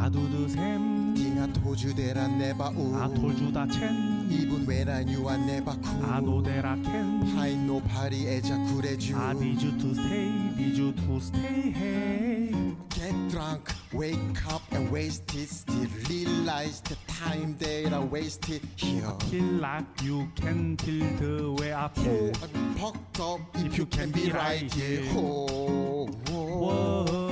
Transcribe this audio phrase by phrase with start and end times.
[0.00, 9.94] 아두드샘 딩아 토주데라 네바우 아톨주다 첸 이분 왜라뉴아 네바쿠 아노데라켄 하이 노파리 에자쿠레주 아디주 투
[9.94, 12.50] 스테이 디주 투 스테이 헤이
[12.90, 14.18] Get drunk, wake
[14.52, 19.12] up and waste it Still realize the time that I wasted here.
[19.30, 23.86] Feel like you can feel the way I Oh, feel I'm fucked up if you
[23.86, 25.02] can be right here.
[25.14, 27.04] Oh, oh, oh.
[27.04, 27.29] Whoa,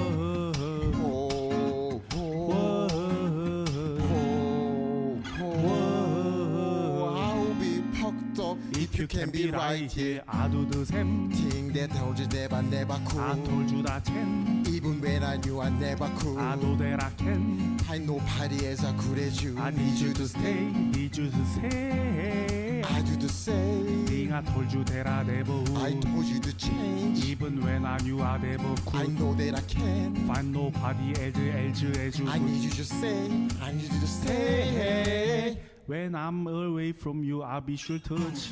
[8.98, 14.66] you can be right here 아두드샘 Think that told you never never cool 아톨주다 첸
[14.74, 19.54] Even when I knew I never could I know party as I could as you
[19.56, 20.60] I need you to stay
[20.94, 26.40] need you to stay I do the same 띵아 톨주 데라 데보 I told you
[26.40, 30.52] to change Even when I knew I never I could know that I can Find
[30.52, 33.18] nobody as as as you I need you to say
[33.62, 38.50] I need you to say When I'm away from you, I'll be sure to touch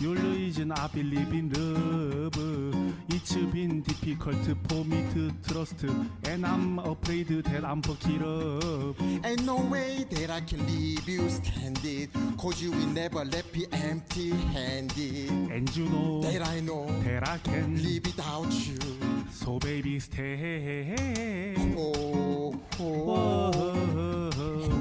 [0.00, 0.70] your reason.
[0.70, 2.94] I believe in love.
[3.08, 4.36] It's been difficult
[4.68, 5.82] for me to trust,
[6.28, 9.02] and I'm afraid that I'm fucking up.
[9.24, 13.66] Ain't no way that I can leave you standing Cause you will never let me
[13.72, 18.78] empty handed And you know That I know that I can live without you
[19.32, 21.54] So baby, stay.
[21.76, 23.50] Oh, oh,
[24.38, 24.75] oh,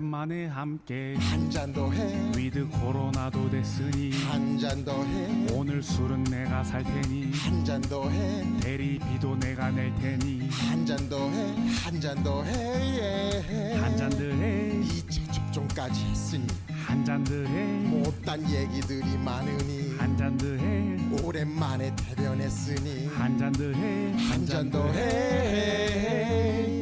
[0.00, 6.24] 오랜만에 함께 한 잔 더 해 위드 코로나도 됐으니 한 잔 더 해 오늘 술은
[6.24, 11.54] 내가 살 테니 한 잔 더 해 대리비도 내가 낼 테니 한 잔 더 해
[11.84, 16.46] 한 잔 더 해 한 잔 더 해, 이제 접종까지 했으니
[16.86, 23.52] 한 잔 더 해, 못단 얘기들이 많으니 한 잔 더 해, 오랜만에 대변했으니 한 잔
[23.52, 26.79] 더 해, 한 잔 더 해.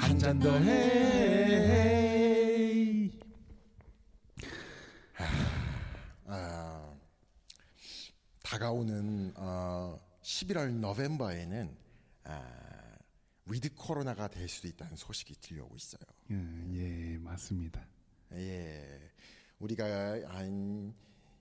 [0.00, 0.86] 한 잔 더 해.
[6.26, 6.94] 아,
[8.42, 11.76] 다가오는 어, 11월 November에는
[12.24, 12.96] 아,
[13.46, 16.00] 위드 코로나가 될 수도 있다는 소식이 들려오고 있어요.
[16.30, 17.86] 음, 예, 맞습니다.
[18.32, 19.10] 예,
[19.60, 19.84] 우리가
[20.28, 20.92] 한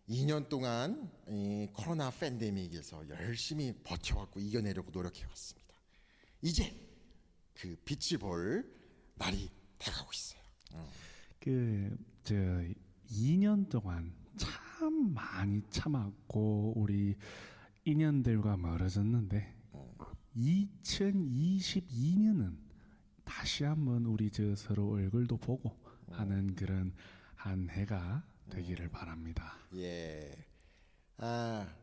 [0.10, 5.74] 2년 동안 이 코로나 팬데믹에서 열심히 버텨왔고 이겨내려고 노력해왔습니다.
[6.42, 6.74] 이제
[7.56, 8.70] 그 빛을 볼
[9.16, 10.42] 날이 다가오고 있어요.
[11.40, 12.36] 그, 저,
[13.10, 17.16] 2년 동안 참 많이 참았고, 우리
[17.86, 19.56] 인연들과 멀어졌는데,
[20.36, 22.58] 2022년은
[23.24, 25.80] 다시 한번 우리 저 서로 얼굴도 보고
[26.12, 26.94] 하는 그런
[27.36, 29.58] 한 해가 되기를 바랍니다.
[29.76, 30.46] 예,
[31.18, 31.76] 아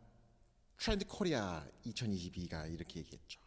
[0.78, 3.41] 트렌드 코리아 2022가 이렇게 얘기했죠.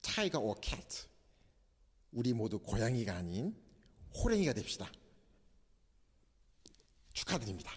[0.00, 1.06] tiger or cat.
[2.12, 3.54] 우리 모두 고양이가 아닌
[4.14, 4.90] 호랭이가 됩시다.
[7.12, 7.72] 축하드립니다.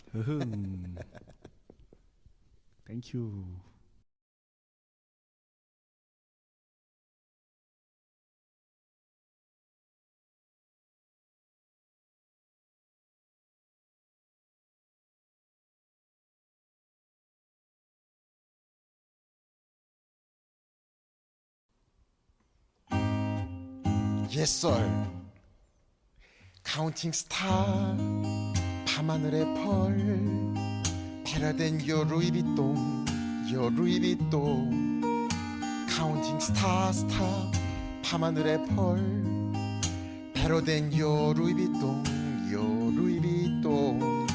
[2.86, 3.60] 땡큐.
[24.40, 24.90] Sir.
[26.64, 27.98] Counting stars
[28.88, 30.54] 밤하늘의 펄
[31.26, 33.06] better than your 루이비통
[33.52, 35.28] your 루이비통
[35.90, 37.52] counting stars stars
[38.06, 42.04] 밤하늘의 펄 better than your 루이비통
[42.54, 42.62] your
[42.96, 44.28] 루이비통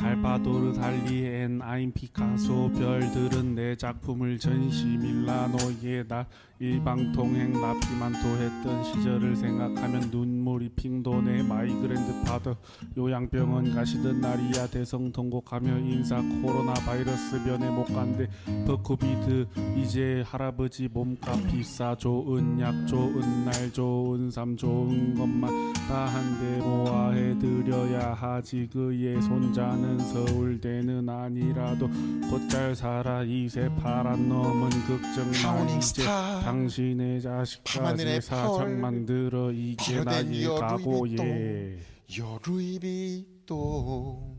[0.00, 6.26] 살바도르 달리 yeah I'm 피카소 별들은 내 작품을 전시 밀라노에 나
[6.60, 12.54] 일방통행 나피만토 했던 시절을 생각하면 눈물이 핑 도네 마이그랜드 파더
[12.98, 18.28] 요양병원 가시던 날이야 대성통곡하며 인사 코로나 바이러스 변에 못 간대.
[18.66, 19.46] 버코비드
[19.78, 21.96] 이제 할아버지 몸값 비싸.
[21.96, 28.68] 좋은 약 좋은 날 좋은 삶 좋은 것만 다 한데 모아 해드려야 하지.
[28.70, 31.88] 그의 손자는 서울대는 아니라도
[32.30, 33.22] 곧잘 살아.
[33.22, 35.76] 이세 파란 놈은 걱정 마.
[35.78, 36.02] 이제.
[36.50, 38.76] 당신의 자식까지 사장 펄.
[38.76, 40.44] 만들어 이게 나의.
[40.44, 41.78] 각오예
[42.18, 44.36] 여루이비또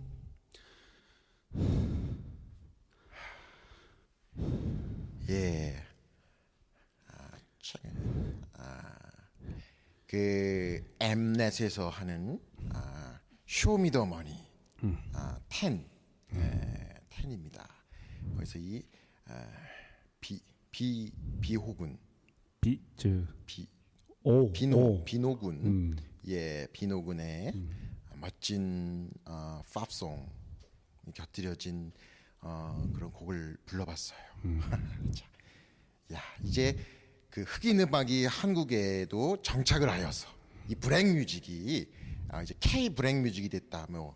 [5.30, 5.76] 예.
[7.08, 7.30] 아,
[7.60, 8.92] 최근 아,
[10.08, 12.40] 그 엠넷에서 하는
[12.74, 14.36] 아, 쇼미더머니
[15.14, 15.86] 아, 10
[16.34, 17.66] 예, 10입니다.
[18.36, 18.82] 그래서 이
[19.28, 19.48] 아,
[20.72, 21.98] 비, 비, 비호군
[22.62, 23.68] 비저 비,
[24.24, 25.04] 오, 비노 오.
[25.04, 25.96] 비노군 음.
[26.28, 27.54] 예 비노군의
[28.16, 30.30] 멋진 어, 팝송
[31.14, 31.92] 곁들여진
[32.42, 34.20] 어, 그런 곡을 불러봤어요.
[35.14, 35.26] 자,
[36.14, 36.78] 야 이제
[37.30, 40.28] 그 흑인 음악이 한국에도 정착을 하여서
[40.68, 41.92] 이 브렉 뮤직이
[42.30, 44.16] 아, 이제 K 브렉 뮤직이 됐다 뭐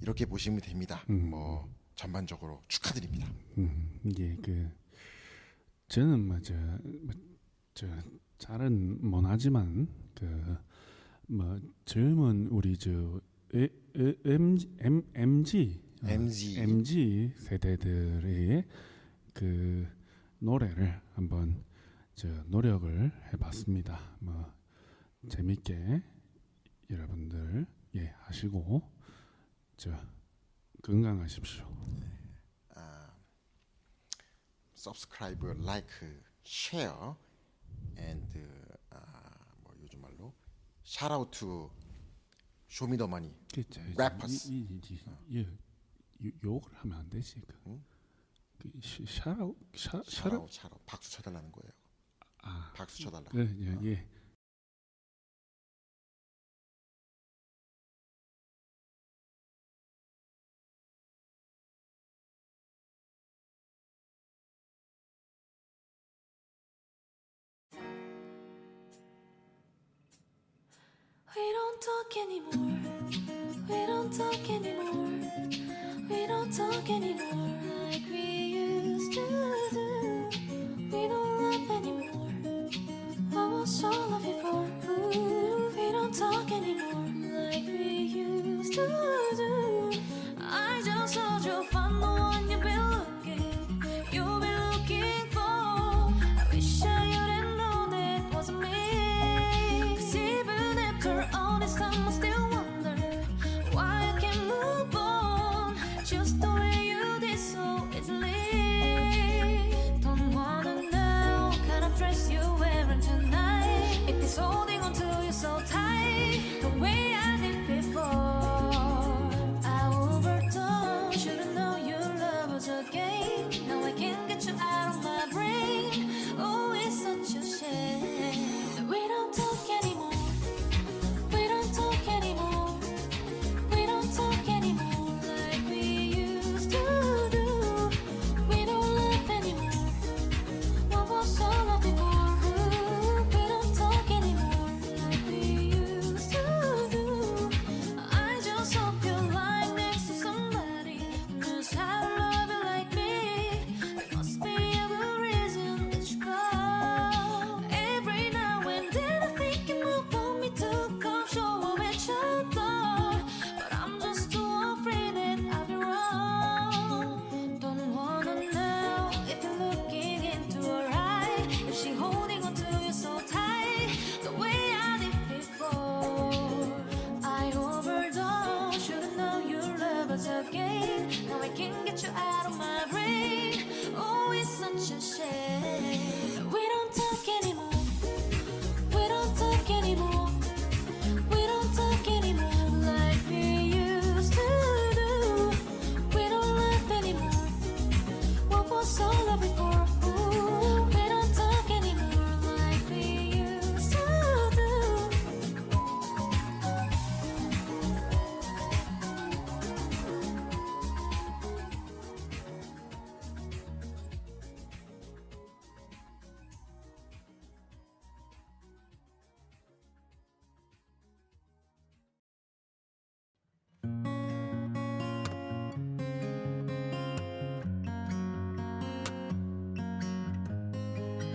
[0.00, 1.04] 이렇게 보시면 됩니다.
[1.08, 3.26] 뭐 전반적으로 축하드립니다.
[3.58, 4.70] 음, 예, 그
[5.90, 6.54] 저는 뭐저
[7.74, 7.86] 저
[8.38, 10.56] 잘은 못하지만 그
[11.30, 13.20] 뭐 젊은 우리 저
[13.54, 16.08] 에, 에, MG, M, MG 어.
[16.08, 18.64] MG 세대들의
[19.32, 19.86] 그
[20.40, 21.64] 노래를 한번
[22.16, 24.16] 저 노력을 해봤습니다.
[24.18, 24.52] 뭐
[25.28, 26.02] 재밌게
[26.90, 27.64] 여러분들
[27.94, 28.82] 예 하시고
[29.76, 29.96] 저
[30.82, 31.64] 건강하십시오.
[34.80, 35.88] Subscribe, like,
[36.44, 37.14] share,
[37.98, 38.26] and
[38.90, 40.32] 아, 뭐 요즘 말로
[40.84, 41.70] shout out to
[42.68, 43.34] 쇼미더머니.
[43.56, 44.48] 이제 Rappers.
[44.50, 45.52] 이,
[46.44, 47.40] 욕을 하면 안 되지.
[47.64, 47.80] 그,
[48.58, 50.82] 그 시- 샤라웃 샤 shout 샤라 out, shout out.
[50.86, 51.72] 박수 쳐달라는 거예요.
[52.42, 53.28] 아 박수 쳐달라.
[53.30, 53.38] 그,
[53.84, 54.06] 예, 예.
[71.36, 72.78] We don't talk anymore.
[73.68, 75.30] We don't talk anymore.
[76.10, 77.54] We don't talk anymore
[77.88, 79.20] like we used to
[79.70, 80.28] do.
[80.90, 82.32] We don't love anymore.
[83.30, 84.66] What was all of it for?
[84.90, 87.06] Ooh, we don't talk anymore
[87.40, 87.92] like we
[88.24, 88.88] used to
[89.36, 90.00] do.
[90.40, 92.00] I just told you find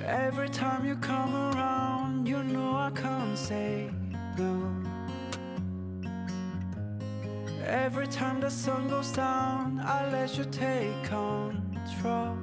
[0.05, 3.89] Every time you come around, you know I can't say
[4.37, 4.71] no.
[7.65, 12.37] Every time the sun goes down, I let you take control.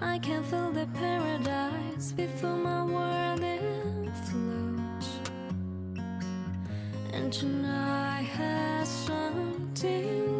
[0.00, 5.08] I can feel the paradise before my world infludes.
[7.12, 10.33] And tonight has something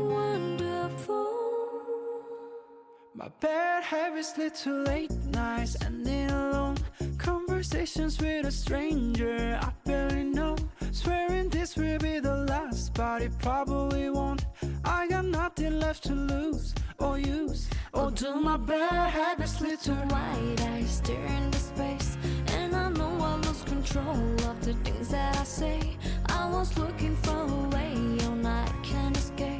[3.24, 6.76] My bad habits lead to late nights and in alone
[7.16, 10.56] conversations with a stranger I barely know.
[10.92, 14.44] Swearing this will be the last, but it probably won't.
[14.84, 17.70] I got nothing left to lose or use.
[17.94, 23.16] Or do my bad habits lead to White eyes staring into space, and I know
[23.22, 25.96] I lose control of the things that I say.
[26.26, 27.94] I was looking for a way,
[28.26, 29.53] and I can't escape.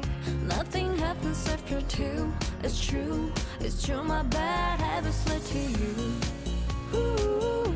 [0.75, 2.33] Nothing happens after two.
[2.61, 4.03] It's true, it's true.
[4.03, 5.95] My bad habits led to you.
[6.93, 7.73] Ooh.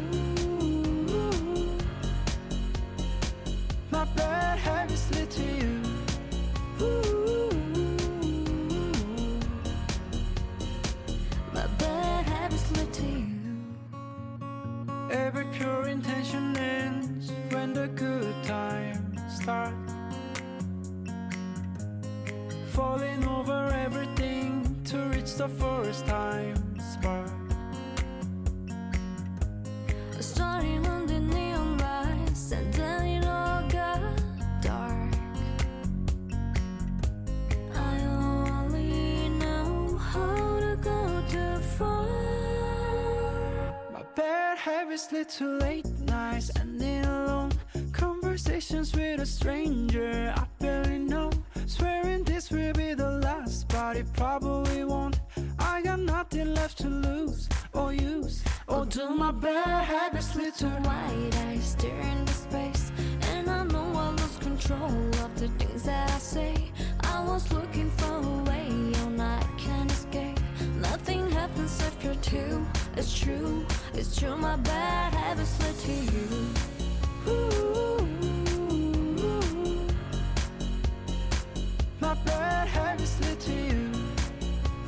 [3.90, 5.82] my bad habits lead to you?
[6.82, 7.50] Ooh.
[11.54, 13.30] My bad habits led to you.
[15.10, 19.74] Every pure intention ends when the good times start.
[22.80, 27.30] Falling over everything to reach the first time spark.
[30.22, 34.00] Starting on the neon lights, and then it all got
[34.62, 35.14] dark.
[37.76, 42.08] I only know how to go too far.
[43.92, 47.52] My bad habits lead to late nights and in alone
[47.92, 51.30] conversations with a stranger I barely know.
[51.70, 55.20] Swearing this will be the last, but it probably won't.
[55.60, 58.44] I got nothing left to lose or use.
[58.68, 62.92] Or do my bad habits lead to White eyes stare into space,
[63.34, 66.72] and I know I lose control of the things that I say.
[67.04, 68.68] I was looking for a way,
[69.04, 70.40] and I can't escape.
[70.82, 72.66] Nothing happens after two.
[72.98, 74.36] It's true, it's true.
[74.36, 76.28] My bad habits led to you.
[77.28, 78.19] Ooh.
[82.18, 83.92] My habits lead to you?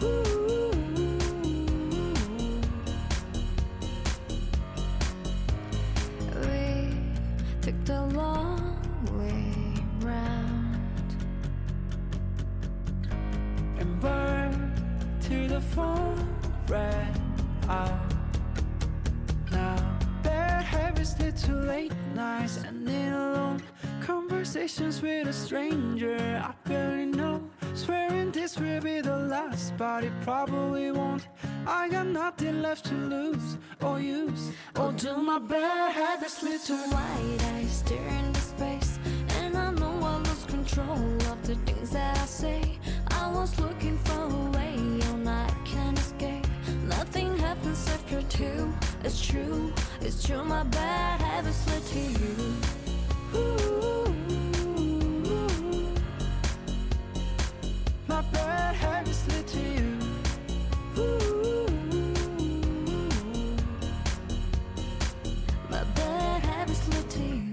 [0.04, 0.72] Ooh.
[6.42, 6.94] We
[7.62, 8.80] took the long
[9.18, 9.54] way
[10.00, 11.16] round.
[13.80, 14.74] and burn
[15.20, 16.28] till the phone
[16.68, 17.14] ran
[17.68, 18.21] out.
[21.20, 23.62] Lead to late nights and in alone
[24.02, 27.42] conversations with a stranger I barely know.
[27.74, 31.28] Swearing this will be the last, but it probably won't.
[31.68, 34.52] I got nothing left to lose or use.
[34.80, 39.00] Or do my bad habits lead to White eyes stare into space,
[39.40, 42.80] and I know I lose control of the things that I say.
[43.12, 44.51] I was looking for
[47.22, 48.74] Nothing happens after two.
[49.04, 50.44] It's true, it's true.
[50.44, 52.36] My bad habits led to you.
[53.36, 54.16] Ooh.
[58.08, 60.00] my bad habits lead to you?
[60.98, 61.68] Ooh.
[65.70, 67.51] My bad habits led to you.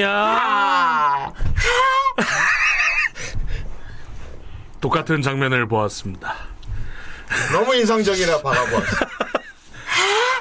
[0.00, 1.32] 야
[4.80, 6.34] 똑같은 장면을 보았습니다.
[7.52, 8.96] 너무 인상적이라 바라보았어.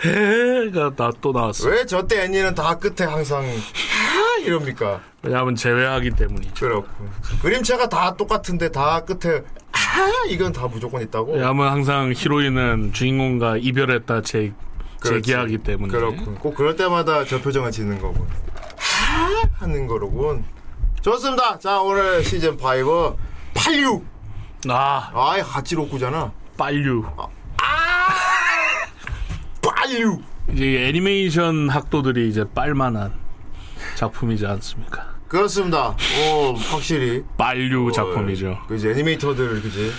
[0.04, 1.68] 해가 나 또 나왔어.
[1.70, 5.02] 왜 저 때 애니는 다 끝에 항상 하 이럽니까?
[5.24, 6.54] 왜냐하면 제외하기 때문이죠.
[6.66, 6.88] 그렇고
[7.42, 11.34] 그림체가 다 똑같은데 다 끝에 하 이건 다 무조건 있다고.
[11.34, 14.54] 왜냐하면 항상 히로인은 주인공과 이별했다 재,
[15.00, 15.24] 그렇지.
[15.24, 15.92] 재기하기 때문에.
[15.92, 16.36] 그렇군.
[16.36, 18.28] 꼭 그럴 때마다 저 표정을 짓는 거군.
[19.18, 20.44] 하 하는 거로군.
[21.02, 21.58] 좋습니다.
[21.60, 23.18] 자 오늘 시즌 5
[23.54, 24.06] 86.
[24.70, 26.32] 아 아이 하치로쿠잖아.
[26.58, 27.06] 빨류.
[29.62, 30.20] 빨류.
[30.54, 33.14] 이제 애니메이션 학도들이 이제 빨만한
[33.96, 35.16] 작품이지 않습니까?
[35.28, 35.90] 그렇습니다.
[35.90, 38.60] 오 확실히 빨류 작품이죠.
[38.68, 39.92] 그지 애니메이터들 그지.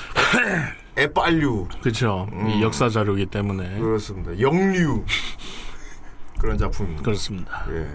[0.98, 2.28] 애빨류 그렇죠.
[2.32, 2.48] 음.
[2.48, 4.38] 이 역사 자료이기 때문에 그렇습니다.
[4.40, 5.04] 영류
[6.40, 7.02] 그런 작품입니다.
[7.02, 7.66] 그렇습니다.
[7.70, 7.86] 예.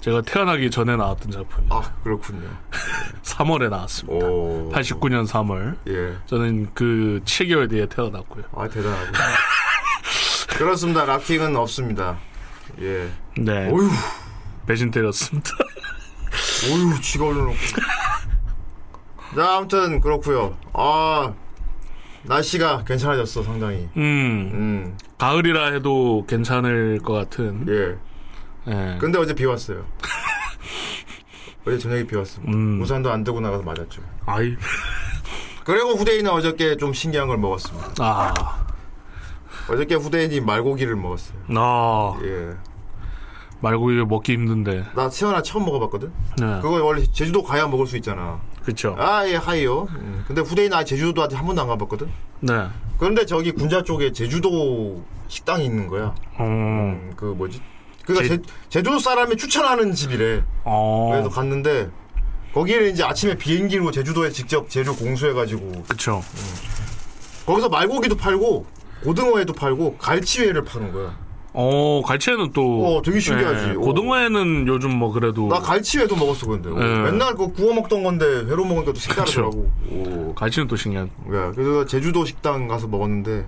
[0.00, 1.72] 제가 태어나기 전에 나왔던 작품이에요.
[1.72, 2.48] 아 그렇군요.
[3.22, 4.26] 3월에 나왔습니다.
[4.26, 4.70] 오.
[4.72, 5.76] 89년 3월.
[5.88, 6.16] 예.
[6.26, 8.44] 저는 그 7개월 뒤에 태어났고요.
[8.54, 9.06] 아 대단하고.
[10.56, 11.04] 그렇습니다.
[11.04, 12.18] 락킹은 없습니다.
[12.80, 13.10] 예.
[13.36, 13.68] 네.
[13.70, 13.90] 어휴,
[14.66, 15.50] 배신 때렸습니다.
[16.70, 17.56] 어휴, 쥐가 올려놓고.
[19.36, 20.56] 자, 아무튼 그렇고요.
[20.72, 21.32] 아,
[22.24, 23.88] 날씨가 괜찮아졌어 상당히.
[23.96, 27.66] 음, 음, 가을이라 해도 괜찮을 것 같은.
[27.68, 28.09] 예.
[28.70, 28.96] 예.
[28.98, 29.84] 근데 어제 비 왔어요.
[31.66, 32.52] 어제 저녁에 비 왔습니다.
[32.52, 32.80] 음.
[32.80, 34.02] 우산도 안 들고 나가서 맞았죠.
[34.26, 34.56] 아이,
[35.64, 37.92] 그리고 후대인은 어저께 좀 신기한 걸 먹었습니다.
[37.98, 38.66] 아,
[39.68, 41.38] 어저께 후대인이 말고기를 먹었어요.
[41.56, 42.54] 아, 예.
[43.60, 44.86] 말고 이거 먹기 힘든데.
[44.94, 46.10] 나 태어나 처음 먹어봤거든?
[46.38, 46.60] 네.
[46.62, 48.40] 그거 원래 제주도 가야 먹을 수 있잖아.
[48.64, 48.96] 그쵸.
[48.98, 49.82] 아, 예, 하이요.
[49.90, 50.24] 음.
[50.26, 52.08] 근데 후대인은 아직 제주도 아직 한 번도 안 가봤거든?
[52.40, 52.68] 네.
[52.98, 56.14] 그런데 저기 군자 쪽에 제주도 식당이 있는 거야.
[56.38, 57.60] 어, 음, 그 뭐지?
[58.14, 60.42] 그니까 제- 제, 주도 사람이 추천하는 집이래.
[60.64, 61.10] 어.
[61.12, 61.90] 그래서 갔는데
[62.52, 66.22] 거기를 이제 아침에 비행기로 제주도에 직접 재료 공수해가지고 그쵸.
[67.46, 68.66] 거기서 말고기도 팔고
[69.04, 71.16] 고등어회도 팔고 갈치회를 파는 거야.
[71.52, 72.96] 어, 갈치에는 또.
[72.98, 73.70] 어, 되게 신기하지.
[73.70, 73.74] 어.
[73.80, 75.48] 고등어에는 요즘 뭐 그래도.
[75.48, 77.10] 나 갈치회도 먹었어 근데 어, 네.
[77.10, 79.70] 맨날 그 구워 먹던 건데 회로 먹으니까 또 색다르더라고.
[79.90, 80.34] 오.
[80.34, 81.10] 갈치는 또 신기한.
[81.34, 83.46] 야, 그래서 제주도 식당 가서 먹었는데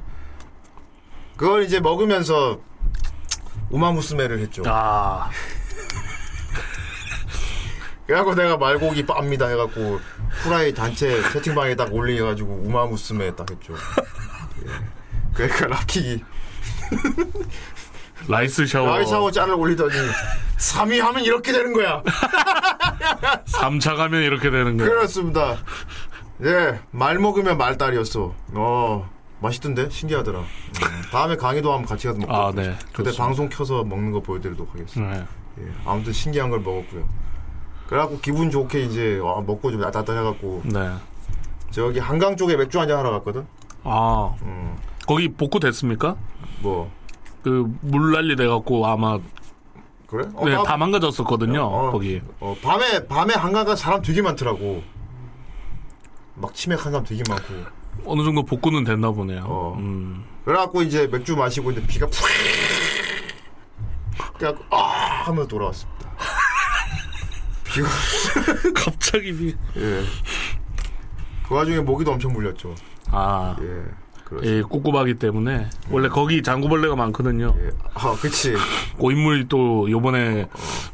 [1.36, 2.58] 그걸 이제 먹으면서
[3.72, 4.62] 우마무스메를 했죠.
[4.66, 5.30] 아,
[8.06, 10.00] 그래갖고 내가 말고기 빱니다 해갖고
[10.42, 13.74] 후라이 단체 채팅방에 딱 올려가지고 우마무스메 딱 했죠.
[13.74, 14.68] 예.
[15.34, 16.22] 그러니까 락킥이
[18.28, 18.88] 라이스 샤워.
[18.88, 19.94] 라이 샤워 짤을 올리더니
[20.58, 22.02] 3위 하면 이렇게 되는 거야.
[23.46, 24.90] 3차 가면 이렇게 되는 거예요.
[24.90, 25.58] 그렇습니다.
[26.44, 28.34] 예, 말 먹으면 말딸이었어.
[28.54, 29.10] 어,
[29.42, 29.90] 맛있던데?
[29.90, 30.38] 신기하더라.
[30.40, 30.46] 음,
[31.10, 32.32] 다음에 강의도 한번 같이 가서 먹고.
[32.32, 32.76] 아, 네.
[32.92, 33.24] 그때 좋습니다.
[33.24, 35.14] 방송 켜서 먹는 거 보여드리도록 하겠습니다.
[35.14, 35.24] 네.
[35.60, 37.06] 예, 아무튼 신기한 걸 먹었고요.
[37.88, 40.90] 그래갖고 기분 좋게 이제 와, 먹고 좀 야따따 해갖고 네.
[41.70, 43.46] 저기 한강 쪽에 맥주 한잔 하러 갔거든.
[43.84, 44.76] 아, 음,
[45.06, 46.16] 거기 복구 됐습니까?
[46.60, 46.90] 뭐
[47.42, 49.18] 그 물난리 돼갖고 아마
[50.06, 50.28] 그래?
[50.34, 51.60] 어, 네, 나- 다 망가졌었거든요.
[51.60, 52.22] 어, 거기.
[52.38, 54.80] 어, 밤에 밤에 한강 가 사람 되게 많더라고.
[56.36, 57.52] 막 치맥한 사람 되게 많고.
[58.04, 59.42] 어느 정도 복구는 됐나 보네요.
[59.46, 59.76] 어.
[59.78, 60.24] 음.
[60.44, 62.26] 그래갖고 이제 맥주 마시고 있는데 비가 푹.
[64.38, 66.10] 그래갖고 아 하면서 돌아왔습니다.
[67.64, 67.88] 비가
[68.74, 69.56] 갑자기 비.
[69.76, 70.02] 예.
[71.48, 72.74] 그 와중에 모기도 엄청 물렸죠.
[73.10, 73.84] 아, 예.
[74.24, 74.56] 그렇습니다.
[74.58, 77.54] 예, 꿉꿉하기 때문에 원래 거기 장구벌레가 많거든요.
[77.58, 77.70] 예.
[77.94, 78.54] 아, 그치.
[78.98, 80.48] 고인물이 또 요번에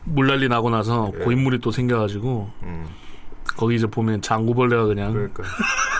[0.04, 1.24] 물난리 나고 나서 예.
[1.24, 2.86] 고인물이 또 생겨가지고 음,
[3.58, 5.42] 거기 이제 보면 장구벌레가 그냥 그러니까.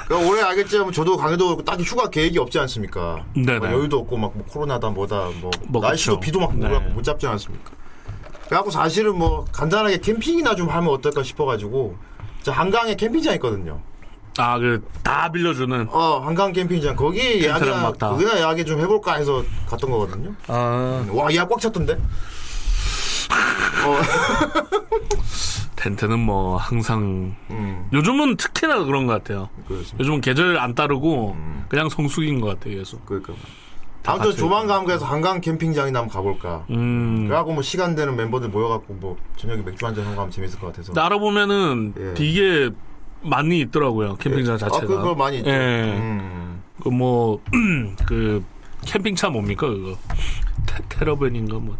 [0.07, 3.25] 그러니까 올해 알겠지만 저도 강의도 그렇고 딱히 휴가 계획이 없지 않습니까?
[3.35, 3.59] 네네.
[3.59, 6.21] 뭐 여유도 없고 막 뭐 코로나다 뭐다 뭐, 뭐 날씨도 그쵸.
[6.21, 6.67] 비도 막 네.
[6.73, 7.71] 오고 못 잡지 않았습니까?
[8.47, 11.97] 그래갖고 사실은 뭐 간단하게 캠핑이나 좀 하면 어떨까 싶어가지고
[12.43, 13.81] 저 한강에 캠핑장 있거든요.
[14.39, 18.11] 아 그 다 빌려주는 어 한강 캠핑장 거기 예약이 막 다.
[18.11, 20.33] 거기나 예약이 좀 해볼까 해서 갔던 거거든요.
[20.47, 21.99] 아와 예약 꽉 찼던데.
[23.31, 23.99] 어,
[25.77, 29.49] 텐트는 뭐 항상 음, 요즘은 특히나 그런 것 같아요.
[29.67, 29.99] 그렇습니다.
[30.01, 31.37] 요즘은 계절 안 따르고
[31.69, 32.77] 그냥 성숙인 것 같아요.
[32.77, 33.05] 계속.
[33.07, 33.35] 그러니까.
[34.03, 36.65] 다 아무튼 조만간 그래서 한강 캠핑장이나 한번 가볼까.
[36.71, 37.27] 음.
[37.27, 40.93] 그래갖고 뭐 시간 되는 멤버들 모여갖고 뭐 저녁에 맥주 한잔 하고 가면 재밌을 것 같아서.
[40.99, 42.15] 알아보면은 예.
[42.15, 42.71] 되게
[43.23, 44.17] 많이 있더라고요.
[44.17, 44.87] 캠핑장 아, 자체가.
[44.87, 45.51] 그거 많이 있죠.
[45.51, 45.97] 예.
[45.99, 46.63] 음.
[46.83, 47.41] 그뭐
[48.07, 48.43] 그
[48.87, 49.97] 캠핑차 뭡니까 그거
[50.67, 51.77] 캐- 캐러밴인가 뭐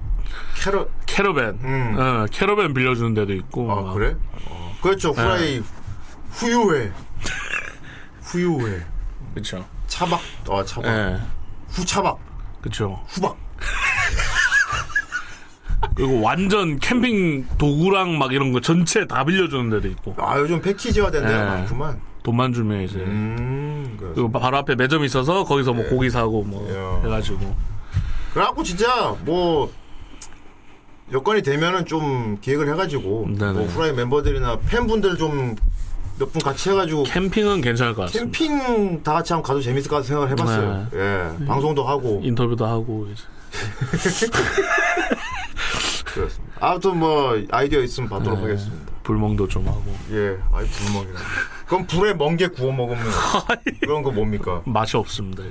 [0.63, 0.89] 캐럿.
[1.07, 1.97] 캐러밴 음.
[1.99, 3.95] 어, 캐러밴 빌려주는 데도 있고 아 막.
[3.95, 4.17] 그래?
[4.47, 4.77] 어.
[4.83, 5.11] 그렇죠.
[5.11, 5.63] 후라이
[6.31, 6.93] 후유회.
[8.23, 8.85] 후유회.
[9.35, 10.21] 그쵸 차박.
[10.49, 10.91] 어 차박.
[10.91, 11.19] 예
[11.71, 12.19] 후차박.
[12.63, 13.37] 그쵸 후박.
[15.95, 21.11] 그리고 완전 캠핑 도구랑 막 이런 거 전체 다 빌려주는 데도 있고 아 요즘 패키지화
[21.11, 21.45] 된 데가 네.
[21.45, 22.01] 많구만.
[22.23, 23.97] 돈만 주면 이제 음.
[23.99, 27.01] 그리고 바로 앞에 매점이 있어서 거기서 뭐 고기 사고 뭐 야.
[27.05, 27.57] 해가지고
[28.35, 29.73] 그래갖고 진짜 뭐
[31.13, 33.53] 여건이 되면은 좀 기획을 해가지고 네네.
[33.53, 35.57] 뭐 후라이 멤버들이나 팬분들 좀
[36.21, 38.37] 몇 분 같이 해가지고 캠핑은 괜찮을 것 같습니다.
[38.37, 40.87] 캠핑 다 같이 한번 가도 재밌을 것 같은 생각을 해봤어요.
[40.95, 43.07] 예, 방송도 하고 인터뷰도 하고.
[46.05, 46.57] 그렇습니다.
[46.59, 48.47] 아무튼 뭐 아이디어 있으면 받도록 네.
[48.47, 48.93] 하겠습니다.
[49.05, 51.21] 불멍도 좀 하고 예, 아이 불멍이라.
[51.67, 53.01] 그럼 불에 멍게 구워 먹으면
[53.81, 54.63] 그런 거 뭡니까?
[54.67, 55.45] 맛이 없습니다.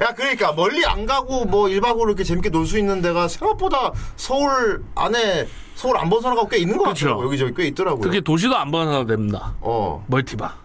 [0.00, 4.82] 야, 그러니까 멀리 안 가고 뭐 1박으로 이렇게 재밌게 놀 수 있는 데가 생각보다 서울
[4.94, 7.08] 안에 서울 안 벗어나가고 꽤 있는 것 그쵸.
[7.08, 7.24] 같아요.
[7.26, 8.02] 여기저기 꽤 있더라고요.
[8.02, 9.54] 특히 도시도 안 벗어나도 됩니다.
[9.60, 10.04] 어.
[10.08, 10.61] 멀티바.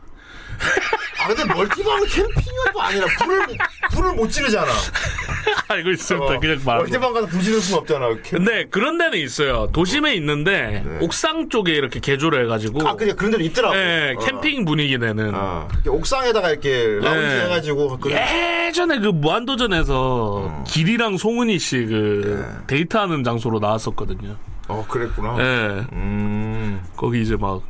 [1.20, 3.58] 아 근데 멀티방은 캠핑이도 아니라 불을
[3.92, 4.72] 불을 못 지르잖아.
[5.68, 6.26] 알고 있습니다.
[6.26, 6.84] 어, 그냥 말하고.
[6.84, 8.08] 멀티방 가서 불 지를 수는 없잖아.
[8.24, 8.44] 캠...
[8.44, 9.70] 근데 그런 데는 있어요.
[9.72, 10.98] 도심에 있는데 네.
[11.02, 13.76] 옥상 쪽에 이렇게 개조를 해가지고 아 그냥 그런 데도 있더라고.
[13.76, 14.20] 예, 어.
[14.20, 15.68] 캠핑 분위기 내는 어.
[15.74, 17.44] 이렇게 옥상에다가 이렇게 라운지 네.
[17.44, 20.64] 해가지고 그 예전에 그 무한도전에서 음.
[20.66, 22.66] 길이랑 송은이 씨그 네.
[22.68, 24.38] 데이트하는 장소로 나왔었거든요.
[24.70, 25.38] 어 그랬구나.
[25.40, 26.82] 예, 음.
[26.96, 27.62] 거기 이제 막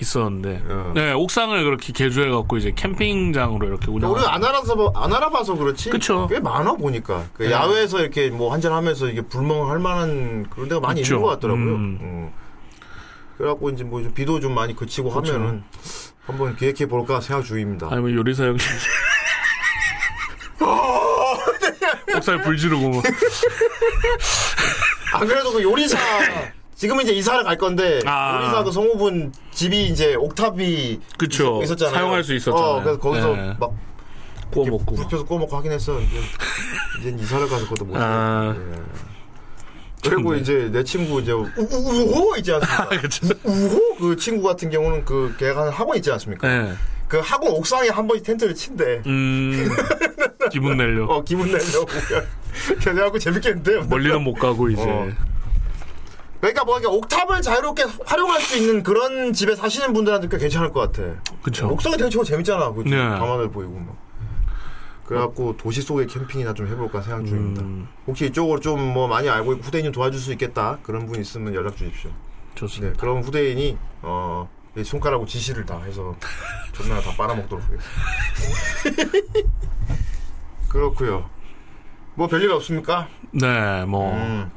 [0.00, 0.92] 있었는데, 어.
[0.94, 4.12] 네 옥상을 그렇게 개조해 갖고 이제 캠핑장으로 이렇게 운영.
[4.12, 5.90] 우리가 안 알아서 뭐- 안 알아봐서 그렇지.
[5.90, 6.26] 그쵸.
[6.30, 7.52] 꽤 많아 보니까 그 네.
[7.52, 11.14] 야외에서 이렇게 뭐 한잔 하면서 이게 불멍할 만한 그런 데가 많이 있죠.
[11.16, 11.64] 있는 것 같더라고요.
[11.64, 11.98] 음.
[12.00, 12.30] 음.
[13.36, 15.34] 그래갖고 이제 뭐 좀 비도 좀 많이 그치고 그쵸.
[15.34, 15.62] 하면은
[16.26, 17.88] 한번 기획해 볼까 생각 중입니다.
[17.90, 18.58] 아니면 요리사 형님.
[22.16, 23.02] 옥상에 불 지르고 뭐.
[25.14, 25.96] 안 그래도 그 요리사
[26.78, 28.36] 지금 이제 이사를 갈 건데 아.
[28.36, 31.60] 요리사 그 성우분 집이 이제 옥탑이 그쵸.
[31.64, 32.64] 있, 었잖아요 사용할 수 있었잖아요.
[32.70, 33.56] 어, 그래서 거기서 네.
[33.58, 33.72] 막
[34.52, 34.94] 구워 먹고.
[34.94, 35.98] 불 켜서 구워 먹고 하긴 했어.
[36.00, 36.20] 이제,
[37.00, 37.96] 이제 이사를 가서 그것도 못.
[37.96, 38.54] 아.
[38.56, 38.82] 예.
[40.08, 40.36] 그리고.
[40.36, 42.88] 이제 내 친구 이제 우- 우- 우호 있지 않습니까?
[43.00, 43.26] 그쵸.
[43.42, 46.46] 우호 그 친구 같은 경우는 그 걔가 학원 있지 않습니까?
[46.46, 46.72] 네.
[47.08, 49.02] 그 학원 옥상에 한 번씩 텐트를 친대.
[49.04, 49.68] 음,
[50.52, 51.06] 기분 내려.
[51.06, 51.86] 어 기분 내려고.
[52.84, 53.80] 그래갖고 재밌겠는데.
[53.88, 54.80] 멀리는 못 가고 이제.
[54.86, 55.08] 어.
[56.40, 60.80] 그러니까 뭐 이렇게 옥탑을 자유롭게 활용할 수 있는 그런 집에 사시는 분들한테 꽤 괜찮을 것
[60.92, 61.20] 같아.
[61.42, 61.68] 그쵸.
[61.68, 62.70] 옥상에 텐트 치고 재밌잖아.
[62.72, 62.96] 그 네.
[62.96, 63.96] 밤하늘 보이고 막.
[65.04, 67.62] 그래갖고 도시 속의 캠핑이나 좀 해볼까 생각 중입니다.
[67.62, 71.18] 음, 혹시 이쪽으로 좀 뭐 많이 알고 있고 후대인 좀 도와줄 수 있겠다 그런 분
[71.20, 72.10] 있으면 연락 주십시오.
[72.10, 72.16] 네,
[72.54, 73.00] 좋습니다.
[73.00, 76.14] 그럼 후대인이 어이 손가락으로 지시를 다 해서
[76.72, 79.48] 존나 다 빨아먹도록 하겠습니다.
[80.68, 81.28] 그렇고요.
[82.14, 83.08] 뭐 별일 없습니까?
[83.30, 84.50] 네, 뭐, 음,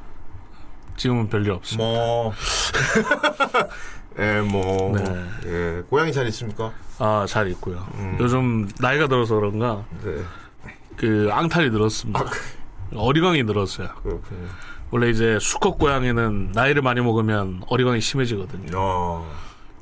[1.02, 1.84] 지금은 별일 없습니다.
[1.84, 2.32] 뭐,
[4.20, 5.26] 예, 뭐, 네.
[5.48, 6.72] 예, 고양이 잘 있습니까?
[7.00, 7.84] 아, 잘 있고요.
[7.96, 8.18] 음.
[8.20, 10.22] 요즘 나이가 들어서 그런가, 네,
[10.98, 12.20] 그, 앙탈이 늘었습니다.
[12.20, 12.40] 아, 그-
[12.94, 13.88] 어리광이 늘었어요.
[14.04, 14.48] 그렇군요.
[14.92, 18.78] 원래 이제 수컷 고양이는 나이를 많이 먹으면 어리광이 심해지거든요.
[18.78, 19.28] 어,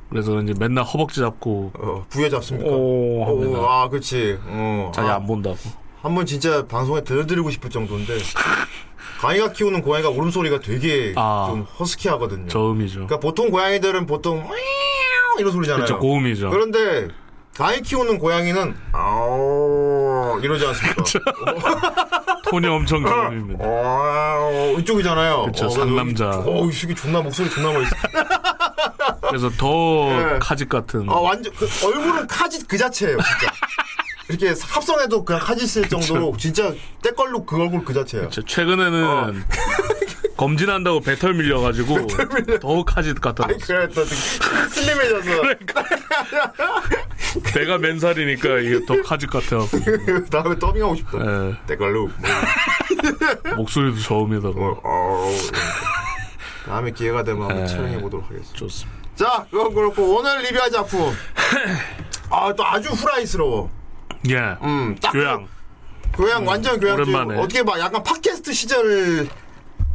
[0.10, 2.70] 그래서 이제 맨날 허벅지 잡고, 어 부여 잡습니까?
[2.70, 3.24] 오.
[3.26, 4.40] 오, 아, 그렇지.
[4.46, 5.58] 어, 자기 아, 안 본다고.
[6.02, 8.20] 한번 진짜 방송에 들려드리고 싶을 정도인데
[9.20, 11.48] 강이가 키우는 고양이가 울음소리가 되게 아.
[11.50, 12.48] 좀 허스키하거든요.
[12.48, 12.94] 저음이죠.
[13.06, 14.50] 그러니까 보통 고양이들은 보통
[15.38, 15.84] 이런 소리잖아요.
[15.84, 16.50] 그쵸, 고음이죠.
[16.50, 17.10] 그런데
[17.58, 21.04] 강이 키우는 고양이는 아오 이러지 않습니까?
[22.50, 23.04] 톤이 엄청.
[23.60, 25.48] 어, 이쪽이잖아요.
[25.48, 26.30] 그쵸, 어, 상남자.
[26.46, 27.96] 어, 이 새끼 존나 목소리 존나 멋있어.
[29.28, 30.40] 그래서 더 네.
[30.40, 31.10] 카짓 같은.
[31.10, 33.54] 어, 완전 그 얼굴은 카짓 그 자체예요, 진짜.
[34.30, 38.30] 이렇게 합성해도 그냥 카짓일 정도로 진짜 때걸로 그 얼굴 그 자체예요.
[38.30, 39.34] 저 최근에는 어.
[40.38, 42.08] 검진한다고 배털 밀려가지고
[42.62, 43.44] 더 카짓 같아.
[43.46, 45.42] 아니 그래 또 슬림해져서
[47.54, 49.78] 배가 맨살이니까 이게 더 카짓 같아갖고.
[50.32, 51.18] 다음에 더빙하고 싶다.
[51.20, 52.10] 예, 때걸로.
[53.58, 54.54] 목소리도 저음이다고.
[54.54, 55.30] 뭐, 어,
[56.66, 57.68] 다음에 기회가 되면 한번 네.
[57.68, 58.54] 촬영해 보도록 하겠습니다.
[58.58, 59.00] 좋습니다.
[59.16, 61.12] 자, 그건 그렇고 오늘 리뷰할 작품.
[62.30, 63.79] 아, 또 아주 후라이스러워.
[64.30, 64.58] 예.
[64.62, 65.48] 음, 딱 교양.
[66.12, 67.38] 그- 교양 완전 교양 오랜만에.
[67.40, 69.28] 어떻게 봐, 약간 팟캐스트 시절에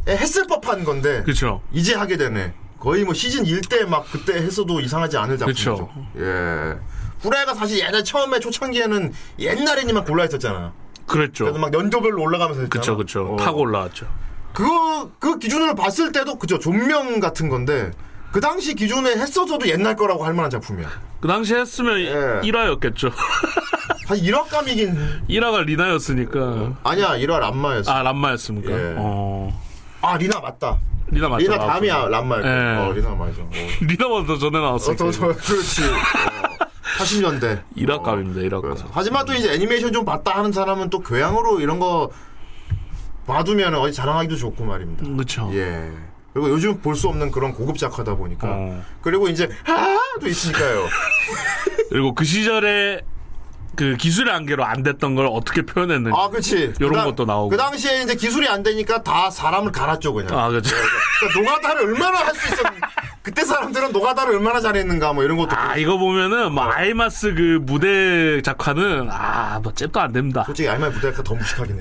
[0.07, 1.61] 했을 법한 건데 그쵸.
[1.71, 2.53] 이제 하게 되네.
[2.79, 5.87] 거의 뭐 시즌 1 때 막 그때 했어도 이상하지 않을 작품이죠.
[5.87, 6.07] 그쵸.
[6.25, 6.77] 예.
[7.21, 10.73] 후라이가 사실 옛날 처음에 초창기에는 옛날에니만 골라 했었잖아.
[11.07, 11.45] 그랬죠.
[11.45, 12.81] 그래서 막 연도별로 올라가면서 했잖아.
[12.81, 13.33] 그쵸, 그쵸.
[13.33, 13.37] 어.
[13.37, 14.07] 타고 올라왔죠.
[14.53, 17.91] 그거 그 기준으로 봤을 때도 그죠 존명 같은 건데
[18.31, 20.89] 그 당시 기준에 했어서도 옛날 거라고 할 만한 작품이야.
[21.19, 22.41] 그 당시 했으면 예.
[22.49, 23.11] 1화였겠죠.
[24.07, 26.73] 한 1화감이긴 1화가 리나였으니까.
[26.83, 27.91] 아니야 1화 람마였어.
[27.91, 28.71] 아, 람마였습니까?
[28.71, 28.93] 예.
[28.97, 29.61] 어.
[30.01, 30.77] 아 리나 맞다.
[31.07, 31.43] 리나 맞죠?
[31.51, 32.47] 리나 다음이야 람마일 거.
[32.47, 32.53] 예.
[32.77, 33.41] 어 리나 맞아.
[33.41, 33.49] 어.
[33.81, 34.95] 리나보다 더 전에 어, 나왔어요.
[34.95, 35.83] 더, 더, 그렇지.
[35.83, 36.65] 어,
[36.99, 37.61] 80년대.
[37.77, 38.61] 1화감입니다, 1화감.
[38.61, 38.85] 그래서.
[38.91, 42.09] 하지만 또 이제 애니메이션 좀 봤다 하는 사람은 또 교양으로 이런 거
[43.27, 45.03] 봐두면 어디 자랑하기도 좋고 말입니다.
[45.05, 45.49] 그렇죠.
[45.53, 45.91] 예.
[46.33, 48.47] 그리고 요즘 볼 수 없는 그런 고급 작화다 보니까.
[48.49, 48.83] 어.
[49.01, 50.85] 그리고 이제 하도 있으니까요.
[51.89, 53.01] 그리고 그 시절에
[53.75, 56.17] 그 기술의 안개로 안 됐던 걸 어떻게 표현했는지.
[56.17, 56.73] 아, 그렇지.
[56.79, 57.49] 요런 그 당- 것도 나오고.
[57.49, 60.37] 그 당시에 이제 기술이 안 되니까 다 사람을 갈았죠, 그냥.
[60.37, 60.75] 아, 그렇죠.
[61.19, 62.65] 그러니까 노가다를 얼마나 할 수 있었
[63.23, 68.41] 그때 사람들은 노가다를 얼마나 잘했는가 뭐 이런 것도 아, 이거 보면은, 뭐, 아이마스 그 무대
[68.43, 70.43] 작화는, 아, 뭐, 잽도 안 됩니다.
[70.45, 71.79] 솔직히 아이마스 무대가 더 무식하긴 해.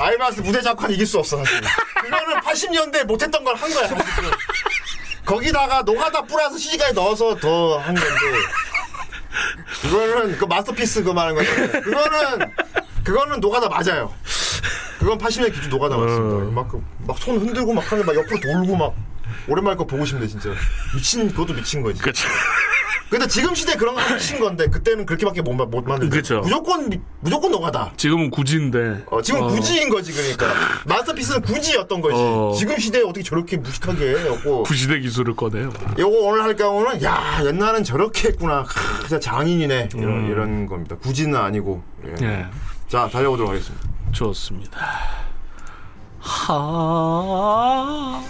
[0.00, 1.60] 아이마스 무대 작화는 이길 수 없어 사실.
[2.02, 3.88] 그거는 80년대 못했던 걸 한 거야.
[5.24, 8.08] 거기다가 노가다 뿌려서 CG까지 넣어서 더 한 건데.
[9.82, 11.80] 그거는 그 masterpiece 그 말하는 건데.
[11.80, 12.50] 그거는
[13.04, 14.12] 그거는 노가다 맞아요.
[14.98, 16.68] 그건 80년 기준 노가다 맞습니다.
[16.68, 18.94] 그, 막막손 흔들고 막 하는 막 옆으로 돌고 막
[19.48, 20.50] 오랜만에 거 보고 싶네 진짜.
[20.94, 22.00] 미친 그것도 미친 거지.
[22.02, 22.28] 그렇죠.
[23.10, 26.40] 근데 지금 시대 에 그런 거 미친 건데 그때는 그렇게밖에 못, 마- 못 만든 그쵸.
[26.40, 27.92] 무조건 미- 무조건 노가다.
[27.96, 29.04] 지금은 굳이인데.
[29.10, 30.46] 어, 지금 어, 구지인 거지 그러니까
[30.86, 32.14] 마스터피스는 구지였던 거지.
[32.16, 32.54] 어.
[32.56, 35.72] 지금 시대에 어떻게 저렇게 무식하게 해갖고 구시대 기술을 꺼내요.
[35.98, 38.62] 요거 오늘 할 경우는 야 옛날엔 저렇게 했구나.
[38.62, 40.94] 크, 진짜 장인이네 이런 이런 겁니다.
[40.96, 41.82] 구지는 아니고.
[42.06, 42.24] 예.
[42.24, 42.46] 예.
[42.88, 43.88] 자 달려보도록 하겠습니다.
[44.12, 44.78] 좋습니다.
[46.20, 48.22] 하.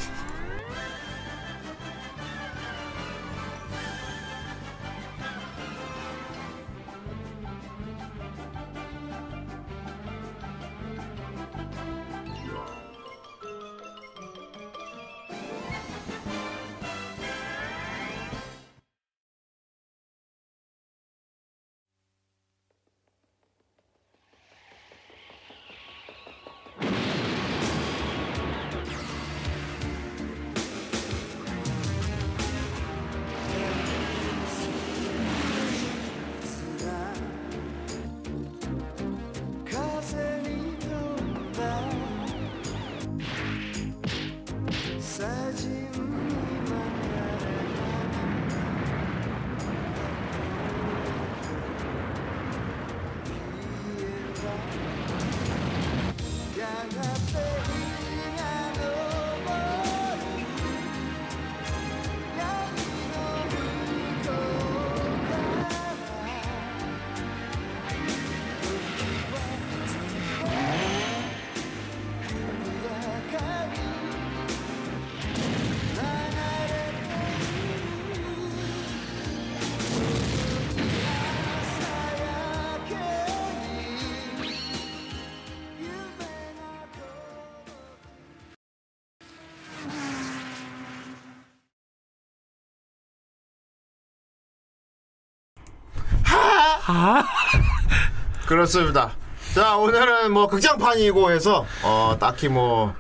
[98.51, 99.13] 그렇습니다.
[99.55, 102.93] 자 오늘은 뭐 극장판이고 해서 어 딱히 뭐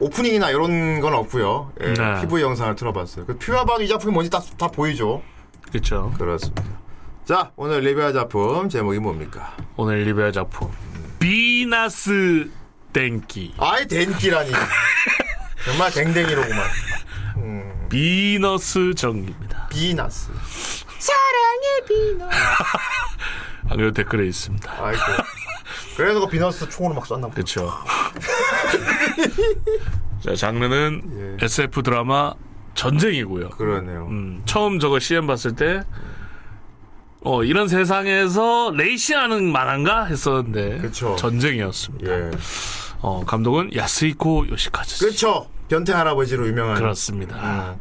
[0.00, 1.72] 오프닝이나 이런 건 없고요.
[1.80, 2.20] 예, 네.
[2.22, 3.24] PV 영상을 틀어봤어요.
[3.26, 5.22] 그 퓨어 봐도 이 작품이 뭔지 다, 다 보이죠.
[5.70, 6.12] 그렇죠.
[6.18, 6.64] 그렇습니다.
[7.24, 9.54] 자 오늘 리뷰할 작품 제목이 뭡니까?
[9.76, 10.72] 오늘 리뷰할 작품
[11.20, 12.50] 비나스
[12.92, 14.50] 땡기 아이 댕기라니.
[15.64, 16.66] 정말 댕댕이로구만.
[17.88, 19.68] 비너스 정입니다.
[19.68, 20.32] 비나스.
[21.86, 22.18] 안그
[23.70, 24.72] 래도 댓글에 있습니다.
[24.84, 25.00] 아이고.
[25.96, 27.34] 그래서 그 비너스 총으로 막 쐈나 보다.
[27.34, 27.72] 그렇죠.
[30.20, 31.44] 자 장르는 예.
[31.44, 32.32] SF 드라마
[32.74, 33.50] 전쟁이고요.
[33.50, 34.06] 그러네요.
[34.06, 35.82] 음, 처음 저거 CM 봤을 때,
[37.22, 41.16] 어, 이런 세상에서 레이싱하는 만한가 했었는데, 그쵸.
[41.16, 42.10] 전쟁이었습니다.
[42.12, 42.30] 예.
[43.00, 45.04] 어, 감독은 야스이코 요시카즈.
[45.04, 45.48] 그렇죠.
[45.68, 46.76] 변태 할아버지로 유명한.
[46.76, 47.76] 그렇습니다.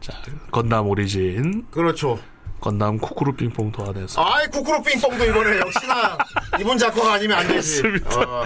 [0.00, 0.12] 자,
[0.50, 2.18] 건담 오리진, 그렇죠.
[2.62, 4.22] 건담 쿠쿠루 빙뽕 도안에서.
[4.22, 6.16] 아이 쿠쿠루 빙뽕도 이번에 역시나
[6.60, 7.82] 이분 작화가 아니면 안 되지.
[8.04, 8.44] 어.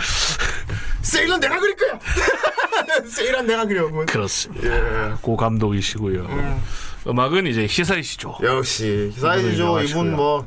[1.02, 2.00] 세일은 내가 그릴 거야.
[3.06, 3.86] 세일은 내가 그려.
[3.88, 4.06] 뭐.
[4.06, 5.10] 그렇습니다.
[5.10, 5.14] 예.
[5.20, 6.20] 고 감독이시고요.
[6.22, 6.62] 음.
[7.06, 8.38] 악은 이제 히사이시죠.
[8.42, 9.12] 역시.
[9.16, 9.80] 유명하시고요.
[9.82, 10.46] 이분 뭐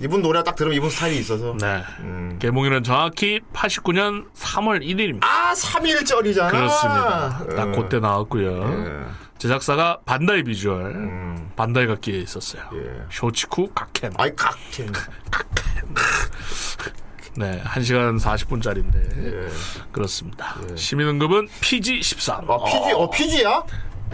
[0.00, 1.54] 이분 노래 딱 들으면 이분 스타일이 있어서.
[1.60, 1.82] 네.
[2.00, 2.38] 음.
[2.40, 5.24] 개봉일은 정확히 89년 3월 1일입니다.
[5.24, 6.50] 아 3일절이잖아.
[6.50, 7.44] 그렇습니다.
[7.54, 8.50] 딱 그때 나왔고요.
[8.86, 9.29] 예.
[9.40, 11.50] 제작사가 반다이 비주얼, 음.
[11.56, 12.62] 반다이 각기에 있었어요.
[12.74, 13.04] 예.
[13.10, 14.12] 쇼치쿠 각켄.
[14.18, 14.92] 아이 각힌.
[17.38, 19.48] 네, 1시간 40분짜리인데 예.
[19.92, 20.56] 그렇습니다.
[20.76, 22.50] 시민 응급은 PG 13.
[22.50, 23.62] 아 PG 어 PG야?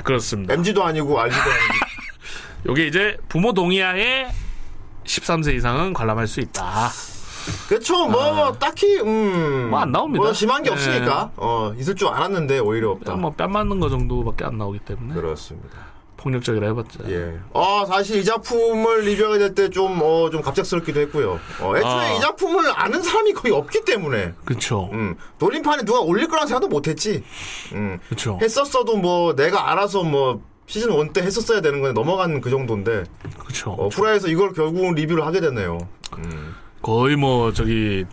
[0.05, 0.55] 그렇습니다.
[0.55, 1.87] MG도 아니고 RG도 아니고.
[2.71, 4.29] 요게 이제 부모 동의하에
[5.03, 6.91] 13세 이상은 관람할 수 있다.
[7.69, 8.07] 그렇죠.
[8.09, 9.69] 뭐 딱히 음.
[9.71, 10.25] 뭐 안 나옵니다.
[10.25, 10.75] 뭐 심한 게 네.
[10.75, 11.31] 없으니까.
[11.37, 13.15] 어, 있을 줄 알았는데 오히려 없다.
[13.17, 15.87] 뭐 뺨 맞는 거 정도밖에 안 나오기 때문에 그렇습니다.
[16.19, 17.01] 폭력적이라 해봤자.
[17.09, 17.39] 예.
[17.53, 21.39] 어, 사실 이 작품을 리뷰하게 될때 좀, 어, 좀 갑작스럽기도 했고요.
[21.61, 22.13] 어, 애초에 아.
[22.15, 24.33] 이 작품을 아는 사람이 거의 없기 때문에.
[24.45, 24.89] 그쵸.
[24.93, 27.23] 음, 돌림판에 누가 올릴 거란 생각도 못 했지.
[27.75, 27.99] 음.
[28.09, 28.39] 그쵸.
[28.43, 33.05] 했었어도 뭐, 내가 알아서 뭐, 시즌 1 때 했었어야 되는 건데 넘어간 그 정도인데,
[33.47, 33.71] 그쵸.
[33.79, 35.79] 어, 후라이에서 이걸 결국은 리뷰를 하게 됐네요.
[36.87, 38.05] 거의 뭐 저기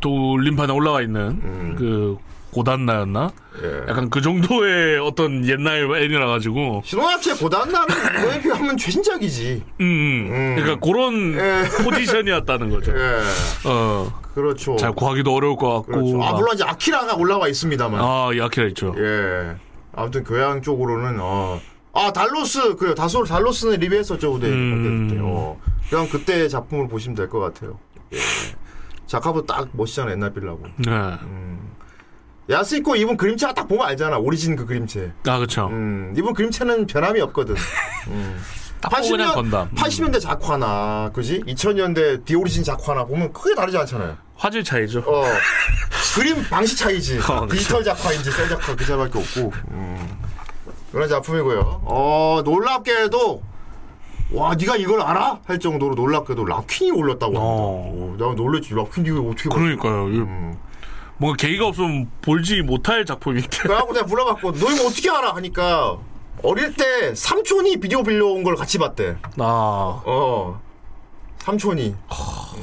[0.00, 1.74] 돌림판에 올라와 있는 음.
[1.76, 2.16] 그
[2.52, 3.32] 고단나였나?
[3.64, 3.90] 예.
[3.90, 7.88] 약간 그 정도의 어떤 옛날 애니라 가지고 신혼합체 고단나는
[8.22, 9.64] 이거에 비하면 최신작이지.
[9.80, 10.54] 음, 음.
[10.56, 11.64] 그러니까 그런 예.
[11.82, 12.92] 포지션이었다는 거죠.
[12.96, 13.22] 예.
[13.68, 14.20] 어.
[14.36, 14.76] 그렇죠.
[14.76, 15.92] 잘 구하기도 어려울 것 같고.
[15.92, 16.22] 그렇죠.
[16.22, 18.00] 아, 막- 물론 이제 아키라가 올라와 있습니다만.
[18.00, 18.94] 아, 이 아키라 있죠.
[18.98, 19.56] 예.
[19.96, 21.60] 아무튼 교양 쪽으로는 어.
[21.98, 22.94] 아 달로스 그래요.
[22.94, 24.46] 다소 달로스는 리뷰했었죠 그때.
[24.48, 25.08] 음.
[25.08, 25.20] 그때.
[25.22, 25.58] 어.
[25.90, 27.78] 그냥 그때 작품을 보시면 될 것 같아요.
[28.12, 28.18] 예.
[29.06, 30.62] 작가도 딱 멋있잖아 옛날 빌라고.
[30.76, 30.92] 네.
[32.50, 35.12] 야스이코 이분 그림체가 딱 보면 알잖아 오리진 그 그림체.
[35.26, 35.66] 아, 그쵸.
[35.70, 37.54] 음, 이분 그림체는 변함이 없거든.
[38.80, 39.70] 딱 보고 그냥 건담.
[39.74, 41.40] 80년대 작화나 그지?
[41.40, 44.16] 2000년대 디오리진 작화나 보면 크게 다르지 않잖아요.
[44.36, 45.00] 화질 차이죠.
[45.00, 45.24] 어.
[46.14, 47.18] 그림 방식 차이지.
[47.28, 49.52] 어, 디지털 작화인지 셀 작화 그 차이밖에 없고.
[49.72, 50.08] 음.
[50.92, 51.82] 그런 작품이고요.
[51.84, 53.42] 어, 놀랍게도
[54.32, 55.40] 와, 네가 이걸 알아?
[55.46, 57.40] 할 정도로 놀랍게도 락퀸이 올렸다고 합니다.
[57.40, 57.92] 어.
[57.94, 58.74] 어, 내가 놀랬지.
[58.74, 59.54] 락퀸 이거 어떻게 봐?
[59.56, 60.04] 그러니까요.
[60.04, 60.58] 음.
[61.16, 63.48] 뭔가 계기가 없으면 볼지 못할 작품인데.
[63.62, 65.34] 그래갖고 내가 물어봤고 너 이거 어떻게 알아?
[65.36, 65.96] 하니까
[66.42, 69.16] 어릴 때 삼촌이 비디오 빌려온 걸 같이 봤대.
[69.38, 70.60] 아, 어.
[71.38, 71.94] 삼촌이.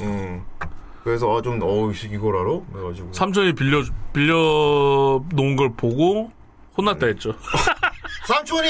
[0.00, 0.44] 음.
[1.04, 2.60] 그래서 어, 좀 어우 씨, 이걸 알아?
[2.72, 4.34] 그래가지고 삼촌이 빌려, 빌려
[5.32, 6.30] 놓은 걸 보고
[6.76, 7.34] 혼났다 했죠.
[8.26, 8.68] 삼촌이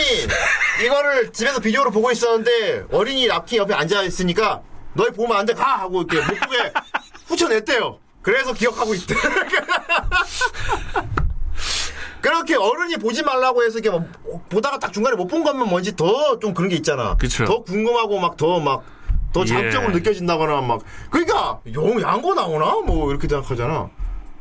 [0.85, 4.61] 이거를 집에서 비디오로 보고 있었는데 어린이 랍키 옆에 앉아 있으니까
[4.95, 6.73] 너희 보면 안 돼 가 하고 이렇게 못 보게
[7.27, 7.99] 후쳐냈대요.
[8.23, 9.15] 그래서 기억하고 있대.
[12.21, 14.07] 그렇게 어른이 보지 말라고 해서 이렇게 막
[14.49, 17.17] 보다가 딱 중간에 못본 거면 뭔지 더 좀 그런 게 있잖아.
[17.17, 17.45] 그쵸.
[17.45, 19.47] 더 궁금하고 막 더 막더 예.
[19.47, 20.81] 자극적으로 느껴진다거나 막
[21.11, 23.89] 그러니까 용 양거 나오나 뭐 이렇게 생각하잖아.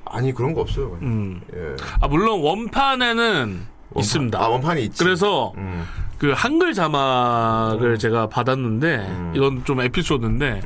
[0.06, 0.98] 아니 그런 거 없어요.
[1.02, 1.42] 음.
[1.54, 1.76] 예.
[2.02, 3.68] 아, 물론 원판에는
[4.00, 4.40] 있습니다.
[4.40, 5.04] 아 원판이 있지.
[5.04, 5.86] 그래서 음.
[6.18, 10.62] 그 한글 자막을 제가 받았는데 이건 좀 에피소드인데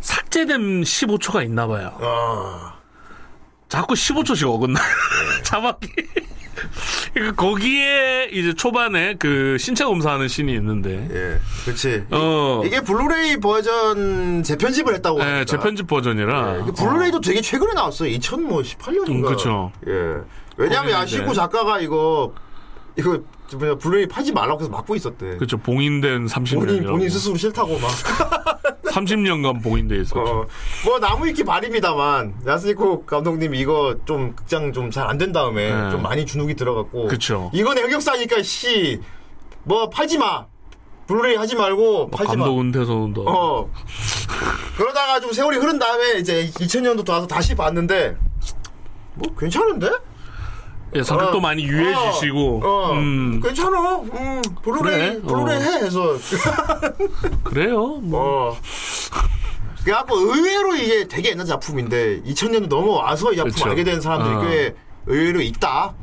[0.00, 1.92] 삭제된 15초가 있나 봐요.
[2.00, 2.74] 아.
[3.68, 4.86] 자꾸 15초씩 어긋나 네.
[5.42, 5.88] 자막이.
[7.12, 12.06] 그러니까 거기에 이제 초반에 그 신체 검사하는 씬이 있는데 예, 그렇지.
[12.10, 12.62] 어.
[12.64, 15.20] 이게 블루레이 버전 재편집을 했다고.
[15.20, 15.44] 예.
[15.44, 18.10] 재편집 버전이라 이게 블루레이도 되게 최근에 나왔어요.
[18.18, 19.10] 2018년인가.
[19.10, 19.72] 음, 그쵸.
[19.86, 20.16] 예.
[20.56, 22.32] 왜냐면 야스히코 이제- 작가가 이거
[22.96, 23.20] 이거
[23.54, 25.36] 뭐냐 블루레이 팔지 말라고 해서 막고 있었대.
[25.36, 27.90] 그렇죠 봉인된 30년 본인 본인 스스로 싫다고 막.
[28.96, 30.20] 30년간 봉인돼 있었죠.
[30.20, 30.46] 어,
[30.86, 35.90] 뭐 나무위키 발입니다만 야스히코 감독님이 이거 좀 극장 좀 잘 안 된 다음에 네.
[35.90, 37.06] 좀 많이 주눅이 들어갔고.
[37.08, 37.50] 그쵸.
[37.52, 39.00] 이건 흑역사니까 씨.
[39.64, 40.46] 뭐 팔지 마.
[41.06, 42.44] 블루레이 하지 말고 팔지 마.
[42.44, 43.70] 감독 은퇴 선언도 어.
[44.76, 48.16] 그러다가 좀 세월이 흐른 다음에 이제 2000년도 와서 다시 봤는데
[49.14, 49.90] 뭐 괜찮은데?
[50.96, 51.40] 예, 성격도 어.
[51.40, 52.92] 많이 유해지시고 어, 어.
[52.92, 53.96] 음, 괜찮아.
[53.98, 55.20] 음, 블루레이 그래.
[55.22, 55.60] 블루레이 어.
[55.60, 56.16] 해 해서
[57.44, 57.86] 그래요.
[58.02, 58.56] 뭐 어.
[59.84, 63.68] 그래갖고 의외로 이게 되게 옛날 작품인데 2000년도 넘어와서 이 작품 그쵸.
[63.68, 64.40] 알게 된 사람들이 어.
[64.40, 64.74] 꽤
[65.06, 65.94] 의외로 있다.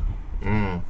[0.44, 0.82] 음.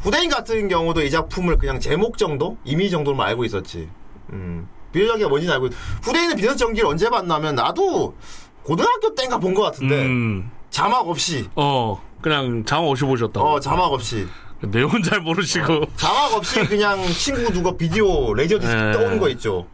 [0.00, 3.88] 후대인 같은 경우도 이 작품을 그냥 제목 정도, 이미 정도로만 알고 있었지.
[4.32, 4.68] 음.
[4.92, 5.72] 비디오전기가 뭔지는 알고 있...
[6.02, 8.14] 후대인은 비디오전기를 언제 봤냐면 나도
[8.62, 13.46] 고등학교 때인가 본 것 같은데 음, 자막 없이 어 그냥 장어 없이 보셨다고.
[13.46, 14.26] 어 자막 없이
[14.60, 18.92] 내용은 잘 모르시고 자막 없이 그냥 친구 누가 비디오 레이저 디스크 예.
[18.92, 19.66] 떠오는 거 있죠.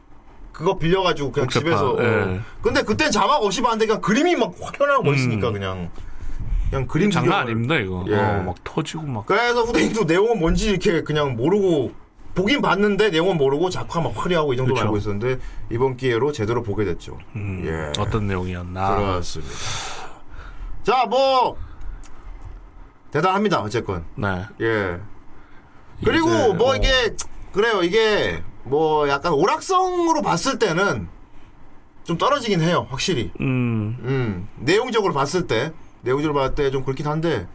[0.53, 1.93] 그거 빌려가지고 그냥 복잡한, 집에서.
[1.93, 2.03] 어.
[2.03, 2.41] 예.
[2.61, 5.53] 근데 그땐 자막 없이 봤는데 그냥 그림이 막 화려하고 멋있으니까 음.
[5.53, 5.91] 그냥
[6.71, 7.41] 그냥 그림 장난.
[7.41, 8.05] 아닙니다 이거.
[8.09, 8.17] 예.
[8.17, 9.27] 어, 막 터지고 막.
[9.27, 11.93] 그래서 후대인도 내용은 뭔지 이렇게 그냥 모르고
[12.35, 14.79] 보긴 봤는데 내용은 모르고 작화 막 화려하고 이 정도.
[14.79, 15.39] 알고 있었는데
[15.71, 17.19] 이번 기회로 제대로 보게 됐죠.
[17.37, 18.01] 음, 예.
[18.01, 18.97] 어떤 내용이었나.
[18.97, 19.53] 그렇습니다.
[20.83, 21.57] 자, 뭐
[23.13, 23.61] 대단합니다.
[23.61, 24.05] 어쨌건.
[24.17, 24.45] 네.
[24.61, 24.99] 예.
[26.05, 26.77] 그리고 이제, 뭐 어.
[26.77, 27.15] 이게
[27.53, 27.83] 그래요.
[27.83, 31.09] 이게 뭐 약간 오락성으로 봤을 때는
[32.05, 32.87] 좀 떨어지긴 해요.
[32.91, 33.31] 확실히.
[33.41, 34.49] 음, 음.
[34.59, 37.47] 내용적으로 봤을 때 내용적으로 봤을 때 좀 그렇긴 한데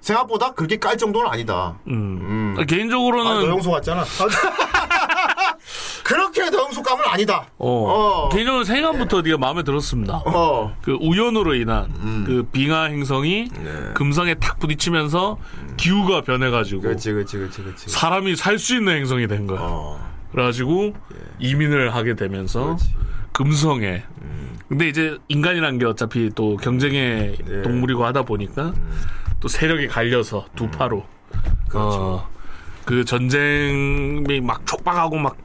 [0.00, 1.78] 생각보다 그렇게 깔 정도는 아니다.
[1.88, 2.54] 음.
[2.56, 2.66] 음.
[2.66, 4.04] 개인적으로는 아, 너영소 같잖아.
[6.08, 7.46] 그렇게 너영소감은 아니다.
[7.58, 8.28] 어, 어.
[8.30, 10.22] 개인적으로 생각부터 네 가 마음에 들었습니다.
[10.24, 10.74] 어.
[10.80, 12.24] 그 우연으로 인한 음.
[12.26, 13.90] 그 빙하 행성이 네.
[13.92, 15.36] 금성에 탁 부딪히면서
[15.76, 17.90] 기후가 변해가지고 그렇지, 그렇지, 그렇지, 그렇지.
[17.90, 19.58] 사람이 살 수 있는 행성이 된 거야.
[19.60, 20.00] 어.
[20.32, 20.94] 그래가지고
[21.40, 22.94] 이민을 하게 되면서 그렇지.
[23.34, 24.02] 금성에
[24.66, 27.62] 근데 이제 인간이란 게 어차피 또 경쟁의 예.
[27.62, 28.72] 동물이고 하다 보니까
[29.40, 31.04] 또 세력이 갈려서 두 파로
[31.74, 32.26] 어,
[32.86, 35.36] 그 전쟁이 막 촉박하고 막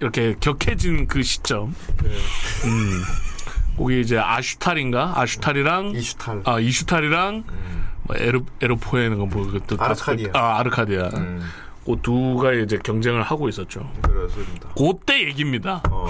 [0.00, 1.74] 이렇게 격해진 그 시점.
[2.64, 3.02] 음.
[3.76, 5.12] 거기 이제 아슈탈인가?
[5.16, 6.42] 아슈탈이랑 이슈탈.
[6.44, 7.44] 아 이슈탈이랑
[8.02, 10.32] 뭐 에르 에르포에는 뭐 그것도 다 아르카디아.
[10.32, 11.08] 그- 아 아르카디아.
[11.14, 11.42] 음,
[11.90, 13.90] 그 두가 이제 경쟁을 하고 있었죠.
[14.02, 14.68] 그렇습니다.
[14.76, 15.82] 그때 얘기입니다.
[15.90, 16.06] 어.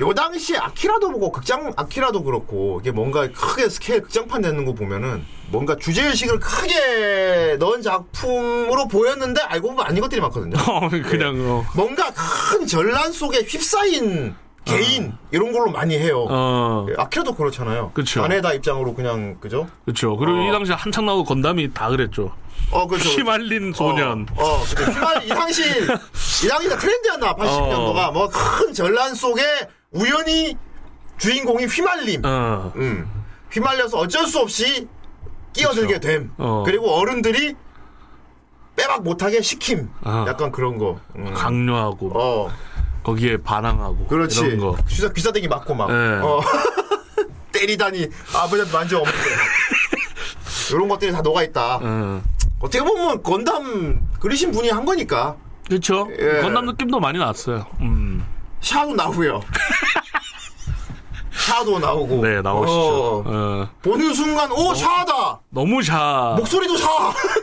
[0.00, 5.24] 요 당시 아키라도 보고 극장 아키라도 그렇고 이게 뭔가 크게 스케일 극장판 내는 거 보면은
[5.50, 10.56] 뭔가 주제 의식을 크게 넣은 작품으로 보였는데 알고 보면 아닌 것들이 많거든요.
[10.68, 14.34] 어, 그냥 어, 뭔가 큰 전란 속에 휩싸인
[14.64, 16.26] 개인 이런 걸로 많이 해요.
[16.28, 17.90] 어 예, 아키라도 그렇잖아요.
[17.94, 18.22] 그쵸.
[18.22, 19.68] 아네다 입장으로 그냥 그죠?
[19.84, 20.16] 그렇죠.
[20.16, 20.48] 그리고 어.
[20.48, 22.32] 이 당시 한창 나오고 건담이 다 그랬죠.
[22.70, 23.08] 어 그렇죠.
[23.10, 24.26] 휘말린 소년.
[24.36, 24.84] 어, 어 그죠.
[24.90, 28.12] 휘말 이 당시 이 당시가 트렌드였나 80년도가 어.
[28.12, 29.42] 뭐큰 전란 속에
[29.90, 30.56] 우연히
[31.18, 32.22] 주인공이 휘말림.
[32.24, 32.72] 어.
[32.76, 33.08] 음.
[33.50, 34.88] 휘말려서 어쩔 수 없이
[35.52, 36.32] 끼어들게 됨.
[36.38, 36.62] 어.
[36.64, 37.54] 그리고 어른들이
[38.76, 39.90] 빼박 못하게 시킴.
[40.02, 40.24] 아.
[40.28, 40.98] 약간 그런 거.
[41.16, 41.32] 음.
[41.34, 42.50] 강요하고 어,
[43.02, 44.40] 거기에 반항하고 그렇지.
[44.40, 44.76] 이런 거.
[44.88, 45.88] 귀사, 귀사대기 맞고 막.
[45.92, 45.94] 네.
[46.22, 46.40] 어.
[47.52, 49.02] 때리다니 아버지한테 만져.
[50.70, 51.78] 이런 것들이 다 녹아있다.
[51.82, 52.22] 어.
[52.62, 55.36] 어떻게 보면 건담 그리신 분이 한 거니까.
[55.68, 56.08] 그렇죠.
[56.18, 56.40] 예.
[56.40, 57.66] 건담 느낌도 많이 났어요.
[57.80, 58.24] 음.
[58.60, 59.40] 샤도 나오고요.
[61.32, 62.22] 샤도 나오고.
[62.24, 62.78] 네 나오시죠.
[62.78, 63.68] 어, 어.
[63.82, 65.40] 보는 순간 오 샤다.
[65.50, 66.34] 너무 샤.
[66.38, 66.88] 목소리도 샤.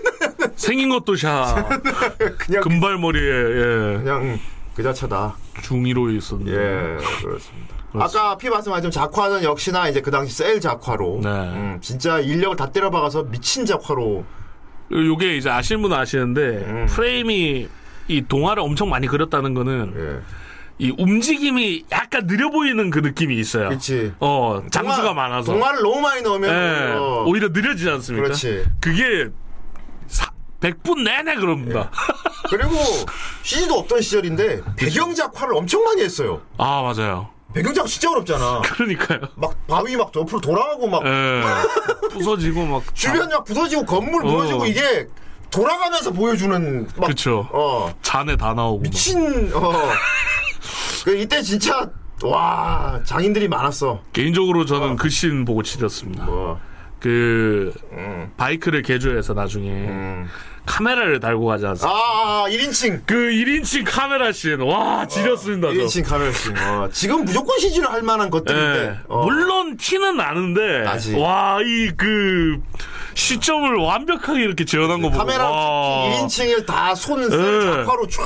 [0.56, 1.68] 생긴 것도 샤.
[2.40, 3.98] 그냥 금발머리에 예.
[3.98, 4.40] 그냥
[4.74, 5.36] 그 자체다.
[5.62, 6.52] 중이로 있었는데.
[6.54, 7.76] 예, 그렇습니다.
[7.94, 11.30] 아까 피 말씀하신 작화는 역시나 이제 그 당시 셀 작화로, 네.
[11.30, 14.24] 음, 진짜 인력을 다 때려박아서 미친 작화로,
[14.92, 16.86] 요게 이제 아시는 분은 아시는데 음.
[16.90, 17.68] 프레임이
[18.08, 23.70] 이 동화를 엄청 많이 그렸다는 거는 예, 이 움직임이 약간 느려 보이는 그 느낌이 있어요.
[23.70, 24.14] 그렇지.
[24.20, 25.54] 어, 장수가 동화- 많아서.
[25.54, 28.24] 동화를 너무 많이 넣으면 예, 어, 오히려 느려지지 않습니까?
[28.24, 28.66] 그렇지.
[28.82, 29.28] 그게
[30.08, 30.32] 사,
[30.62, 31.92] 100분 내내 그럽니다.
[32.50, 32.72] 그리고
[33.44, 36.42] CG도 없던 시절인데 배경 작화를 엄청 많이 했어요.
[36.58, 37.30] 아, 맞아요.
[37.54, 38.62] 배경 작화 진짜 어렵잖아.
[38.66, 39.20] 그러니까요.
[39.36, 41.42] 막 바위 막 옆으로 돌아가고 막 예.
[42.12, 42.84] 부서지고 막.
[42.96, 44.30] 주변 막 부서지고 건물 어.
[44.30, 45.08] 무너지고 이게
[45.52, 47.48] 돌아가면서 보여주는 막 그쵸.
[47.52, 48.78] 어 잔에 다 나오고.
[48.78, 48.84] 막.
[48.84, 49.72] 미친 어.
[51.04, 51.90] 그 이때 진짜
[52.24, 54.02] 와 장인들이 많았어.
[54.14, 56.26] 개인적으로 저는 그씬 보고 지렸습니다.
[56.26, 56.60] 뭐
[57.00, 58.30] 그, 음.
[58.36, 60.28] 바이크를 개조해서 나중에 음.
[60.70, 61.98] 카메라를 달고 가지 않습니까?
[61.98, 63.02] 아, 아 1인칭.
[63.08, 65.74] 그 1인칭 카메라 씬, 와, 지렸습니다, 저.
[65.74, 66.56] 1인칭 카메라씩.
[66.56, 68.80] 어, 지금 무조건 CG를 할 만한 것들인데.
[68.80, 69.00] 예.
[69.08, 69.24] 어.
[69.26, 71.16] 물론 티는 나는데, 나지.
[71.16, 72.62] 와, 이 그,
[73.16, 77.66] 시점을 완벽하게 이렇게 재현한 거 보고, 카메라 와, 1인칭을 다 손을 예.
[77.66, 78.24] 작화로 쫙.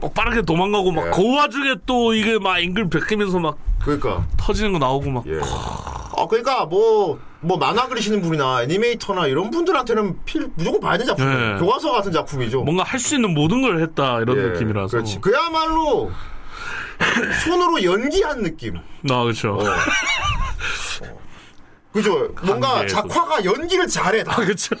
[0.00, 1.10] 막 빠르게 도망가고, 막, 예.
[1.10, 4.26] 그 와중에 또 이게 막 앵글 베끼면서 막 그러니까.
[4.36, 5.38] 터지는 거 나오고 막, 예.
[5.40, 11.54] 아, 그러니까 뭐, 뭐 만화 그리시는 분이나 애니메이터나 이런 분들한테는 필, 무조건 봐야 되는 작품이에요.
[11.54, 11.58] 예.
[11.58, 12.62] 교과서 같은 작품이죠.
[12.62, 14.88] 뭔가 할 수 있는 모든 걸 했다, 이런 예, 느낌이라서.
[14.88, 15.20] 그렇지.
[15.20, 16.12] 그야말로
[17.44, 18.76] 손으로 연기한 느낌.
[18.76, 19.54] 아, 그렇죠.
[19.58, 19.64] 어.
[21.92, 22.28] 그죠?
[22.42, 22.86] 뭔가.
[22.86, 24.22] 작화가 연기를 잘해.
[24.24, 24.36] 다.
[24.36, 24.74] 그렇죠.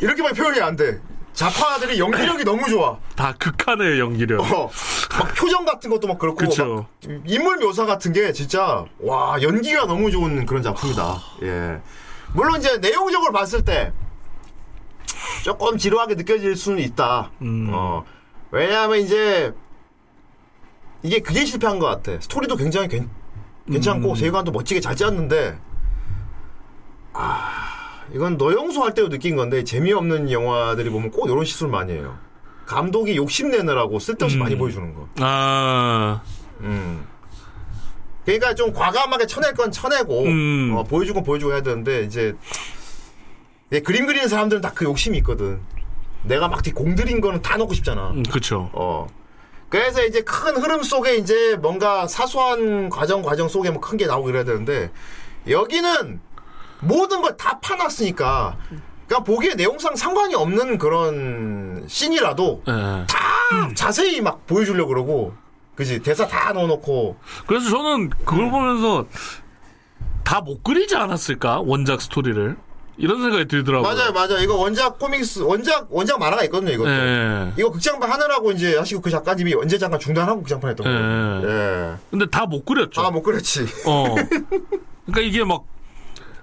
[0.00, 1.00] 이렇게만 표현이 안 돼.
[1.36, 2.98] 작화들이 연기력이 너무 좋아.
[3.14, 4.40] 다 극한의 연기력.
[4.40, 4.70] 어,
[5.18, 6.86] 막 표정 같은 것도 막 그렇고 그쵸.
[7.06, 11.18] 막 인물 묘사 같은 게 진짜 와 연기가 너무 좋은 그런 작품이다.
[11.42, 11.80] 예.
[12.32, 13.92] 물론 이제 내용적으로 봤을 때
[15.44, 17.30] 조금 지루하게 느껴질 수는 있다.
[17.42, 17.68] 음.
[17.70, 18.02] 어,
[18.50, 19.52] 왜냐하면 이제
[21.02, 22.18] 이게 그게 실패한 것 같아.
[22.18, 23.10] 스토리도 굉장히 괜,
[23.70, 24.14] 괜찮고 음.
[24.14, 25.58] 세계관도 멋지게 잘 짰는데
[27.12, 27.65] 아
[28.12, 32.18] 이건 너영수 할 때도 느낀 건데 재미없는 영화들이 보면 꼭 이런 실수를 많이 해요.
[32.66, 34.40] 감독이 욕심내느라고 쓸데없이 음.
[34.40, 35.08] 많이 보여주는 거.
[35.20, 36.22] 아,
[36.60, 37.06] 음.
[38.24, 40.74] 그러니까 좀 과감하게 쳐낼 건 쳐내고 음.
[40.76, 42.34] 어, 보여줄 건 보여주고 해야 되는데 이제
[43.72, 45.60] 예, 그림 그리는 사람들은 다 그 욕심이 있거든.
[46.24, 48.10] 내가 막 공들인 거는 다 넣고 싶잖아.
[48.10, 48.68] 음, 그쵸.
[48.72, 49.06] 어.
[49.68, 54.26] 그래서 이제 큰 흐름 속에 이제 뭔가 사소한 과정 과정 속에 뭐 큰 게 나오고
[54.26, 54.90] 그래야 되는데
[55.48, 56.20] 여기는
[56.80, 58.56] 모든 걸 다 파놨으니까
[59.08, 62.72] 그냥 보기에 내용상 상관이 없는 그런 씬이라도 예.
[63.06, 65.34] 다 자세히 막 보여주려고 그러고
[65.76, 67.16] 그지 대사 다 넣어놓고
[67.46, 69.06] 그래서 저는 그걸 보면서
[70.24, 71.60] 다 못 그리지 않았을까?
[71.60, 72.56] 원작 스토리를.
[72.98, 73.94] 이런 생각이 들더라고요.
[73.94, 77.52] 맞아요 맞아요 이거 원작 코믹스 원작 원작 만화가 있거든요 이것도 예.
[77.58, 81.90] 이거 극장판 하느라고 이제 하시고 그 작가님이 언제 잠깐 중단하고 극장판 했던 거예요 예.
[81.92, 81.94] 예.
[82.10, 83.02] 근데 다 못 그렸죠.
[83.02, 84.14] 아 못 그렇지 어.
[85.06, 85.64] 그러니까 이게 막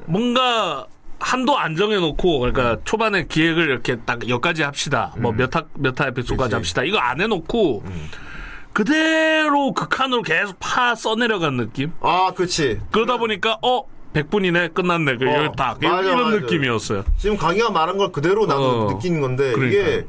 [0.06, 0.86] 뭔가
[1.20, 5.14] 한도 안 정해놓고 그러니까 초반에 기획을 이렇게 딱 여기까지 합시다.
[5.18, 6.38] 뭐 몇화몇화 에피소드까지 음.
[6.38, 6.56] 그치.
[6.56, 6.84] 합시다.
[6.84, 7.84] 이거 안 해놓고
[8.74, 11.94] 그대로 극한으로 계속 파 써내려간 느낌.
[12.02, 12.82] 아, 그렇지.
[12.92, 13.84] 그러다 보니까 어
[14.14, 16.38] 100분이네 끝났네 그 어, 다 맞아, 이런 맞아.
[16.40, 17.04] 느낌이었어요.
[17.18, 19.80] 지금 강의가 말한 걸 그대로 나도 어, 느낀 건데 그러니까.
[19.82, 20.08] 이게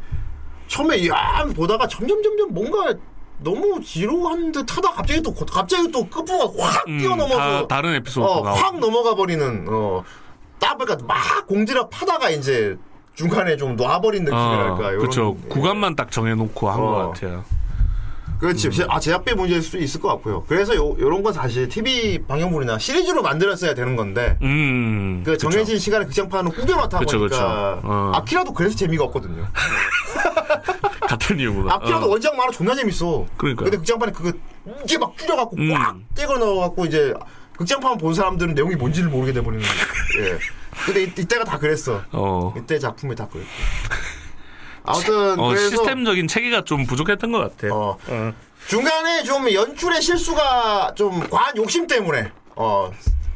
[0.66, 2.94] 처음에 야 보다가 점점 점점 뭔가
[3.38, 8.24] 너무 지루한 듯 하다 갑자기 또 갑자기 또 끝부분가 확 음, 뛰어넘어서 다, 다른 에피소드
[8.26, 8.42] 어.
[8.52, 10.02] 확 넘어가 버리는 어,
[10.58, 12.76] 딱 보니까 막 공지를 파다가 이제
[13.14, 14.92] 중간에 좀 놔버린 느낌이랄까.
[14.92, 15.36] 요런- 그렇죠.
[15.44, 15.48] 예.
[15.48, 17.10] 구간만 딱 정해놓고 한것 어.
[17.10, 17.44] 같아요.
[18.40, 18.70] 그렇지.
[18.72, 20.44] 제- 아, 제작비 문제일 수도 있을 것 같고요.
[20.48, 25.22] 그래서 요, 요런 건 사실 TV 방영물이나 시리즈로 만들었어야 되는 건데, 음.
[25.24, 27.88] 그 정해진 시간에 극장판을 꾸겨놓다 그쵸, 보니까, 그쵸.
[27.88, 28.12] 어.
[28.16, 29.46] 아키라도 그래서 재미가 없거든요.
[31.08, 31.74] 같은 이유구나.
[31.74, 32.08] 아키라도 어.
[32.10, 33.26] 원작 만화 존나 재밌어.
[33.36, 33.64] 그러니까요.
[33.64, 34.32] 근데 극장판에 그거
[34.84, 35.72] 이게 막 줄여갖고 음.
[35.72, 37.14] 꽉 떼고 넣어갖고 이제
[37.56, 40.28] 극장판 본 사람들은 내용이 뭔지를 모르게 돼버리는 거예요.
[40.34, 40.38] 예.
[40.86, 42.02] 근데 이, 이때가 다 그랬어.
[42.12, 42.54] 어.
[42.56, 43.48] 이때 작품이 다 그랬고.
[44.84, 47.74] 아무튼 어, 그래서 시스템적인 체계가 좀 부족했던 것 같아요.
[47.74, 48.32] 어, 어.
[48.68, 52.90] 중간에 좀 연출의 실수가 좀 과한 욕심 때문에 어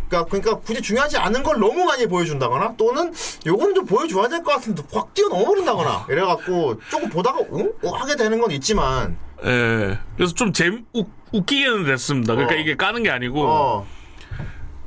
[0.09, 3.13] 그러니까 그러니까 굳이 중요하지 않은 걸 너무 많이 보여준다거나 또는
[3.47, 7.73] 요거는 좀 보여줘야 될 것 같은데 확 뛰어넘어버린다거나 이래갖고 조금 보다가 응?
[7.85, 9.99] 어, 하게 되는 건 있지만 예.
[10.17, 12.35] 그래서 좀 재미, 웃, 웃기게는 됐습니다.
[12.35, 12.59] 그러니까 어.
[12.59, 13.45] 이게 까는 게 아니고.
[13.47, 13.87] 어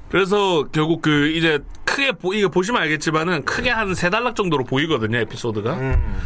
[0.09, 5.17] 그래서 결국 그 이제 크게 보, 이거 보시면 알겠지만은 크게 한 세 단락 정도로 보이거든요,
[5.19, 5.73] 에피소드가.
[5.73, 6.21] 음,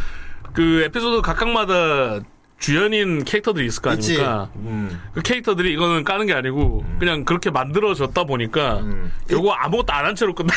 [0.54, 2.20] 그 에피소드 각각마다
[2.58, 3.92] 주연인 캐릭터들이 있을 거.
[3.92, 4.50] 아닙니까?
[4.56, 5.02] 음.
[5.14, 9.12] 그 캐릭터들이 이거는 까는 게 아니고 그냥 그렇게 만들어졌다 보니까 음.
[9.28, 10.54] 결국 아무것도 안 한 채로 끝나.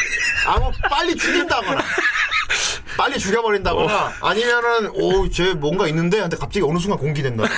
[0.47, 1.81] 아무 빨리 죽인다거나
[2.97, 7.45] 빨리 죽여버린다거나 아니면은 오쟤 뭔가 있는데 근데 갑자기 어느 순간 공기된다.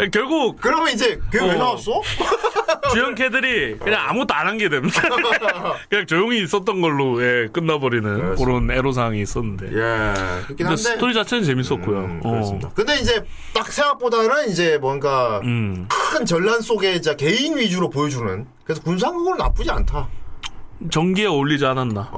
[0.00, 0.08] 예.
[0.08, 1.58] 결국 그러면 이제 그게 왜 어.
[1.58, 2.00] 나왔어?
[2.92, 5.02] 주연 캐들이 그냥 아무것도 안 한 게 됩니다.
[5.90, 9.66] 그냥 조용히 있었던 걸로 예, 끝나버리는 그런 애로사항이 있었는데.
[9.66, 10.14] 예.
[10.46, 11.98] 그렇긴 근데 한데 스토리 자체는 재밌었고요.
[11.98, 12.30] 음, 어.
[12.30, 12.70] 그렇습니다.
[12.74, 13.22] 근데 이제
[13.52, 15.86] 딱 생각보다는 이제 뭔가 음.
[15.90, 20.08] 큰 전란 속에 이제 개인 위주로 보여주는 그래서 군상극은 나쁘지 않다.
[20.90, 22.10] 전기에 어울리지 않았나.
[22.12, 22.16] 어.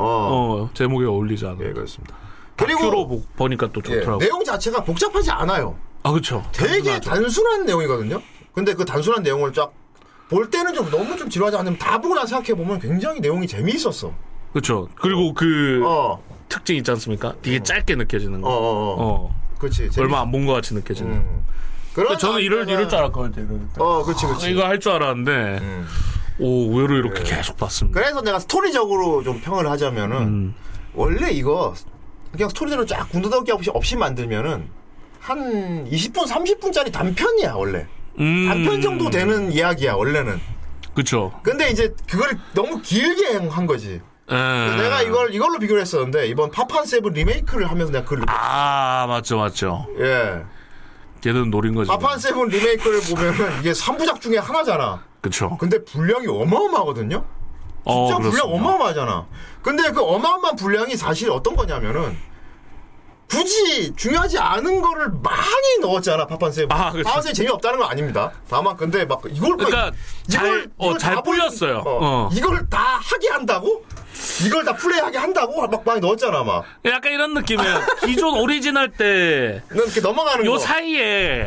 [0.65, 1.65] 어, 제목에 어울리지 않았나.
[1.67, 2.17] 예, 그렇습니다.
[2.57, 4.19] 그리고 보, 보니까 또 예, 좋더라고.
[4.19, 5.77] 내용 자체가 복잡하지 않아요.
[6.03, 6.43] 아, 그쵸.
[6.53, 7.11] 되게 단순하죠.
[7.11, 8.21] 단순한 내용이거든요.
[8.53, 9.73] 근데 그 단순한 내용을 쫙
[10.29, 14.13] 볼 때는 좀 너무 좀 지루하지 않으면 다 보고 나서 생각해 보면 굉장히 내용이 재미있었어.
[14.53, 14.87] 그쵸.
[14.97, 17.35] 그리고 그 어, 특징 있지 않습니까?
[17.41, 18.51] 되게 짧게 느껴지는 어, 거.
[18.51, 18.97] 어, 어.
[18.99, 19.35] 어.
[19.59, 19.91] 그렇지.
[19.91, 21.13] 재밌- 얼마 안 본 것 같이 느껴지는.
[21.13, 21.45] 음.
[21.95, 23.59] 그런 저는 이럴, 이럴 줄 알았거든요.
[23.79, 24.51] 어, 그렇지, 그렇지.
[24.51, 25.33] 이거 할 줄 알았는데,
[25.63, 25.87] 음.
[26.41, 28.01] 오, 의외로 이렇게 계속 봤습니다.
[28.01, 30.55] 그래서 내가 스토리적으로 좀 평을 하자면은 음.
[30.95, 31.75] 원래 이거
[32.33, 34.69] 그냥 스토리대로 쫙 군더더기 없이, 없이 만들면은
[35.21, 37.87] 한 20분, 30분짜리 단편이야 원래.
[38.19, 38.47] 음.
[38.49, 40.41] 단편 정도 되는 이야기야 원래는.
[40.95, 41.33] 그쵸.
[41.43, 44.01] 근데 이제 그걸 너무 길게 한 거지.
[44.31, 44.35] 에.
[44.35, 49.87] 내가 이걸 이걸로 비교를 했었는데 이번 파판 세븐 리메이크를 하면서 내가 그걸 아, 맞죠, 맞죠.
[50.01, 50.43] 예.
[51.21, 51.89] 걔들은 노린 거지.
[51.89, 55.03] 파판 세븐 리메이크를 보면은 이게 3부작 중에 하나잖아.
[55.29, 55.57] 그쵸.
[55.59, 57.25] 근데 분량이 어마어마하거든요.
[57.85, 58.45] 어, 진짜 분량 그렇습니다.
[58.69, 59.27] 어마어마하잖아.
[59.63, 62.17] 근데 그 어마어마한 분량이 사실 어떤 거냐면은
[63.31, 66.73] 굳이 중요하지 않은 거를 많이 넣었잖아 파판 세븐.
[66.75, 67.05] 아, 그치.
[67.05, 68.33] 파판 세븐 재미없다는 건 아닙니다.
[68.49, 69.93] 다만 근데 막 이걸 그러니까
[70.31, 71.83] 잘, 어, 잘다 뿌렸어요.
[71.85, 72.31] 보여- 어.
[72.33, 73.85] 이걸 다 하게 한다고?
[74.47, 76.65] 이걸 다 플레이하게 한다고 막 많이 넣었잖아 막.
[76.85, 77.81] 약간 이런 느낌이에요.
[78.05, 80.59] 기존 오리지널 때, 넌 이렇게 넘어가는 요 거.
[80.59, 81.47] 사이에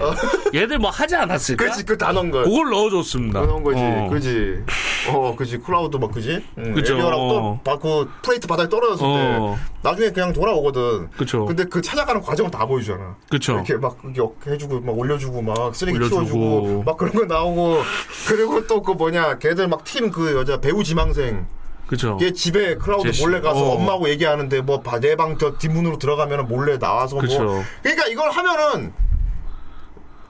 [0.53, 1.63] 얘들 뭐 하지 않았을까?
[1.63, 2.43] 그렇지 그 다 넣은 거.
[2.43, 3.41] 그걸 넣어줬습니다.
[3.41, 4.09] 그런 거지, 어.
[4.11, 4.63] 그지.
[5.09, 5.57] 어, 그지.
[5.59, 6.43] 클라우드 막 그지.
[6.57, 6.93] 응, 그죠.
[6.95, 9.55] 에어리스라고 또 그 플레이트 바닥에 떨어졌을 어.
[9.57, 11.09] 때 나중에 그냥 돌아오거든.
[11.17, 11.45] 그쵸.
[11.45, 13.15] 근데 그 찾아가는 과정을 다 보여주잖아.
[13.29, 13.53] 그쵸.
[13.53, 16.25] 이렇게 막 이렇게 해주고 막 올려주고 막 쓰레기 올려주고.
[16.25, 17.81] 치워주고 막 그런 거 나오고
[18.27, 21.45] 그리고 또 그 뭐냐 걔들 막 팀 그 여자 배우 지망생
[21.91, 22.15] 그쵸.
[22.17, 23.11] 걔 집에 클라우드.
[23.21, 23.75] 몰래 가서 어.
[23.75, 27.43] 엄마하고 얘기하는데 뭐 내 방 저 뒷문으로 들어가면 몰래 나와서 그쵸.
[27.43, 28.93] 뭐 그러니까 이걸 하면은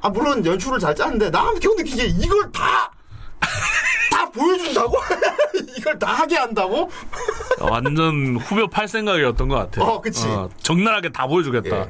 [0.01, 2.91] 아 물론 연출을 잘 짜는데 나 겨우 게 이걸 다
[4.11, 4.97] 다 보여준다고
[5.77, 6.89] 이걸 다 하게 한다고
[7.59, 9.85] 완전 후벼 팔 생각이었던 것 같아요.
[9.85, 10.25] 어, 그치.
[10.61, 11.75] 적나라하게 다 보여주겠다.
[11.75, 11.89] 예.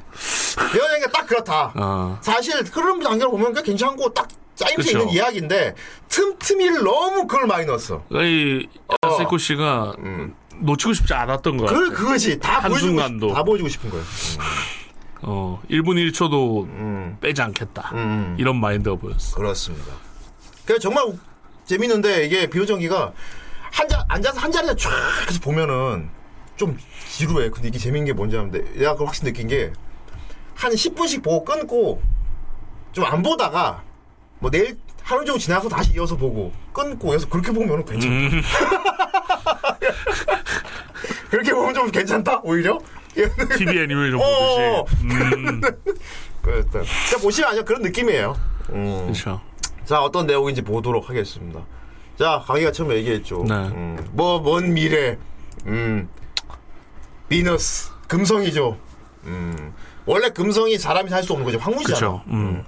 [0.80, 2.18] 여행이 딱 그렇다 어.
[2.22, 5.00] 사실 흐름 단계로 보면 꽤 괜찮고 딱 짜임새 그쵸.
[5.00, 5.76] 있는 이야기인데
[6.10, 8.68] 틈틈이를 너무 그걸 많이 넣었어 이
[9.02, 9.18] 어.
[9.18, 9.94] 세코 씨가
[10.60, 11.90] 놓치고 싶지 않았던 것그 같아요.
[11.92, 13.34] 그거지 다 보여주고.
[13.34, 14.04] 다 보여주고 싶은 거예요
[15.24, 17.18] 어, 1분 1초도 음.
[17.22, 17.92] 빼지 않겠다.
[17.94, 18.36] 음.
[18.40, 19.36] 이런 마인드가 보였어.
[19.38, 19.94] 그렇습니다.
[20.66, 21.18] 그 정말 우-
[21.66, 23.14] 재밌는데 이게 비호전기가
[23.72, 24.90] 한자 앉아서 한 자리에 쫙
[25.28, 26.10] 해서 보면은
[26.58, 26.78] 좀
[27.10, 27.50] 지루해.
[27.50, 29.72] 근데 이게 재밌는 게 뭔지 아는데 내가 그걸 확실히 느낀 게
[30.56, 32.02] 한 10분씩 보고 끊고
[32.92, 33.84] 좀 안 보다가
[34.42, 38.36] 뭐 내일 하루 종일 지나서 다시 이어서 보고 끊고 해서 그렇게 보면은 괜찮다.
[38.36, 38.42] 음.
[41.30, 42.78] 그렇게 보면 좀 괜찮다 오히려.
[43.58, 44.84] TV 애니메이션 어.
[44.86, 45.04] 보듯이.
[45.04, 45.62] 음,
[46.42, 46.70] 그랬다.
[46.72, 48.36] 그러니까 보시면 아니야 그런 느낌이에요.
[48.72, 49.02] 음.
[49.04, 49.42] 그렇죠.
[49.86, 51.62] 자 어떤 내용인지 보도록 하겠습니다.
[52.18, 53.44] 자 강희가 처음 얘기했죠.
[53.48, 53.54] 네.
[53.54, 55.18] 음, 뭐먼 미래,
[55.68, 56.08] 음,
[57.30, 58.78] 비너스 금성이죠.
[59.26, 59.74] 음,
[60.06, 61.60] 원래 금성이 사람이 살 수 없는 거죠.
[61.60, 62.00] 황무지잖아.
[62.00, 62.24] 그렇죠.
[62.28, 62.64] 음.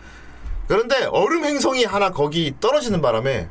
[0.68, 3.50] 그런데 얼음 행성이 하나 거기 떨어지는 바람에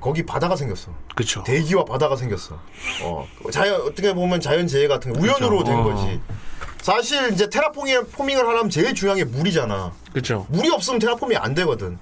[0.00, 0.92] 거기 바다가 생겼어.
[1.14, 1.42] 그렇죠.
[1.42, 2.58] 대기와 바다가 생겼어.
[3.02, 5.64] 어, 자연 어떻게 보면 자연 재해 같은 거 우연으로 그쵸.
[5.64, 5.84] 된 어.
[5.84, 6.20] 거지.
[6.80, 9.92] 사실 이제 테라포밍 포밍을 하려면 제일 중요한 게 물이잖아.
[10.12, 10.46] 그렇죠.
[10.48, 11.98] 물이 없으면 테라포밍이 안 되거든.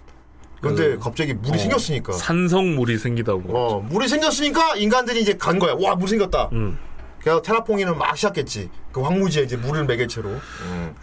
[0.61, 2.13] 근데 그, 갑자기 물이 생겼으니까.
[2.13, 3.43] 산성물이 생기다고.
[3.57, 5.75] 어, 물이 생겼으니까 인간들이 이제 간 거야.
[5.79, 6.51] 와, 물 생겼다.
[6.53, 6.79] 음.
[7.21, 8.71] 그래서 테라포밍은 막 시작했지.
[8.93, 10.29] 그 황무지에 이제 물을 매개체로.
[10.29, 10.95] 음.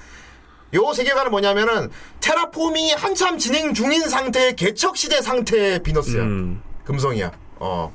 [0.76, 1.89] 요 세계관은 뭐냐면은
[2.22, 6.21] terraforming이 한참 진행 중인 상태의 개척 시대 상태의 비너스야.
[6.21, 6.61] 음.
[6.84, 7.32] 금성이야.
[7.57, 7.91] 어.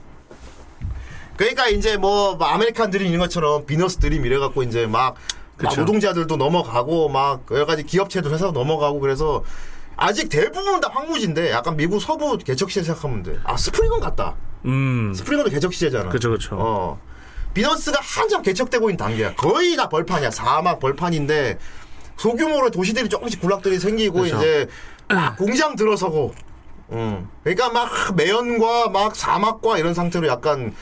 [1.37, 5.15] 그러니까 이제 뭐, 뭐 American들이 있는 것처럼 비너스들이 이래갖고 이제 막,
[5.59, 5.77] 막.
[5.77, 9.45] 노동자들도 넘어가고 막 여러 가지 기업체도 회사도 넘어가고 그래서
[9.97, 13.39] 아직 대부분 다 황무지인데 약간 미국 서부 개척 시대 생각하면 돼.
[13.45, 14.35] 아 트라이건 같다.
[14.65, 15.13] 음.
[15.15, 16.09] 트라이건도 개척 시대잖아.
[16.09, 16.37] 그쵸.
[16.53, 17.01] 어.
[17.55, 19.35] 비너스가 한참 개척되고 있는 단계야.
[19.35, 20.31] 거의 다 벌판이야.
[20.31, 21.59] 사막 벌판인데
[22.25, 24.37] 소규모로 도시들이 조금씩 군락들이 생기고 그쵸.
[24.37, 24.69] 이제
[25.09, 26.35] 막 공장 들어서고.
[26.93, 27.27] 음.
[27.43, 30.75] 그러니까 막 매연과 막 사막과 이런 상태로 약간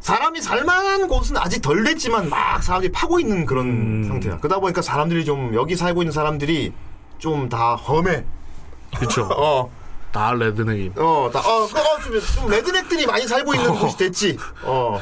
[0.00, 4.04] 사람이 살만한 곳은 아직 덜 됐지만 막 사람들이 파고 있는 그런 음.
[4.08, 4.38] 상태야.
[4.38, 6.72] 그러다 보니까 사람들이 좀 여기 살고 있는 사람들이
[7.18, 8.24] 좀 다 험해.
[8.96, 9.28] 그렇죠.
[9.36, 9.70] 어.
[10.10, 10.92] 다 레드넥이.
[10.96, 14.38] 어, 다, 어, 그, 어, 좀, 좀 레드넥들이 많이 살고 있는 곳이 됐지.
[14.62, 14.98] 어.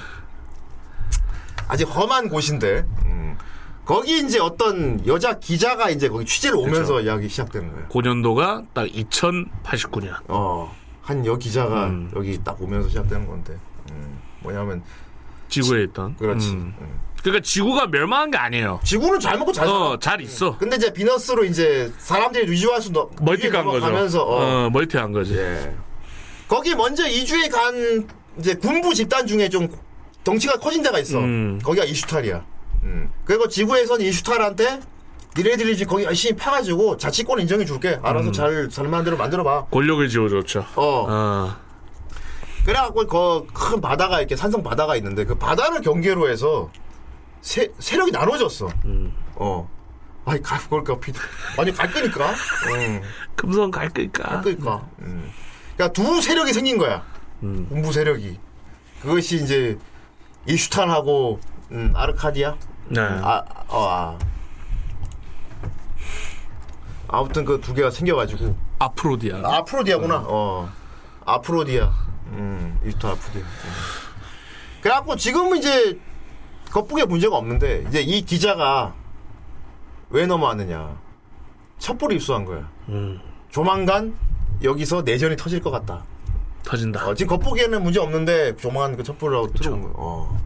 [1.68, 2.84] 아직 험한 곳인데.
[3.04, 3.38] 음.
[3.84, 7.88] 거기 이제 어떤 여자 기자가 이제 거기 취재를 오면서 이야기 시작되는 거예요.
[7.88, 10.14] 고년도가 딱 2089년.
[10.28, 10.74] 어.
[11.02, 12.10] 한 여 기자가 음.
[12.16, 13.54] 여기 딱 오면서 시작되는 건데.
[13.90, 14.18] 음.
[14.40, 14.82] 뭐냐면,
[15.50, 16.16] 지구에 있던.
[16.16, 16.48] 그렇지.
[16.52, 16.74] 음.
[16.80, 17.00] 음.
[17.22, 18.80] 그러니까 지구가 멸망한 게 아니에요.
[18.84, 19.66] 지구는 잘 먹고 잘.
[19.68, 20.56] 어, 잘 있어.
[20.56, 23.80] 근데 이제 비너스로 이제 사람들이 위주할 수 너, 멀티한 거죠.
[23.80, 24.66] 가면서 어.
[24.66, 25.34] 어, 멀티 한 거지.
[25.36, 25.74] 예.
[26.48, 28.06] 거기 먼저 이주해 간
[28.38, 29.68] 이제 군부 집단 중에 좀
[30.22, 31.18] 덩치가 커진 데가 있어.
[31.18, 31.58] 음.
[31.62, 32.44] 거기가 이슈탈이야.
[32.84, 33.10] 음.
[33.24, 34.80] 그리고 지구에선 이슈탈한테
[35.36, 37.98] 니네들이 지금 거기 열심히 파가지고 자치권 인정해 줄게.
[38.02, 39.66] 알아서 잘 살만한 대로 만들어봐.
[39.66, 40.60] 권력을 지어줬죠.
[40.76, 41.06] 어.
[41.08, 41.56] 어.
[42.64, 46.70] 그래갖고 그 큰 바다가 이렇게 산성 바다가 있는데 그 바다를 경계로 해서
[47.42, 48.68] 세, 세력이 나눠졌어.
[49.34, 49.70] 어.
[50.24, 51.12] 아니 갈 걸까 피
[51.58, 52.32] 아니 갈 거니까.
[52.74, 53.02] 응.
[53.34, 54.40] 금성 갈 거니까.
[54.40, 54.86] 그러니까.
[55.00, 55.30] 음.
[55.76, 57.04] 그러니까 두 세력이 생긴 거야.
[57.42, 57.66] 음.
[57.68, 58.38] 군부 세력이.
[59.02, 59.76] 그것이 이제
[60.46, 61.40] 이슈탄하고
[61.72, 62.56] 음, 아르카디아.
[62.88, 63.00] 네.
[63.00, 64.18] 아, 어, 아.
[67.08, 69.40] 아무튼 그 두 개가 생겨가지고 아프로디아.
[69.44, 70.24] 아프로디아구나.
[70.26, 70.68] 어.
[71.24, 71.90] 아프로디아.
[72.32, 73.42] 음, 이슈탄 아프로디아.
[73.42, 73.70] 음.
[74.82, 75.98] 그래갖고 지금은 이제
[76.72, 78.94] 겉보기에 문제가 없는데 이제 이 기자가
[80.10, 80.96] 왜 넘어왔느냐.
[81.78, 82.68] 첩보를 입수한 거야.
[82.88, 83.20] 음.
[83.50, 84.14] 조만간
[84.62, 86.04] 여기서 내전이 터질 것 같다.
[86.64, 87.06] 터진다.
[87.06, 89.94] 어, 지금 겉보기에는 문제 없는데 조만간 그 첩보를 하고 들어온 거예요.
[89.96, 90.40] 어.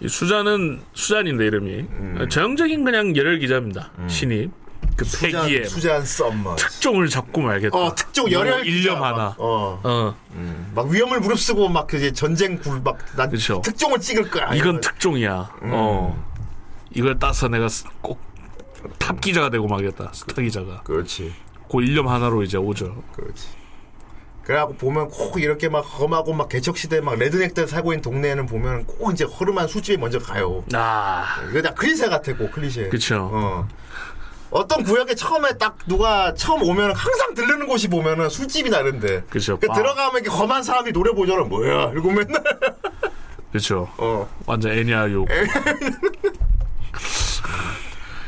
[0.00, 3.90] 이 수자는 수잔인데 이름이 전형적인 그냥 열혈 기자입니다.
[4.08, 4.50] 신입
[4.96, 6.56] 그 폐기에 수잔 썸머.
[6.56, 7.76] 특종을 잡고 말겠다.
[7.76, 9.04] 어, 특종 열혈 일념 기자.
[9.06, 9.16] 하나.
[9.16, 9.80] 막, 어.
[9.82, 10.14] 어,
[10.74, 13.30] 막 위험을 무릅쓰고 막 그 전쟁 굴막난.
[13.62, 14.54] 특종을 찍을 거야.
[14.54, 14.80] 이건.
[14.80, 15.50] 특종이야.
[15.62, 16.24] 어,
[16.94, 17.66] 이걸 따서 내가
[18.00, 18.26] 꼭
[18.98, 20.10] top 기자가 되고 말겠다.
[20.12, 20.82] 스타 기자가.
[20.82, 21.32] 그렇지.
[21.70, 23.02] 그 일념 하나로 이제 오죠.
[23.14, 23.48] 그렇지.
[24.46, 28.84] 그래갖고 보면 꼭 이렇게 막 험하고 막 개척 시대 막 redneck들 살고 있는 동네에는 보면
[28.86, 30.62] 꼭 이제 허름한 술집에 먼저 가요.
[30.72, 32.90] 아, 이거 다 클리셰 같아, 꼭 클리셰.
[32.90, 33.28] 그쵸.
[33.32, 33.66] 어.
[34.52, 39.24] 어떤 구역에 처음에 딱 누가 처음 오면 항상 들르는 곳이 보면은 술집이나 이런데.
[39.28, 39.58] 그쵸.
[39.58, 39.74] 그 바.
[39.74, 41.42] 들어가면 이렇게 험한 사람이 노려 보잖아.
[41.42, 41.90] 뭐야?
[41.90, 42.40] 이러고 맨날.
[43.50, 43.90] 그렇죠.
[43.98, 44.28] 어.
[44.46, 45.26] 완전 애니아 욕.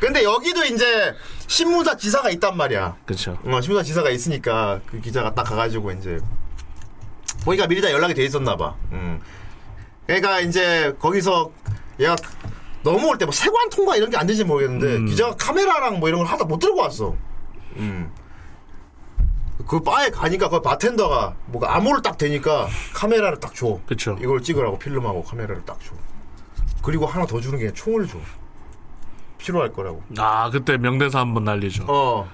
[0.01, 1.15] 근데 여기도 이제
[1.47, 2.97] 신문사 지사가 있단 말이야.
[3.05, 3.39] 그렇죠.
[3.45, 6.19] 어, 신문사 지사가 있으니까 그 기자가 딱 가가지고 이제
[7.45, 8.75] 보니까 미리 다 연락이 돼 있었나 봐.
[8.93, 9.21] 음.
[10.07, 11.51] 그러니까 이제 거기서
[12.01, 12.17] 얘가
[12.83, 15.07] 넘어올 때 뭐 세관 통과 이런 게 안 되지 모르겠는데 음.
[15.07, 17.17] 기자가 카메라랑 뭐 이런 걸 하다 못 들고 왔어.
[17.77, 18.13] 음.
[19.67, 23.79] 그 바에 가니까 그 바텐더가 뭐가 암호를 딱 대니까 카메라를 딱 줘.
[23.87, 24.17] 그쵸.
[24.23, 25.93] 이걸 찍으라고 필름하고 카메라를 딱 줘.
[26.83, 28.19] 그리고 하나 더 주는 게 총을 줘.
[29.39, 30.03] 필요할 거라고.
[30.19, 31.85] 아, 그때 명대사 한번 날리죠.
[31.89, 32.29] 어.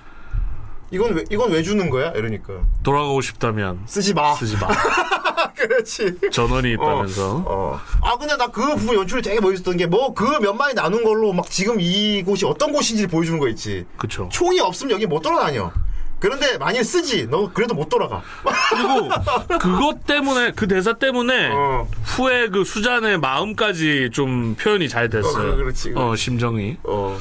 [0.91, 2.11] 이건 왜 이건 왜 주는 거야?
[2.13, 4.35] 이러니까 돌아가고 싶다면 쓰지 마.
[4.35, 4.69] 쓰지 마.
[5.57, 6.31] 그렇지.
[6.31, 7.43] 전원이 있다면서.
[7.47, 7.81] 어.
[8.03, 11.33] 아 근데 나 그 부분 연출이 되게 멋있었던 게 뭐 그 몇 마리 나눈 걸로
[11.33, 13.87] 막 지금 이곳이 어떤 곳인지 보여주는 거 있지.
[13.97, 14.29] 그쵸.
[14.31, 15.73] 총이 없으면 여기 못 돌아다녀.
[16.25, 18.23] 그런데 만일 쓰지, 너 그래도 못 돌아가.
[18.71, 19.11] 그리고
[19.61, 21.87] 그것 때문에 그 대사 때문에 어.
[22.03, 25.53] 후에 그 수잔의 마음까지 좀 표현이 잘 됐어요.
[25.53, 25.93] 어, 그렇지, 그렇지.
[25.95, 27.19] 어, 심정이 어.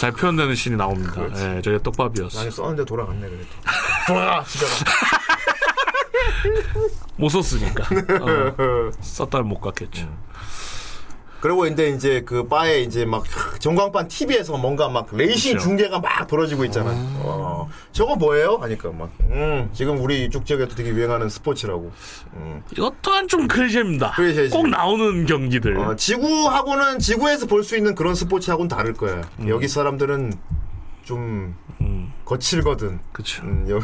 [0.00, 1.26] 잘 표현되는 신이 나옵니다.
[1.56, 2.38] 예, 저게 떡밥이었어.
[2.38, 3.44] 나는 썼는데 돌아갔네 그래도.
[4.06, 4.44] 돌아가 가.
[7.16, 7.84] 못 썼으니까.
[8.24, 10.08] 어, 썼다면 못 갔겠죠.
[11.40, 13.22] 그리고 이제 이제 그 바에 이제 막
[13.60, 15.68] 전광판 TV에서 뭔가 막 레이싱 그렇죠.
[15.68, 16.90] 중계가 막 벌어지고 있잖아.
[17.20, 17.68] 어.
[17.92, 18.56] 저거 뭐예요?
[18.60, 21.92] 하니까 막 음, 지금 우리 이쪽 지역에도 되게 유행하는 스포츠라고.
[22.34, 22.62] 음.
[22.72, 24.12] 이것 또한 좀 클리셰입니다.
[24.12, 24.50] 클리셰지.
[24.56, 25.76] 꼭 나오는 경기들.
[25.78, 29.22] 어, 지구하고는 지구에서 볼 수 있는 그런 스포츠하고는 다를 거야.
[29.46, 30.32] 여기 사람들은
[31.04, 32.98] 좀 음, 거칠거든.
[33.12, 33.42] 그쵸.
[33.44, 33.78] 음, 여-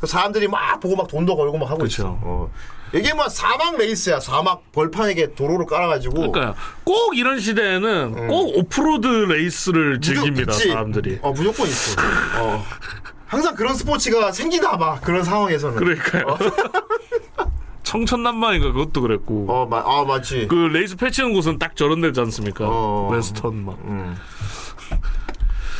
[0.00, 2.02] 그 사람들이 막 보고 막 돈도 걸고 막 하고 그쵸.
[2.02, 2.18] 있어.
[2.22, 2.50] 어.
[2.94, 4.20] 이게 뭐 사막 레이스야.
[4.20, 6.32] 사막 벌판에게 도로를 깔아가지고.
[6.32, 10.68] 그러니까 꼭 이런 시대에는 꼭 오프로드 레이스를 즐깁니다, 있지.
[10.68, 11.18] 사람들이.
[11.22, 12.00] 어 무조건 있어.
[12.40, 12.64] 어.
[13.26, 15.00] 항상 그런 스포츠가 생기나 봐.
[15.00, 15.76] 그런 상황에서는.
[15.76, 16.38] 그러니까요.
[17.82, 19.46] 청천난만인가 그것도 그랬고.
[19.48, 20.48] 어, 마, 아 맞지.
[20.48, 22.66] 그 레이스 펼치는 곳은 딱 저런 데지 않습니까?
[22.68, 23.08] 어.
[23.12, 23.78] 웨스턴 막.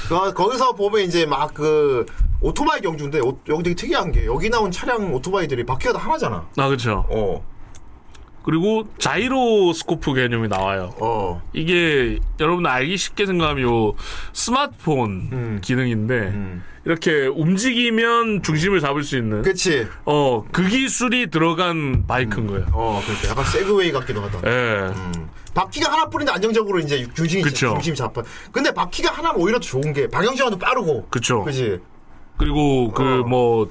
[0.09, 2.07] 그, 거기서 보면 이제 막 그
[2.41, 6.47] 오토바이 경주인데 오- 여기 되게 특이한 게 여기 나온 차량 오토바이들이 바퀴가 다 하나잖아.
[6.57, 7.05] 아, 그렇죠.
[7.11, 7.45] 어.
[8.45, 10.95] 그리고 자이로 스코프 개념이 나와요.
[11.01, 11.43] 어.
[11.53, 13.95] 이게 여러분 알기 쉽게 생각하면 요
[14.33, 15.61] 스마트폰 음.
[15.63, 16.33] 기능인데
[16.87, 19.87] 이렇게 움직이면 중심을 잡을 수 있는 그치.
[20.05, 22.67] 어그 기술이 들어간 바이크인 거예요.
[22.73, 24.41] 어, 그러니까 약간 세그웨이 같기도 하다.
[24.49, 24.91] 예.
[25.53, 27.43] 바퀴가 하나뿐인데 안정적으로 이제 중심이.
[27.53, 28.23] 중심이 잡혀.
[28.51, 31.09] 근데 바퀴가 하나면 오히려 더 좋은 게 방향 제한도 빠르고.
[31.11, 31.45] 그쵸.
[31.45, 31.81] 그지.
[32.39, 33.23] 그리고 그 어.
[33.25, 33.71] 뭐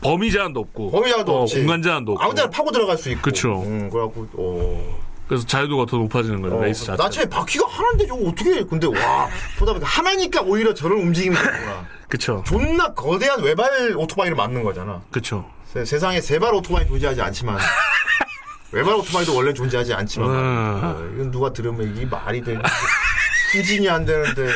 [0.00, 1.56] 범위 제한도 없고 범위 제한도 어, 없지.
[1.58, 3.22] 공간 제한도 없고 아무 데나 파고 들어갈 수 있고.
[3.22, 3.62] 그쵸.
[3.66, 5.08] 음, 그래갖고 어.
[5.26, 7.02] 그래서 자유도가 더 높아지는 거예요 레이스 자체.
[7.02, 9.28] 나중에 바퀴가 하나인데 저거 어떻게 근데 와
[9.58, 11.86] 보다 보니까 하나니까 오히려 저런 움직임이 되구나.
[12.08, 12.42] 그쵸.
[12.46, 15.02] 존나 거대한 외발 오토바이를 맞는 거잖아.
[15.10, 15.44] 그쵸.
[15.66, 17.58] 세, 세상에 세발 오토바이 존재하지 않지만
[18.72, 20.34] 외발 오토바이도 원래 존재하지 않지만 음.
[20.82, 22.62] 어, 이건 누가 들으면 이게 말이 되는
[23.52, 24.46] 후진이 안 되는데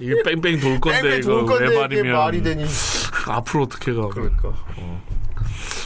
[0.00, 2.64] 이게 뺑뺑 돌 건데 뺑뺑 이거 돌 건데 이게 외발이면 말이 되니
[3.28, 4.08] 앞으로 어떻게 가?
[4.08, 5.02] 그러니까 어.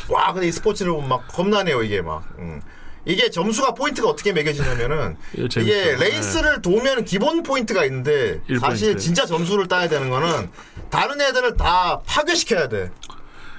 [0.08, 2.60] 와 근데 이 스포츠를 보면 막 겁나네요 이게 막 음.
[3.04, 5.60] 이게 점수가 포인트가 어떻게 매겨지냐면은 이거.
[5.60, 9.02] 이게 레이스를 도면 기본 포인트가 있는데 일 사실 포인트.
[9.02, 10.50] 진짜 점수를 따야 되는 거는
[10.90, 12.90] 다른 애들을 다 파괴시켜야 돼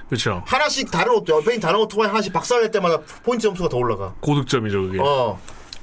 [0.08, 0.42] 그쵸.
[0.46, 4.82] 하나씩 다른 오 옆에 있는 다른 오토바이 하나씩 박살낼 때마다 포인트 점수가 더 올라가 고득점이죠
[4.82, 4.98] 그게.
[5.00, 5.40] 어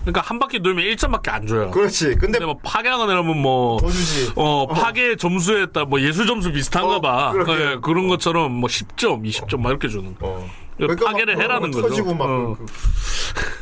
[0.07, 1.69] 그러니까 한 바퀴 돌면 1점밖에 안 줘요.
[1.71, 6.25] 그렇지 근데 근데 뭐 파괴하거나 이러면 뭐 더 주지 어, 파괴 점수에 따라 뭐 예술
[6.27, 7.33] 점수 비슷한가 어, 봐.
[7.49, 10.27] 예, 그런 것처럼 뭐 10점, 20점 막 이렇게 주는 거.
[10.27, 10.49] 어.
[10.79, 11.89] 파괴를 막, 해라는 어, 거죠.
[11.89, 12.55] 터지고 막 어.
[12.57, 12.65] 그-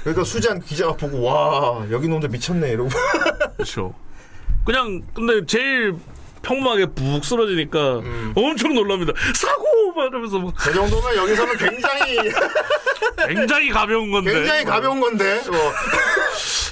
[0.03, 2.89] 그러니까 수잔 기자가 보고 와 여기 놈들 미쳤네 이러고
[3.55, 3.93] 그렇죠.
[4.65, 5.95] 그냥 근데 제일
[6.49, 8.33] 평범하게 북 쓰러지니까 음.
[8.35, 9.13] 엄청 놀랍니다.
[9.33, 12.17] 사고 막 이러면서 막 그 정도면 여기서는 굉장히
[13.27, 14.31] 굉장히 가벼운 건데.
[14.33, 15.73] 굉장히 가벼운 건데 어.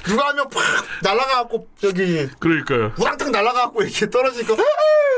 [0.04, 0.62] 누가 하면 팍
[1.02, 2.92] 날아가갖고 저기 그러니까요.
[2.98, 4.56] 우당탕 날아가갖고 이렇게 떨어지니까 "아,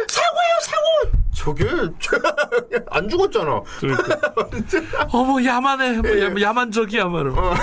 [0.08, 1.66] 사고예요 사고 저게
[2.90, 4.20] 안 죽었잖아 그러니까.
[5.12, 6.22] 어머 야만해, 뭐 예.
[6.24, 7.26] 야- 야만적이야 말.
[7.28, 7.54] 어.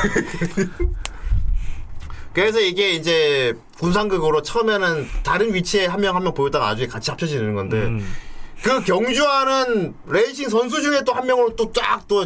[2.34, 7.54] 그래서 이게 이제 군상극으로 처음에는 다른 위치에 한 명 한 명 보였다가 나중에 같이 합쳐지는
[7.54, 8.16] 건데 음.
[8.64, 12.26] 그 경주하는 레이싱 선수 중에 또 한 명으로 또 쫙 또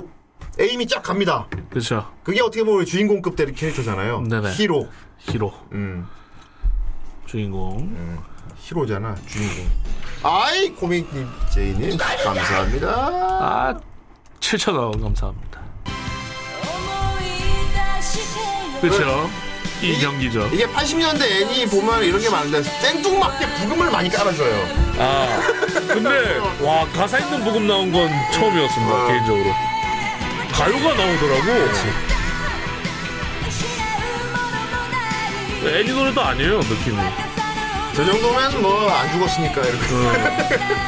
[0.59, 1.47] 에임이 쫙 갑니다.
[1.69, 2.11] 그렇죠.
[2.23, 4.21] 그게 어떻게 보면 주인공급 대 캐릭터잖아요.
[4.21, 4.53] 네네.
[4.53, 4.87] 히로.
[5.19, 5.53] 히로.
[5.73, 6.07] 음.
[7.25, 7.79] 주인공.
[7.79, 8.17] 음.
[8.59, 9.67] 히로잖아 주인공.
[10.23, 12.87] 아이 고민님 제이님 감사합니다.
[12.89, 13.79] 아
[14.39, 15.61] 7천 원 감사합니다.
[18.81, 19.29] 그렇죠.
[19.82, 20.49] 이 경기죠.
[20.51, 24.67] 이게 80년대 애니 보면 이런 게 많은데 생뚱맞게 부금을 많이 깔아줘요.
[24.97, 25.39] 아
[25.88, 29.07] 근데 와 가사 있는 부금 나온 건 처음이었습니다 어.
[29.07, 29.53] 개인적으로.
[30.51, 31.47] 가요가 나오더라고.
[35.67, 36.97] 애니 노래도 아니에요 느낌이.
[37.95, 39.88] 저 정도면 뭐 안 죽었으니까 이렇게.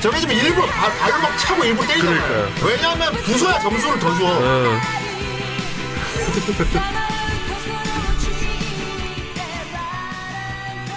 [0.00, 2.20] 저게 지금 일부러 발, 발로 막 차고 일부러 때리잖아요.
[2.28, 2.68] 그러니까요.
[2.68, 4.24] 왜냐하면 부숴야 점수를 더 줘.
[4.26, 4.80] 어.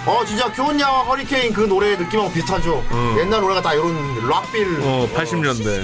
[0.06, 2.76] 어 진짜 교훈야와 허리케인 그 노래 느낌하고 비슷하죠.
[2.90, 3.16] 어.
[3.18, 3.94] 옛날 노래가 다 이런
[4.28, 4.80] 락빌.
[4.82, 5.82] 어 80년대.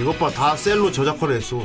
[0.00, 1.56] 이것 봐 다 셀로 저작권을 했어.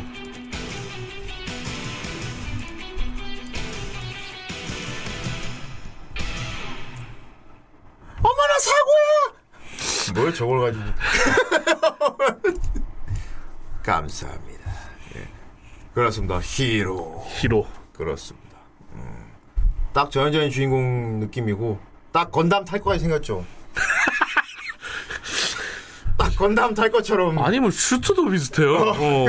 [8.22, 9.37] 어머나 사고야!
[10.14, 10.84] 뭘 저걸 가지고?
[13.84, 14.72] 감사합니다.
[15.16, 15.28] 예.
[15.94, 16.40] 그렇습니다.
[16.42, 17.24] 히로.
[17.28, 17.66] 히로.
[17.94, 18.58] 그렇습니다.
[18.94, 19.32] 음.
[19.94, 21.80] 딱 전형적인 주인공 느낌이고
[22.12, 23.46] 딱 건담 탈 거같이 생겼죠.
[26.18, 27.38] 딱 건담 탈 것처럼.
[27.40, 28.76] 아니면 슈트도 비슷해요.
[28.76, 29.26] 어.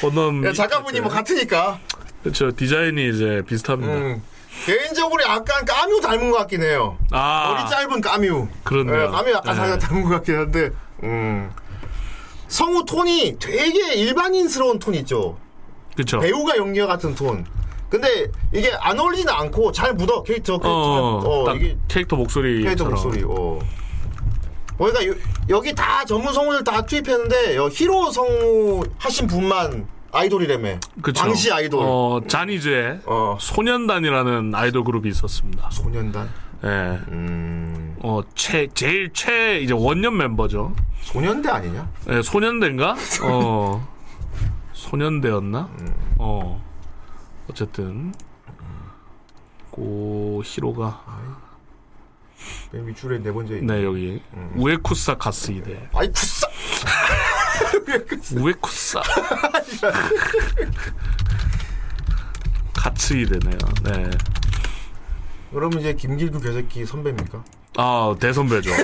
[0.00, 0.44] 건담.
[0.46, 1.80] 야, 작가분이 뭐 같으니까.
[2.22, 2.52] 그렇죠.
[2.52, 3.92] 디자인이 이제 비슷합니다.
[3.94, 4.22] 음.
[4.64, 6.96] 개인적으로 약간 까뮤 닮은 것 같긴 해요.
[7.10, 7.54] 아.
[7.56, 8.48] 머리 짧은 까뮤.
[8.64, 9.02] 그렇네요.
[9.02, 9.60] 예, 까뮤 약간 네.
[9.60, 10.70] 살짝 닮은 것 같긴 한데.
[11.02, 11.50] 음.
[12.48, 15.38] 성우 톤이 되게 일반인스러운 톤 있죠.
[15.94, 16.20] 그렇죠.
[16.20, 17.44] 배우가 연기와 같은 톤.
[17.88, 22.62] 근데 이게 안 어울리지는 않고 잘 묻어 캐릭터 캐릭터 어, 잘- 어딱 이게 캐릭터 목소리.
[22.62, 23.22] 캐릭터 목소리.
[23.26, 23.58] 어.
[24.78, 25.14] 그러니까 여,
[25.50, 30.78] 여기 다 전문 성우들 다 투입했는데 여, 히로 성우 하신 분만 아이돌이라며.
[31.00, 31.22] 그쵸.
[31.24, 31.80] 당시 아이돌.
[31.82, 33.36] 어, 자니즈의 어.
[33.40, 35.70] 소년단이라는 아이돌 그룹이 있었습니다.
[35.70, 36.28] 소년단.
[36.64, 36.68] 예.
[37.08, 37.96] 음.
[38.02, 40.74] 어, 최, 제일 최, 이제 원년 멤버죠.
[41.00, 41.88] 소년대 아니냐?
[42.10, 42.94] 예, 소년대인가?
[43.24, 43.88] 어,
[44.72, 45.68] 소년대였나?
[46.18, 46.62] 어,
[47.50, 48.12] 어쨌든,
[49.70, 51.02] 고, 히로가,
[52.72, 53.60] 맨 밑줄에 네 번째.
[53.60, 54.22] 네, 여기,
[54.54, 55.88] 우에쿠사 가스이대.
[55.92, 56.46] 아이 쿠싸.
[58.40, 59.02] 우에쿠사.
[62.74, 63.58] 가츠이대네요.
[63.84, 64.10] 네.
[65.52, 67.44] 그러면 이제 김길두 개새끼 선배입니까?
[67.76, 68.70] 아, 대선배죠.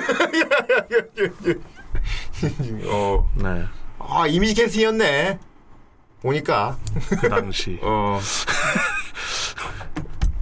[2.86, 3.30] 어.
[3.34, 3.64] 네.
[3.98, 5.38] 아 이미지 캐스팅이었네.
[6.22, 6.78] 보니까.
[7.20, 7.78] 그 당시.
[7.82, 8.20] 어.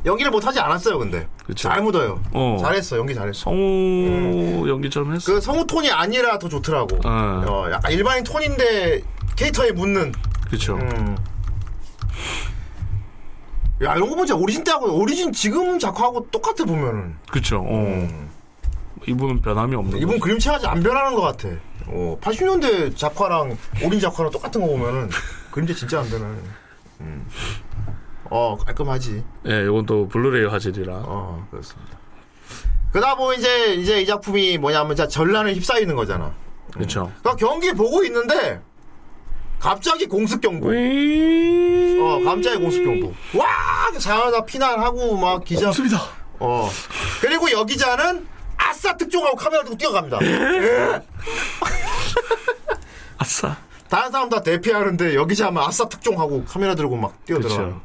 [0.07, 1.29] 연기를 못하지 않았어요, 근데.
[1.45, 1.69] 그쵸.
[1.69, 2.21] 잘 묻어요.
[2.33, 2.57] 어.
[2.61, 3.41] 잘했어, 연기 잘했어.
[3.41, 5.33] 성우 연기 좀 했어.
[5.35, 6.97] 그 성우 톤이 아니라 더 좋더라고.
[7.05, 7.45] 어.
[7.47, 9.03] 어, 약간 일반인 톤인데
[9.35, 10.13] 캐릭터에 묻는.
[10.49, 10.77] 그쵸.
[10.77, 11.17] 음.
[13.83, 17.17] 야 이런 거 보자 오리진 때하고 오리진 지금 작화하고 똑같아 보면은.
[17.31, 17.63] 그쵸.
[17.69, 18.09] 어.
[19.09, 20.21] 이분은 변함이 없는 이분 거죠.
[20.21, 21.49] 그림체가 안 변하는 것 같아.
[21.89, 25.11] 어, 80년대 작화랑 오리진 작화랑 똑같은 거 보면은
[25.51, 26.35] 그림체 진짜 안 변하네.
[27.01, 27.27] 음.
[28.37, 29.25] 어 깔끔하지.
[29.49, 30.93] 예, 이건 또 블루레이 화질이라.
[30.95, 31.97] 어 그렇습니다.
[32.93, 36.35] 그러다 보면 이제 이제 이 작품이 뭐냐면 자 전란에 휩싸이는 거잖아.
[36.75, 37.11] 그쵸.
[37.23, 38.61] 그러니까 경기 보고 있는데
[39.59, 40.69] 갑자기 공습 경보.
[40.69, 41.99] 음.
[42.03, 43.15] 어 갑자기 공습 경보.
[43.39, 43.47] 와
[43.99, 45.67] 자연사 피난하고 막 기자.
[45.67, 45.99] 공습이다.
[46.41, 46.69] 어
[47.23, 48.27] 그리고 여기자는
[48.59, 50.19] 아싸 특종하고 카메라 들고 뛰어갑니다.
[53.17, 53.57] 아싸.
[53.89, 57.81] 다른 사람 다 대피하는데 여기자 하면 아싸 특종하고 카메라 들고 막 뛰어들어.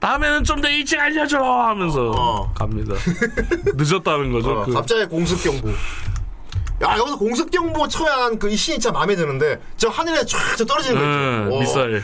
[0.00, 2.52] 다음에는 좀 더 일찍 알려줘 하면서 어.
[2.54, 2.94] 갑니다.
[3.76, 4.60] 늦었다는 거죠.
[4.60, 5.68] 어, 그 갑자기 공습 경보.
[5.68, 11.06] 야 여기서 공습 경보 처음에 한그이 신이 진짜 마음에 드는데 저 하늘에 쫙저 떨어지는 거
[11.06, 11.54] 예, 있죠.
[11.56, 11.60] 어.
[11.60, 12.02] 미사일.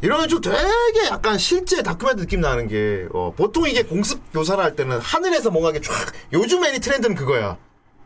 [0.00, 4.74] 이러면 좀 되게 약간 실제 다큐멘터 느낌 나는 게 어, 보통 이게 공습 묘사를 할
[4.76, 5.94] 때는 하늘에서 뭔가 이렇게 쫙
[6.32, 7.56] 요즘 애니 트렌드는 그거야.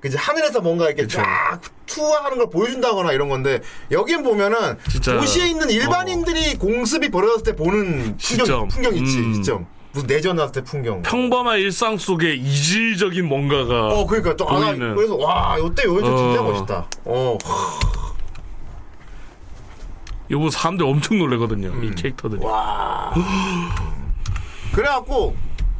[0.00, 5.70] 그지 하늘에서 뭔가 이렇게 쫙 투하하는 걸 보여준다거나 이런 건데 여긴 보면은 진짜, 도시에 있는
[5.70, 8.68] 일반인들이 공습이 벌어졌을 때 보는 풍경, 시점.
[8.68, 9.34] 풍경 있지 음.
[9.34, 11.02] 시점 무슨 내전 났을 때 풍경.
[11.02, 14.94] 평범한 일상 속에 이질적인 뭔가가 어 그러니까 또 아, 보이는.
[14.94, 16.44] 그래서 와 이때 요즘 진짜 어.
[16.44, 16.86] 멋있다.
[17.04, 17.38] 어
[20.30, 21.68] 이거 사람들 엄청 놀래거든요.
[21.68, 21.84] 음.
[21.84, 22.44] 이 캐릭터들이.
[22.44, 23.12] 와.
[24.72, 25.34] 그래갖고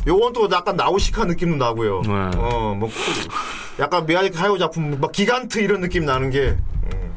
[0.08, 2.00] 요건 또 약간 나우시카 느낌도 나고요.
[2.02, 2.12] 네.
[2.36, 2.90] 어, 뭐
[3.78, 6.56] 약간 미야자키 하요 작품 막 기간트 이런 느낌 나는 게
[6.94, 7.14] 음.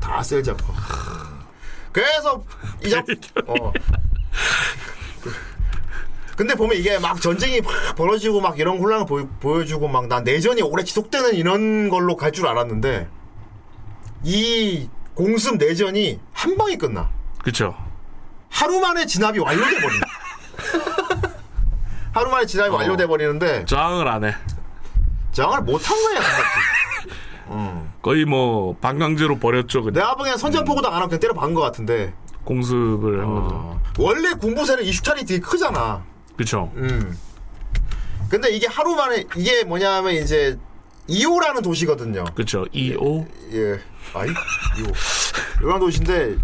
[0.00, 0.74] 다셀 작품.
[1.92, 2.44] 그래서
[2.84, 3.14] 이 작품
[3.46, 3.72] 어.
[6.36, 10.22] 근데 보면 이게 막 전쟁이 막 벌어지고 막 이런 혼란을 보여, 보여 주고 막 난
[10.24, 13.08] 내전이 오래 지속되는 이런 걸로 갈 줄 알았는데
[14.24, 17.08] 이 공습 내전이 한 방에 끝나.
[17.42, 17.74] 그쵸.
[18.50, 20.06] 하루 만에 진압이 완료돼 버린다.
[22.16, 22.74] 하루 만에 진압이 어.
[22.76, 24.34] 완료돼 버리는데 저항을 안 해.
[25.32, 26.22] 저항을 못한 거야.
[26.22, 27.82] 생각해.
[28.00, 29.82] 거의 뭐 반강제로 버렸죠.
[29.82, 32.14] 그냥 내가 보기엔 선전포고도 안 하고 그냥 때려 박은 것 같은데
[32.44, 33.54] 공습을 한 거죠.
[33.54, 33.82] 어.
[33.98, 36.04] 원래 군부세는 이슈탄이 되게 크잖아.
[36.38, 36.72] 그쵸.
[36.76, 37.18] 음.
[38.30, 40.58] 근데 이게 하루 만에 이게 뭐냐면 이제
[41.08, 42.24] 이오라는 도시거든요.
[42.34, 42.64] 그쵸.
[42.72, 43.78] 2오 예.
[44.14, 44.28] 아이
[44.78, 44.92] 이오.
[45.60, 46.36] 이런 도시인데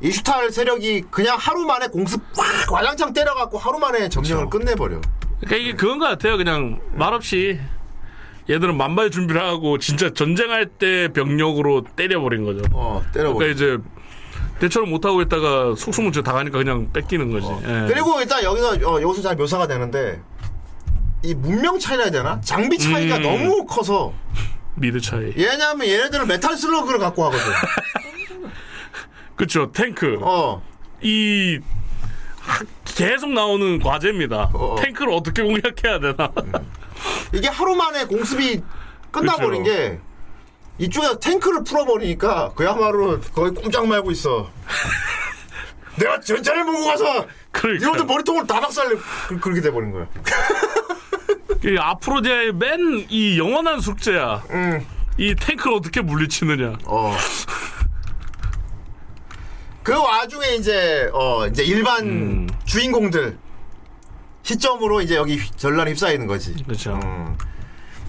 [0.00, 4.58] 이슈탈 세력이 그냥 하루 만에 공습 꽉 와장창 때려갖고 하루 만에 점령을 그쵸.
[4.58, 5.00] 끝내버려.
[5.40, 6.36] 그러니까 이게 그건 것 같아요.
[6.36, 7.58] 그냥 말없이
[8.48, 12.62] 얘들은 만발 준비를 하고 진짜 전쟁할 때 병력으로 때려버린 거죠.
[12.72, 13.38] 어, 때려버려.
[13.38, 13.78] 그러니까 이제
[14.60, 17.46] 대처를 못하고 있다가 속수무책 당하니까 그냥 뺏기는 거지.
[17.66, 17.86] 예.
[17.88, 20.20] 그리고 일단 여기서 어, 여기서 잘 묘사가 되는데
[21.22, 22.40] 이 문명 차이라 해야 되나?
[22.42, 23.22] 장비 차이가 음.
[23.22, 24.12] 너무 커서
[24.74, 25.32] mid 차이.
[25.36, 27.44] 왜냐면 얘네들은 메탈 슬러그를 갖고 하거든.
[29.36, 29.70] 그쵸.
[29.72, 30.18] 탱크.
[30.22, 30.62] 어.
[31.02, 31.58] 이
[32.40, 34.50] 하- 계속 나오는 과제입니다.
[34.54, 34.76] 어.
[34.80, 36.30] 탱크를 어떻게 공략해야 되나.
[37.32, 38.62] 이게 하루 만에 공습이
[39.10, 39.74] 끝나버린 그쵸.
[39.76, 39.98] 게
[40.78, 44.50] 이쪽에서 탱크를 풀어버리니까 그야말로 거의 꼼짝 말고 있어.
[45.96, 47.86] 내가 전차를 몰고 가서 그러니까.
[47.86, 48.96] 이놈들 머리통을 다 박살내
[49.28, 50.06] 그, 그렇게 돼버린 거야.
[51.64, 54.42] 이 아프로디아의 맨 이 영원한 숙제야.
[54.50, 54.86] 음.
[55.18, 56.74] 이 탱크를 어떻게 물리치느냐.
[56.84, 57.16] 어.
[59.86, 62.48] 그 와중에 이제 어 이제 일반 음.
[62.64, 63.38] 주인공들
[64.42, 66.54] 시점으로 이제 여기 휘- 전란에 휩싸이는 거지.
[66.64, 66.98] 그렇죠.
[67.04, 67.38] 음.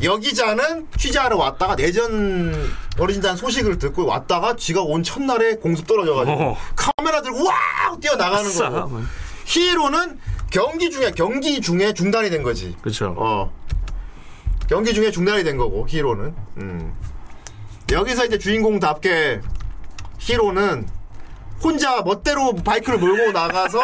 [0.02, 2.68] 여기자는 취재하러 왔다가 내전
[2.98, 6.58] 벌어진다는 소식을 듣고 왔다가 지가 온 첫날에 공습 떨어져가지고 어.
[6.76, 7.54] 카메라 들고 와
[8.02, 8.70] 뛰어 나가는 아싸.
[8.72, 9.00] 거고
[9.46, 10.20] 히로는
[10.50, 12.76] 경기 중에 경기 중에 중단이 된 거지.
[12.82, 13.14] 그렇죠.
[13.20, 13.54] 어.
[14.68, 16.34] 경기 중에 중단이 된 거고 히로는.
[16.58, 16.94] 음.
[17.92, 19.42] 여기서 이제 주인공답게
[20.18, 20.97] 히로는
[21.64, 23.80] 혼자 멋대로 바이크를 몰고 나가서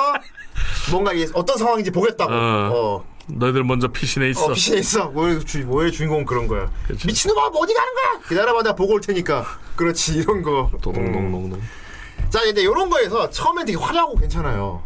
[0.91, 2.31] 뭔가 이게 어떤 상황인지 보겠다고.
[2.31, 2.35] 어.
[2.73, 3.05] 어.
[3.27, 4.45] 너희들 먼저 피신해 있어.
[4.45, 5.05] 어, 피신해 있어.
[5.07, 6.69] 뭐, 주, 뭐의 주인공은 그런 거야.
[6.87, 7.07] 그치.
[7.07, 8.27] 미친놈아, 뭐 어디 가는 거야?
[8.27, 9.45] 기다려봐, 내가 보고 올 테니까.
[9.77, 10.69] 그렇지, 이런 거.
[10.73, 10.77] 음.
[10.81, 11.61] 도동동동동.
[12.29, 14.83] 자, 근데 이런 거에서 처음엔 되게 화려하고 괜찮아요.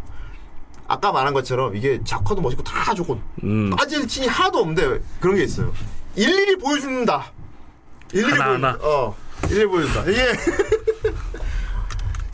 [0.88, 3.69] 아까 말한 것처럼 이게 작화도 멋있고 다 좋고 음.
[3.71, 5.73] 빠질 찐이 하나도 없는데 그런 게 있어요.
[6.15, 7.31] 일일이 보여준다.
[8.13, 8.77] 일일이 하나하나.
[8.77, 8.89] 보여.
[8.89, 9.15] 어,
[9.49, 10.09] 일일이 보여준다.
[10.09, 10.21] 이게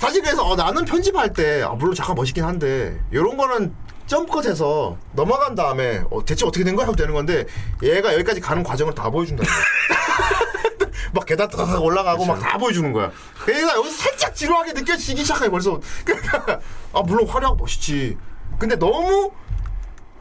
[0.04, 3.74] 사실 그래서 어, 나는 편집할 때 아, 물론 작화 멋있긴 한데 이런 거는
[4.06, 7.46] 점컷해서 넘어간 다음에 어, 대체 어떻게 된 거야 하고 되는 건데
[7.82, 9.46] 얘가 여기까지 가는 과정을 다 보여준다.
[11.14, 13.12] 막 계단 타닥 올라가고 막 다 보여주는 거야.
[13.48, 15.80] 얘가 여기서 살짝 지루하게 느껴지기 시작해 벌써.
[16.04, 16.60] 그러니까
[16.92, 18.18] 아 물론 화려하고 멋있지.
[18.60, 19.32] 근데 너무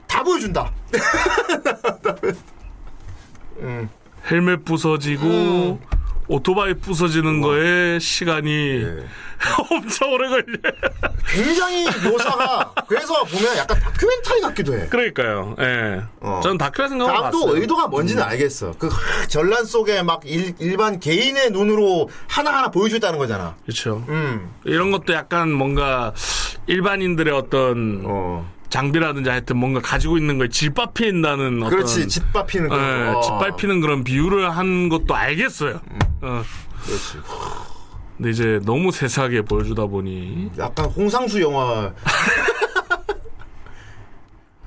[0.06, 0.72] 다 보여준다.
[4.30, 5.80] 헬멧 부서지고 음.
[6.32, 9.04] 오토바이 부서지는 거에 시간이 예.
[9.70, 10.44] 엄청 오래 걸려.
[11.26, 14.86] 굉장히 묘사가 그래서 보면 약간 다큐멘터리 같기도 해.
[14.86, 15.54] 그러니까요.
[15.60, 16.02] 예.
[16.20, 16.40] 어.
[16.42, 17.50] 전 다큐라 생각하고 봤어요.
[17.52, 17.60] 음.
[17.60, 18.72] 의도가 뭔지는 알겠어.
[18.78, 23.54] 그 하, 전란 속에 막 일, 일반 개인의 눈으로 하나하나 보여줬다는 거잖아.
[23.64, 24.02] 그렇죠.
[24.08, 24.54] 음.
[24.64, 26.14] 이런 것도 약간 뭔가
[26.66, 28.50] 일반인들의 어떤 어.
[28.72, 32.08] 장비라든지 하여튼 뭔가 가지고 있는 걸 짓밟힌다는 어떤 그렇지.
[32.08, 32.78] 짓밟히는 거.
[32.78, 33.20] 예, 어.
[33.20, 35.78] 짓밟히는 그런 비유를 한 것도 알겠어요.
[36.22, 36.42] 어.
[36.82, 37.18] 그렇지.
[38.16, 41.92] 근데 이제 너무 세세하게 보여주다 보니 약간 홍상수 영화.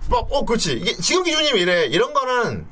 [0.08, 0.74] 막, 어, 그렇지.
[0.74, 1.86] 이게 지금 기준이면 이래.
[1.88, 2.68] 이런 거는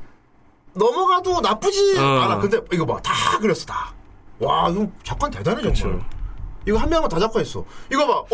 [0.75, 2.19] 넘어가도 나쁘지 어.
[2.21, 2.37] 않아.
[2.37, 3.01] 근데 이거 봐.
[3.01, 3.91] 다 그렸어, 다.
[4.37, 5.73] 와, 이거 작가 대단해, 정말.
[5.73, 5.99] 그쵸.
[6.67, 7.65] 이거 한 명은 다 작가했어.
[7.91, 8.19] 이거 봐.
[8.19, 8.27] 어.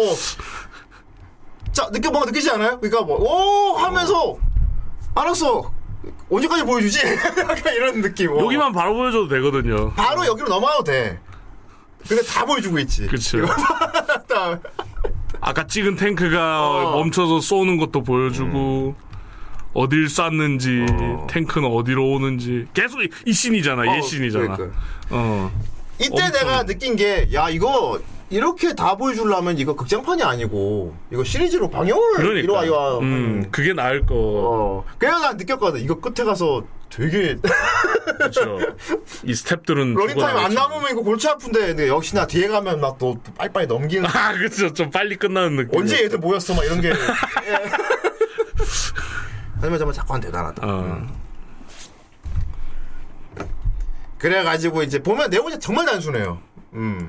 [1.71, 2.79] 자, 느껴, 뭔가 느끼지 않아요?
[2.79, 3.75] 그러니까 뭐, 오!
[3.77, 4.37] 하면서,
[5.15, 5.71] 알았어.
[6.29, 6.99] 언제까지 보여주지?
[7.37, 8.31] 약간 이런 느낌.
[8.31, 8.39] 어.
[8.45, 9.91] 여기만 바로 보여줘도 되거든요.
[9.93, 11.19] 바로 여기로 넘어가도 돼.
[12.07, 13.07] 근데 다 보여주고 있지.
[14.27, 14.59] 다.
[15.41, 16.91] 아까 찍은 탱크가 어.
[16.97, 18.95] 멈춰서 쏘는 것도 보여주고
[19.73, 20.85] 어딜 쐈는지
[21.29, 24.77] 탱크는 어디로 오는지 계속 이, 이 씬이잖아 어, 얘 씬이잖아 그러니까.
[25.11, 25.51] 어
[25.99, 27.99] 이때 엄청- 내가 느낀 게, 야, 이거,
[28.29, 32.99] 이렇게 다 보여주려면 이거 극장판이 아니고, 이거 시리즈로 방영을 그러니까 이루어야.
[32.99, 34.85] 음, 그게 나을 거 어.
[34.99, 35.81] 그래서 난 느꼈거든.
[35.81, 37.37] 이거 끝에 가서 되게,
[38.17, 38.59] 그렇죠
[39.23, 40.53] 이 스탭들은 러닝타임 안.
[40.53, 44.07] 남으면 이거 골치 아픈데, 근데 역시나 뒤에 가면 막 또 빨리빨리 넘기는.
[44.07, 46.53] 아 그렇죠 좀 빨리 끝나는 느낌 언제 얘들 모였어?
[46.53, 46.89] 막 이런 게.
[47.47, 47.71] 예.
[49.55, 50.67] 하지만 정말 작가는 대단하다.
[50.67, 51.01] 어.
[54.17, 56.39] 그래가지고 이제 보면 내용이 정말 단순해요.
[56.73, 57.07] 음.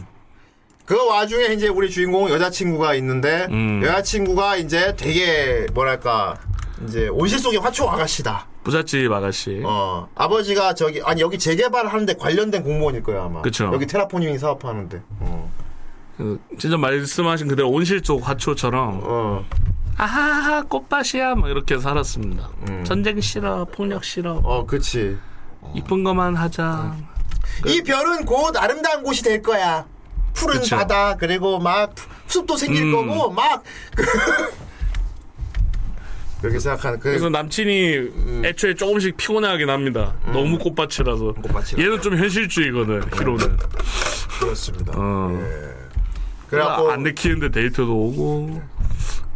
[0.90, 3.80] 그 와중에 이제 우리 주인공 여자친구가 있는데 음.
[3.80, 6.34] 여자친구가 이제 되게 뭐랄까
[6.84, 8.48] 이제 온실 속의 화초 아가씨다.
[8.64, 13.40] 부잣집 아가씨 어 아버지가 저기 아니 여기 재개발하는데 관련된 공무원일 거야 아마.
[13.40, 13.70] 그쵸.
[13.72, 15.00] 여기 테라포닝 사업하는데.
[15.20, 15.52] 어.
[16.16, 19.44] 그, 진짜 말씀하신 그대로 온실 쪽 화초처럼 어.
[19.96, 22.82] 아하하 꽃밭이야 막 이렇게 살았습니다 음.
[22.84, 25.16] 전쟁 싫어 폭력 싫어 어 그치.
[25.72, 26.96] 이쁜 것만 하자
[27.66, 29.86] 이 별은 곧 아름다운 곳이 될 거야.
[30.34, 30.76] 푸른 그쵸.
[30.76, 31.94] 바다 그리고 막
[32.26, 32.92] 숲도 생길 음.
[32.92, 33.62] 거고 막
[36.40, 40.14] 그렇게 생각하는 그 그래서 남친이 애초에 조금씩 피곤해하긴 합니다.
[40.32, 41.34] 너무 꽃밭이라서.
[41.34, 41.82] 꽃밭이라.
[41.82, 43.02] 얘는 좀 현실주의거든.
[43.12, 43.56] 히로는.
[44.40, 44.92] 그렇습니다.
[44.96, 45.38] 어.
[46.48, 48.62] 그래갖고 안 내키는데 데이트도 오고.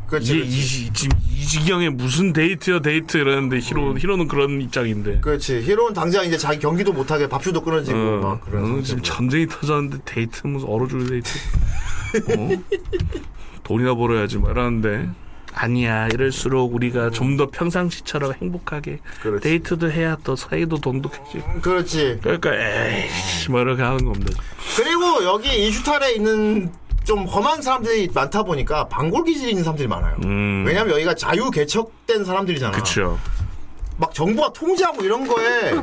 [0.06, 0.56] 그렇지, 이게 그렇지.
[0.56, 5.20] 이, 지금 이 지경에 무슨 데이트야 데이트 이러는데 히로 히로는 그런 입장인데.
[5.20, 5.60] 그렇지.
[5.62, 8.78] 히로는 당장 이제 자기 경기도 못하게 밥줄도 끊어지고 어, 막 그런.
[8.78, 8.82] 어.
[8.82, 11.38] 지금 전쟁이 터졌는데 데이트 무슨 얼어 죽을 데이트.
[12.38, 12.62] 어?
[13.64, 15.08] 돈이나 벌어야지 뭐 이러는데.
[15.56, 19.42] 아니야 이럴수록 우리가 좀더 평상시처럼 행복하게 그렇지.
[19.44, 22.18] 데이트도 해야 또 사이도 돈독해지고 그렇지.
[22.22, 24.32] 그러니까 에이씨 뭐 이렇게 하는 겁니다.
[24.76, 26.72] 그리고 여기 이슈탈에 있는
[27.04, 30.16] 좀 험한 사람들이 많다 보니까 반골 기질이 있는 사람들이 많아요.
[30.24, 30.64] 음.
[30.66, 32.76] 왜냐면 여기가 자유 개척된 사람들이잖아.
[32.76, 33.18] 그쵸.
[33.96, 35.74] 막 정부가 통제하고 이런 거에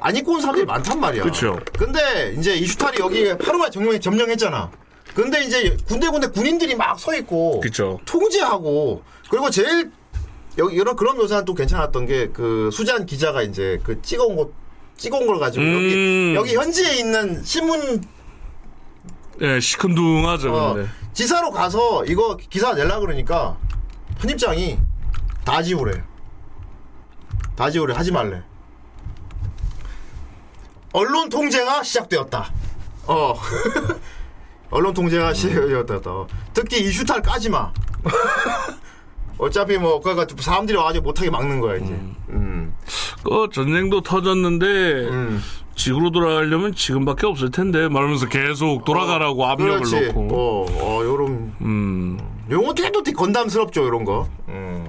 [0.00, 1.24] 안 입고 온 사람들이 많단 말이야.
[1.24, 1.58] 그쵸.
[1.78, 4.70] 근데 이제 이슈탈이 여기 하루 만에 점령, 점령했잖아.
[5.14, 7.98] 근데 이제 군데군데 군인들이 막 서 있고 그쵸.
[8.04, 9.90] 통제하고 그리고 제일
[10.58, 14.50] 여기 이런 그런 묘사는 또 괜찮았던 게 그 수잔 기자가 이제 그 찍어온 것
[14.96, 16.34] 찍어온 걸 가지고 음.
[16.36, 18.02] 여기 여기 현지에 있는 신문
[19.40, 20.88] 예, 시큰둥하죠, 어, 근데.
[21.12, 23.56] 지사로 가서 이거 기사 내려 그러니까
[24.18, 24.78] 편집장이
[25.44, 26.02] 다 지우래.
[27.56, 28.42] 다 지우래 하지 말래.
[30.92, 32.52] 언론 통제가 시작되었다.
[33.06, 33.34] 어.
[34.70, 36.10] 언론 통제가 시작되었다.
[36.10, 36.26] 어.
[36.52, 37.72] 특히 이슈탈 까지 마.
[39.38, 41.92] 어차피 뭐 그러니까 사람들이 와가지고 못하게 막는 거야 이제.
[42.30, 42.74] 음.
[43.24, 44.66] 그 전쟁도 터졌는데
[45.08, 45.42] 음.
[45.78, 50.06] 지구로 돌아가려면 지금밖에 없을 텐데 말하면서 계속 돌아가라고 압력을 그렇지.
[50.08, 50.28] 넣고.
[50.32, 52.18] 어, 어, 요런 음.
[52.50, 54.28] 요런 것도 되게 건담스럽죠 이런 거.
[54.48, 54.84] 음.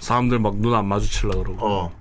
[0.00, 1.92] 사람들 막 눈 안 마주치려 그러고 어.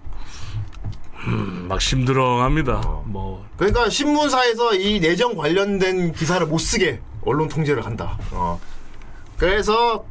[1.68, 3.02] 막 심드렁합니다.
[3.06, 8.18] 뭐 그러니까 신문사에서 이 내정 관련된 기사를 못 쓰게 언론 통제를 한다.
[8.32, 8.60] 어.
[9.38, 10.06] 그래서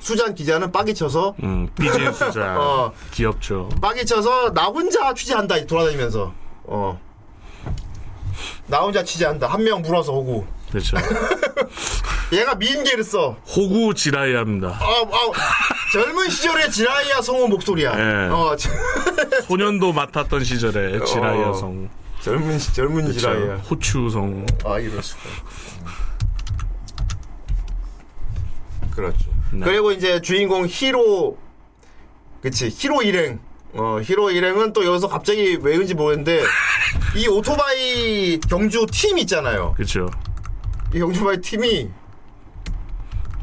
[0.00, 2.92] 수잔 기자는 빡이 쳐서 음, 비즈니스자 어.
[3.12, 3.68] 귀엽죠.
[3.80, 6.32] 빡이 쳐서 나 혼자 취재한다 돌아다니면서
[6.68, 7.00] 어.
[8.66, 10.96] 나 혼자 취재한다 한 명 물어서 오고 그렇죠.
[12.32, 13.36] 얘가 미인계를 써.
[13.48, 14.68] 호구 지라이합니다.
[14.68, 15.32] 아, 아,
[15.92, 17.92] 젊은 시절의 지라이아 성우 목소리야.
[17.98, 18.28] 예.
[18.30, 18.68] 어, 저-
[19.48, 21.52] 소년도 맡았던 시절에 지라이아 어.
[21.54, 21.88] 성,
[22.20, 23.54] 젊은 시- 젊은 지라이아.
[23.56, 24.44] 호추 성.
[24.66, 25.22] 아 이럴 수가.
[28.94, 29.30] 그렇죠.
[29.52, 29.64] 네.
[29.64, 31.38] 그리고 이제 주인공 히로,
[32.42, 33.40] 그치 히로 일행.
[33.74, 36.42] 어 히로 일행은 또 여기서 갑자기 왜인지 모르겠는데
[37.16, 39.74] 이 오토바이 경주 팀 있잖아요.
[39.74, 40.08] 그렇죠.
[40.94, 41.90] 이 경주바이 팀이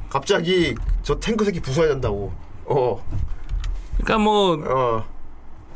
[0.10, 2.34] 갑자기 저 탱크 새끼 부숴야 된다고.
[2.66, 3.06] 어,
[3.98, 5.06] 그러니까 뭐 어,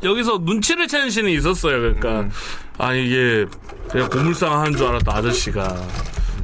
[0.02, 1.78] 여기서 눈치를 채는 신이 있었어요.
[1.78, 2.30] 그러니까 음.
[2.78, 3.46] 아 이게
[3.88, 5.76] 그냥 고물상 하는 줄 알았던 아저씨가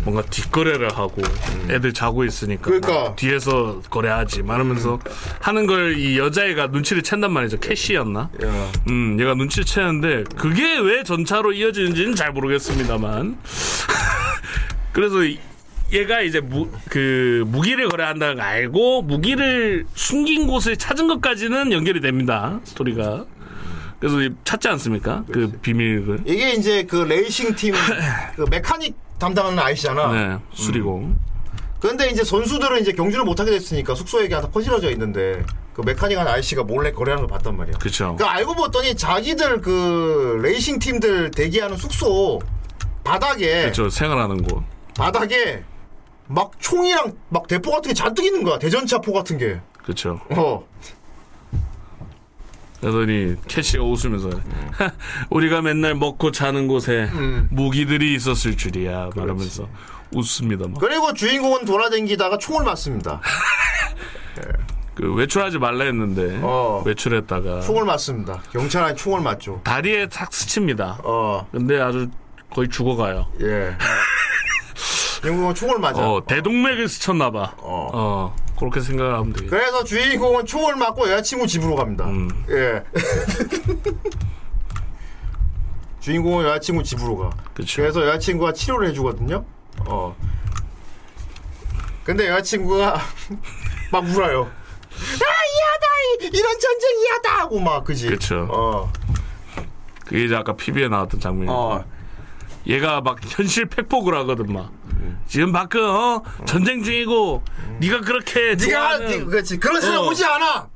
[0.07, 1.21] 뭔가 뒷거래를 하고
[1.69, 2.81] 애들 자고 있으니까 음.
[2.81, 2.93] 그러니까.
[3.09, 5.01] 뭐 뒤에서 거래하지 말하면서
[5.41, 7.59] 하는 걸 이 여자애가 눈치를 챈단 말이죠.
[7.59, 8.21] 캐시였나?
[8.45, 13.37] 야, 음, 얘가 눈치를 채는데 그게 왜 전차로 이어지는지는 잘 모르겠습니다만.
[14.93, 15.39] 그래서 이-
[15.93, 22.61] 얘가 이제 무, 그 무기를 거래한다는 걸 알고 무기를 숨긴 곳을 찾은 것까지는 연결이 됩니다.
[22.65, 23.25] 스토리가.
[24.01, 25.25] 그래서 이- 찾지 않습니까?
[25.33, 26.21] 그 비밀을.
[26.27, 27.75] 이게 이제 그 레이싱 팀
[28.37, 30.13] 그 메카닉 담당하는 아이시잖아.
[30.13, 31.17] 네, 수리공.
[31.81, 35.45] 그런데 이제 선수들은 이제 경주를 못하게 됐으니까 숙소에 그냥 다 퍼질러져 있는데
[35.75, 37.79] 그 메카닉한 아저씨가 몰래 거래하는 걸 봤단 말이야.
[37.79, 38.17] 그쵸.
[38.19, 42.41] 그 알고 봤더니 자기들 그 레이싱 팀들 대기하는 숙소
[43.05, 44.63] 바닥에 그쵸, 생활하는 곳.
[44.97, 45.63] 바닥에
[46.29, 48.59] 막 총이랑 막 대포 같은 게 잔뜩 있는 거야.
[48.59, 49.61] 대전차포 같은 게.
[49.85, 50.19] 그쵸.
[50.31, 50.67] 어.
[52.81, 54.31] 그러더니 캐시가 웃으면서
[55.31, 57.09] 우리가 맨날 먹고 자는 곳에
[57.51, 59.69] 무기들이 있었을 줄이야 말하면서
[60.13, 60.69] 웃습니다.
[60.69, 60.79] 막.
[60.79, 63.21] 그리고 주인공은 돌아다니다가 총을 맞습니다.
[64.95, 66.83] 그 외출하지 말라 했는데 어.
[66.87, 68.43] 외출했다가 총을 맞습니다.
[68.53, 69.61] 경찰한테 총을 맞죠.
[69.63, 71.01] 다리에 탁 스칩니다.
[71.05, 71.47] 어.
[71.53, 72.09] 근데 아주
[72.51, 73.27] 거의 죽어가요.
[73.43, 73.77] 예.
[75.21, 76.01] 주인공은 총을 맞아.
[76.01, 77.53] 어, 대동맥을 스쳤나 봐.
[77.59, 78.35] 어.
[78.57, 79.57] 어, 그렇게 생각하면 되겠다.
[79.57, 82.07] 그래서 주인공은 총을 맞고 여자친구 집으로 갑니다.
[82.07, 82.29] 음.
[82.49, 82.83] 예.
[86.01, 87.31] 주인공은 여자친구 집으로 가.
[87.55, 87.83] 그쵸.
[87.83, 89.45] 그래서 여자친구가 치료를 해주거든요.
[89.87, 90.17] 어.
[92.05, 93.01] 근데 여자친구가
[93.93, 94.45] 막 울어요.
[94.45, 95.87] 아, 이하다!
[96.23, 97.39] 이- 이런 전쟁 이하다!
[97.41, 98.09] 하고 막, 그지?
[98.09, 98.47] 그쵸.
[98.51, 98.93] 어.
[100.07, 101.51] 그게 이제 아까 PB에 나왔던 장면이.
[101.51, 101.85] 어.
[102.69, 104.71] 얘가 막 현실 팩폭을 하거든 막.
[105.27, 107.43] 지금 밖은 어 전쟁 중이고
[107.81, 109.59] 네가 그렇게 네가, 좋아하는 네, 그렇지.
[109.59, 110.07] 그런 사람 어.
[110.09, 110.69] 오지 않아!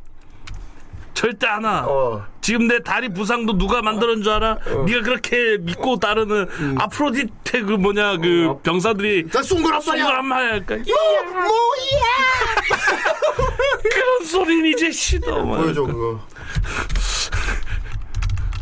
[1.15, 1.85] 절대 안 와.
[1.87, 2.27] 어.
[2.41, 4.59] 지금 내 다리 부상도 누가 만들었는 줄 알아?
[4.87, 10.23] 네가 그렇게 믿고 따르는 아프로디테 그 뭐냐 그 병사들이 나쏜 거란 말이야!
[10.23, 10.61] 말이야.
[10.65, 11.41] 그러니까 뭐, 뭐야!
[13.83, 15.45] 그런 소리는 이제 싫어.
[15.45, 15.59] 막.
[15.59, 16.21] 보여줘, 그거.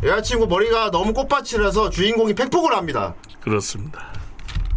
[0.03, 3.15] 여자친구 머리가 너무 꽃밭이라서 주인공이 팩폭을 합니다.
[3.41, 4.13] 그렇습니다.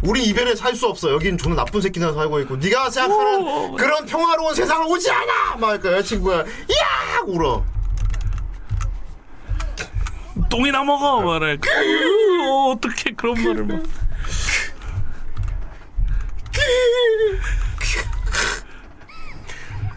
[0.05, 1.11] 우리 이별에 살 수 없어.
[1.11, 3.75] 여긴 존나 나쁜 새끼들 살고 있고 네가 생각하는 오.
[3.75, 5.55] 그런 평화로운 세상은 오지 않아.
[5.57, 6.45] 막 그러니까 여자친구가 야
[7.25, 7.63] 울어.
[10.49, 11.53] 똥이나 먹어 말해.
[11.53, 13.83] 어, 어떻게 그런 말을 막.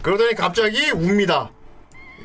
[0.01, 1.49] 그러더니 갑자기 웁니다.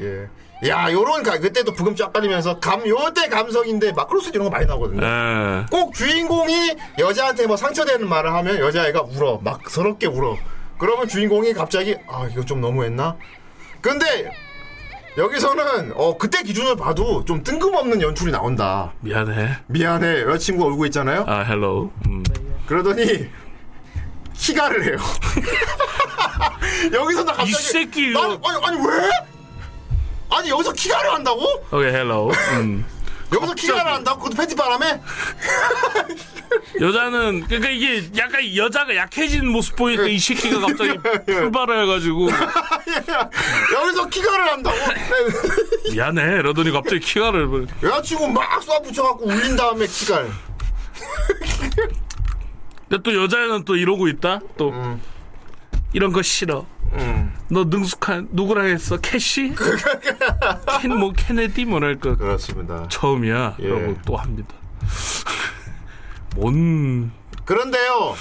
[0.00, 0.28] 예.
[0.66, 5.05] 야, 요런 가 그때도 부금 쫙 깔리면서 감 요때 감성인데 마크로스 이런 거 많이 나오거든요.
[5.05, 5.66] 에.
[5.70, 9.40] 꼭 주인공이 여자한테 뭐 상처되는 말을 하면 여자애가 울어.
[9.43, 10.36] 막 서럽게 울어.
[10.78, 13.16] 그러면 주인공이 갑자기 아, 이거 좀 너무했나?
[13.80, 14.30] 근데
[15.18, 18.93] 여기서는 어 그때 기준을 봐도 좀 뜬금없는 연출이 나온다.
[19.01, 19.59] 미안해.
[19.66, 20.22] 미안해.
[20.22, 21.24] 여자친구가 울고 있잖아요.
[21.26, 21.90] 아 히로.
[22.06, 22.22] 음.
[22.66, 23.28] 그러더니
[24.34, 24.97] 키갈을 해요.
[26.93, 28.14] 여기서 나 갑자기 이 새끼.
[28.16, 29.10] 아니, 아니 아니 왜?
[30.34, 31.64] 아니 여기서 키갈을 한다고?
[31.70, 32.30] 오케이 히로.
[32.54, 32.84] 음.
[33.32, 34.18] 여기서 키갈을 한다고?
[34.18, 35.00] 그것도 팬티 바람에?
[36.80, 42.28] 여자는 그러니까 이게 약간 여자가 약해진 모습 보니까 이 새끼가 갑자기 풀발해가지고
[43.74, 44.76] 여기서 키갈을 한다고?
[45.92, 50.30] 미안해 이러더니 갑자기 키갈을 뭐 여자친구 막 쏴붙여갖고 울린 다음에 키갈.
[52.88, 55.00] 근데 또 여자는 또 이러고 있다 또 음.
[55.93, 56.66] 이런 거 싫어
[57.48, 59.55] 너 능숙한 누구랑 했어 캐시
[60.81, 62.86] 캔 뭐 케네디 뭐랄 거 그렇습니다.
[62.89, 63.69] 처음이야 예.
[63.69, 64.55] 라고 또 합니다
[66.36, 67.10] 뭔
[67.44, 68.14] 그런데요.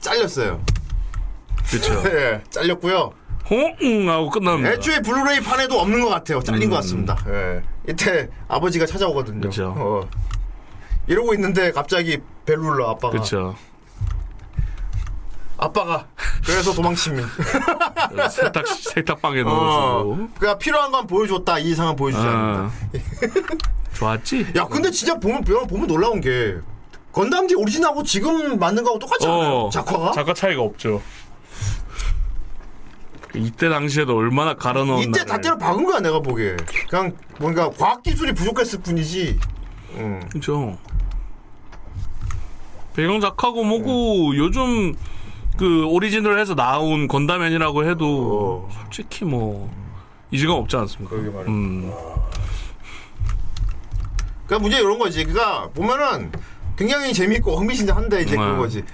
[0.00, 0.62] 잘렸어요.
[1.70, 3.12] 그쵸 예, 잘렸고요.
[3.50, 6.40] 홍 하고 끝납니다 애초에 블루레이 판에도 없는 것 같아요.
[6.40, 7.16] 잘린 것 같습니다.
[7.28, 7.62] 예.
[7.88, 9.40] 이때 아버지가 찾아오거든요.
[9.42, 9.74] 그쵸.
[9.76, 10.08] 어.
[11.06, 13.18] 이러고 있는데 갑자기 벨 눌러 아빠가.
[13.18, 13.54] 그쵸
[15.64, 16.06] 아빠가
[16.44, 17.28] 그래서 도망칩니다.
[18.28, 19.44] 세탁 세탁방에 어.
[19.44, 21.58] 넣어주고 그러니까 필요한 건 보여줬다.
[21.58, 22.60] 이 이상은 보여주지 않는다.
[22.60, 22.70] 아.
[23.94, 26.56] 좋았지 야, 근데 진짜 보면 보면, 보면 놀라운 게
[27.12, 29.52] 건담지 오리진하고 지금 만든 거하고 똑같지 않아요?
[29.54, 30.10] 어, 작화가?
[30.12, 31.00] 작가 차이가 없죠.
[33.36, 36.56] 이때 당시에도 얼마나 갈아 넣은 이때 다 때려 박은 거야 내가 보기에.
[36.88, 39.38] 그냥 뭔가 과학 기술이 부족했을 뿐이지.
[39.94, 40.20] 음.
[40.30, 40.76] 그죠.
[42.94, 44.94] 배경 작하고 뭐고 요즘
[45.56, 48.74] 그 오리지널 해서 나온 건담맨이라고 해도 어.
[48.74, 49.70] 솔직히 뭐
[50.30, 51.14] 이지감 없지 않습니까?
[51.14, 51.48] 그러게 말이야.
[51.52, 51.92] 음,
[54.46, 55.24] 그러니까 문제 이런 거지.
[55.24, 56.32] 그러니까 보면은
[56.76, 58.58] 굉장히 재밌고 흥미진진한데 이제 그런 네.
[58.58, 58.84] 거지.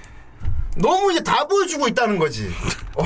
[0.77, 2.49] 너무 이제 다 보여주고 있다는 거지.
[2.95, 3.03] 어.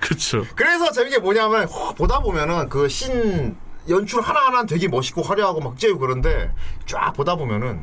[0.00, 0.44] 그쵸.
[0.54, 3.56] 그래서 재밌게 뭐냐면 허, 보다 보면은 그 신
[3.88, 6.52] 연출 하나하나 되게 멋있고 화려하고 막 째고 그런데
[6.86, 7.82] 쫙 보다 보면은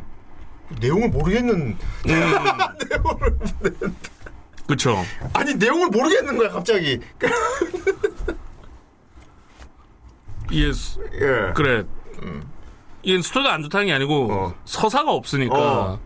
[0.80, 1.78] 내용을 모르겠는
[4.70, 5.04] 그쵸.
[5.34, 7.00] 아니 내용을 모르겠는 거야 갑자기.
[10.52, 11.54] 이게 스- 예.
[11.54, 11.84] 그래.
[13.02, 14.54] 이게 스토리가 안 좋다는 게 아니고 어.
[14.66, 16.00] 서사가 없으니까 어.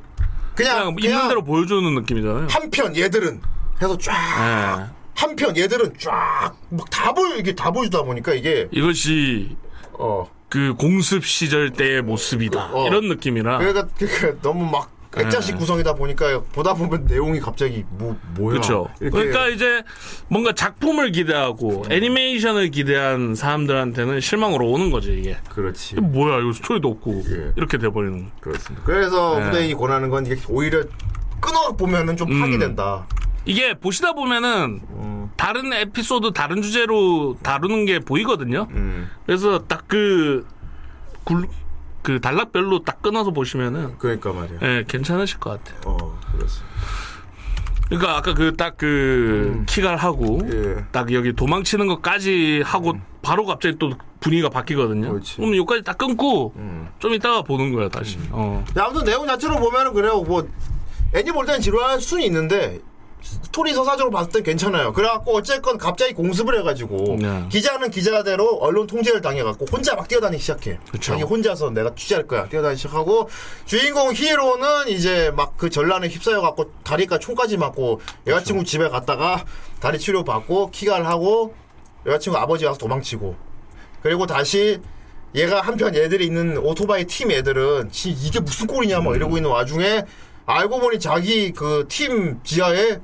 [0.56, 2.48] 그냥, 그냥, 있는 대로 보여주는 느낌이잖아요.
[2.50, 3.42] 한편 얘들은
[3.82, 4.94] 해서 쫙 예.
[5.16, 9.58] 한편 얘들은 쫙 막 다 보여 이게 다 보여주다 보니까 이게 이것이
[9.94, 12.70] 어 그 공습 시절 때의 모습이다.
[12.74, 12.86] 어.
[12.86, 13.58] 이런 느낌이라.
[13.58, 15.60] 그러니까, 그러니까 너무 막 액자식 네.
[15.60, 18.88] 구성이다 보니까 보다 보면 내용이 갑자기 뭐 뭐야 그렇죠.
[19.00, 19.84] 그러니까 이제
[20.28, 25.38] 뭔가 작품을 기대하고 애니메이션을 기대한 사람들한테는 실망으로 오는 거죠 이게.
[25.50, 27.54] 그렇지 이게 뭐야 이거 스토리도 없고 예.
[27.56, 28.26] 이렇게 돼버리는.
[28.26, 28.32] 거.
[28.40, 28.86] 그렇습니다.
[28.86, 29.46] 그래서 네.
[29.46, 30.84] 후대인이 권하는 건 이게 오히려
[31.40, 32.60] 끊어 보면은 좀 파기 음.
[32.60, 33.06] 된다.
[33.46, 35.30] 이게 보시다 보면은 음.
[35.36, 38.68] 다른 에피소드 다른 주제로 다루는 게 보이거든요.
[38.72, 39.10] 음.
[39.26, 40.46] 그래서 딱 그
[42.04, 44.60] 그 단락별로 딱 끊어서 보시면은 그러니까 말이야.
[44.62, 45.80] 예, 괜찮으실 것 같아요.
[45.86, 46.74] 어 그렇습니다.
[47.88, 50.86] 그러니까 아까 그 딱그 키갈 하고 예.
[50.92, 55.10] 딱 여기 도망치는 것까지 하고 바로 갑자기 또 분위기가 바뀌거든요.
[55.12, 55.38] 그렇지.
[55.38, 56.90] 그럼 여기까지 딱 끊고 음.
[57.00, 58.18] 좀 이따가 보는 거야 다시.
[58.32, 58.64] 어.
[58.78, 60.22] 야, 아무튼 내용 자체로 보면은 그래요.
[60.22, 60.48] 뭐
[61.14, 62.80] 애니 볼 때는 지루할 수는 있는데
[63.24, 64.92] 스토리 서사적으로 봤을 땐 괜찮아요.
[64.94, 67.46] 그래갖고 어쨌건 갑자기 공습을 해가지고 네.
[67.50, 70.78] 기자는 기자대로 언론 통제를 당해갖고 혼자 막 뛰어다니기 시작해.
[70.92, 71.14] 그쵸.
[71.14, 72.48] 자기 혼자서 내가 취재할 거야.
[72.50, 73.30] 뛰어다니기 시작하고
[73.66, 79.46] 주인공 히에로는 이제 막 그 전란에 휩싸여갖고 다리가 총까지 맞고 여자친구 집에 갔다가
[79.80, 81.54] 다리 치료 받고 키갈 하고
[82.06, 83.36] 여자친구 아버지 와서 도망치고
[84.02, 84.80] 그리고 다시
[85.36, 90.04] 얘가 한편 애들이 있는 오토바이 팀 애들은 지- 이게 무슨 꼴이냐 막 이러고 있는 와중에
[90.46, 93.00] 알고 보니 자기 그 팀 지하에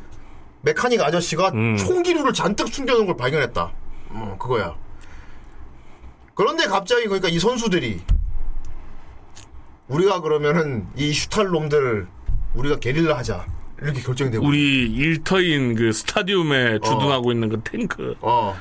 [0.62, 1.78] 메카닉 아저씨가 음.
[1.78, 3.72] 총기류를 잔뜩 숨겨놓은 걸 발견했다.
[4.12, 4.76] 어, 그거야.
[6.34, 8.02] 그런데 갑자기 그러니까 이 선수들이
[9.88, 12.08] 우리가 그러면은 이 슈탈 놈들을
[12.56, 13.46] 우리가 게릴라 하자
[13.82, 18.56] 이렇게 결정이 되고 우리 일터인 그 스타디움에 주둔하고 있는 그 탱크 어,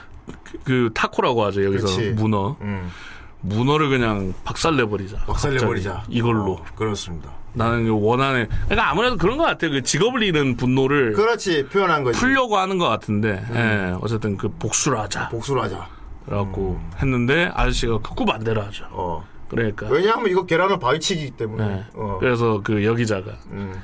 [0.44, 2.10] 그, 그 타코라고 하죠 여기서 그렇지.
[2.12, 2.90] 문어 음,
[3.40, 5.18] 문어를 그냥 박살내버리자.
[5.26, 7.30] 박살내버리자 갑자기 이걸로 어, 그렇습니다.
[7.52, 9.70] 나는 그 원하는 그러니까 아무래도 그런 것 같아요.
[9.70, 12.18] 그 직업을 잃은 분노를 그렇지 표현한 거지.
[12.18, 15.28] 풀려고 하는 것 같은데 예, 어쨌든 그 복수를 하자.
[15.28, 15.88] 복수를 하자.
[16.26, 18.86] 그래갖고 했는데 아저씨가 극구 반대를 하죠.
[18.90, 19.24] 어.
[19.48, 19.86] 그러니까.
[19.88, 21.66] 왜냐하면 이거 계란을 바위치기 때문에.
[21.66, 21.84] 네.
[21.94, 22.18] 어.
[22.20, 23.80] 그래서 그 여기자가 음.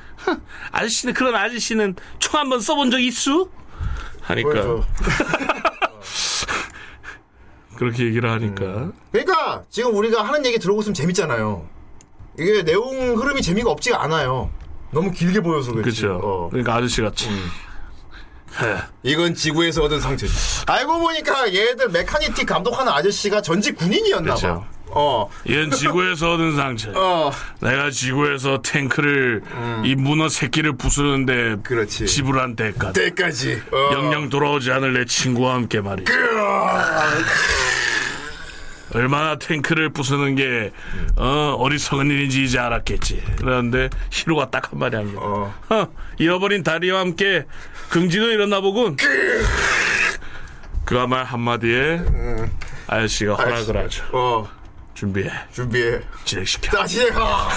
[0.72, 3.48] 아저씨는 그런 아저씨는 총 한번 써본 적 있수?
[4.20, 4.50] 하니까.
[7.76, 11.66] 그렇게 얘기를 하니까 그러니까 지금 우리가 하는 얘기 들어보고 있으면 재밌잖아요.
[12.38, 14.50] 이게 내용 흐름이 재미가 없지가 않아요.
[14.90, 16.02] 너무 길게 보여서 그렇지.
[16.02, 16.20] 그렇죠.
[16.22, 16.48] 어.
[16.50, 17.32] 그러니까 아저씨가 참
[19.02, 20.32] 이건 지구에서 얻은 상처지.
[20.66, 24.40] 알고 보니까 얘들 메카니티 감독하는 아저씨가 전직 군인이었나 봐.
[24.40, 24.66] 그렇죠.
[24.94, 25.28] 어.
[25.48, 26.90] 얘는 지구에서 얻은 상처.
[26.94, 27.30] 어.
[27.60, 29.42] 내가 지구에서 탱크를
[29.84, 32.06] 이 문어 새끼를 부수는데 그렇지.
[32.06, 32.92] 지불한 대가.
[32.92, 33.60] 때까지.
[33.72, 33.92] 어.
[33.94, 36.04] 영영 돌아오지 않을 내 친구와 함께 말이야.
[38.94, 40.70] 얼마나 탱크를 부수는 게
[41.16, 43.22] 어, 어리석은 일인지 이제 알았겠지.
[43.38, 45.20] 그런데 히로가 딱 한마디 합니다.
[45.22, 45.54] 어.
[45.70, 45.88] 허,
[46.18, 47.44] 잃어버린 다리와 함께
[47.88, 48.96] 긍지도 일어나 보군.
[50.84, 52.00] 그말 한마디에
[52.86, 54.04] 아저씨가 허락을 하죠.
[54.12, 54.48] 어
[54.94, 55.30] 준비해.
[55.52, 56.00] 준비해.
[56.24, 56.78] 진행시켜.
[56.78, 57.12] 자 진행.
[57.16, 57.48] 아.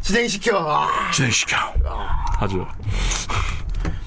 [0.00, 0.58] 진행시켜.
[0.58, 1.10] 아.
[1.12, 1.56] 진행시켜.
[2.38, 2.66] 하죠.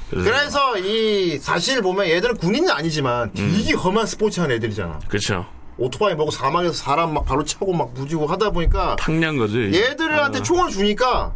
[0.10, 5.00] 그래서 이 사실 보면 얘들은 군인은 아니지만 되게 험한 스포츠 하는 애들이잖아.
[5.08, 5.46] 그쵸.
[5.78, 9.72] 오토바이 먹고 사막에서 사람 막 바로 차고 막 무지고 하다 보니까 탕냥 거지.
[9.74, 11.34] 얘들한테 총을 주니까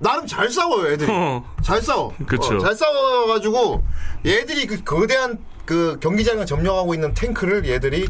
[0.00, 1.10] 나름 잘 싸워요 애들이.
[1.10, 1.42] 어.
[1.62, 2.12] 잘 싸워.
[2.26, 2.56] 그쵸.
[2.56, 3.82] 어, 잘 싸워가지고
[4.26, 8.06] 얘들이 그 거대한 그 경기장을 점령하고 있는 탱크를 얘들이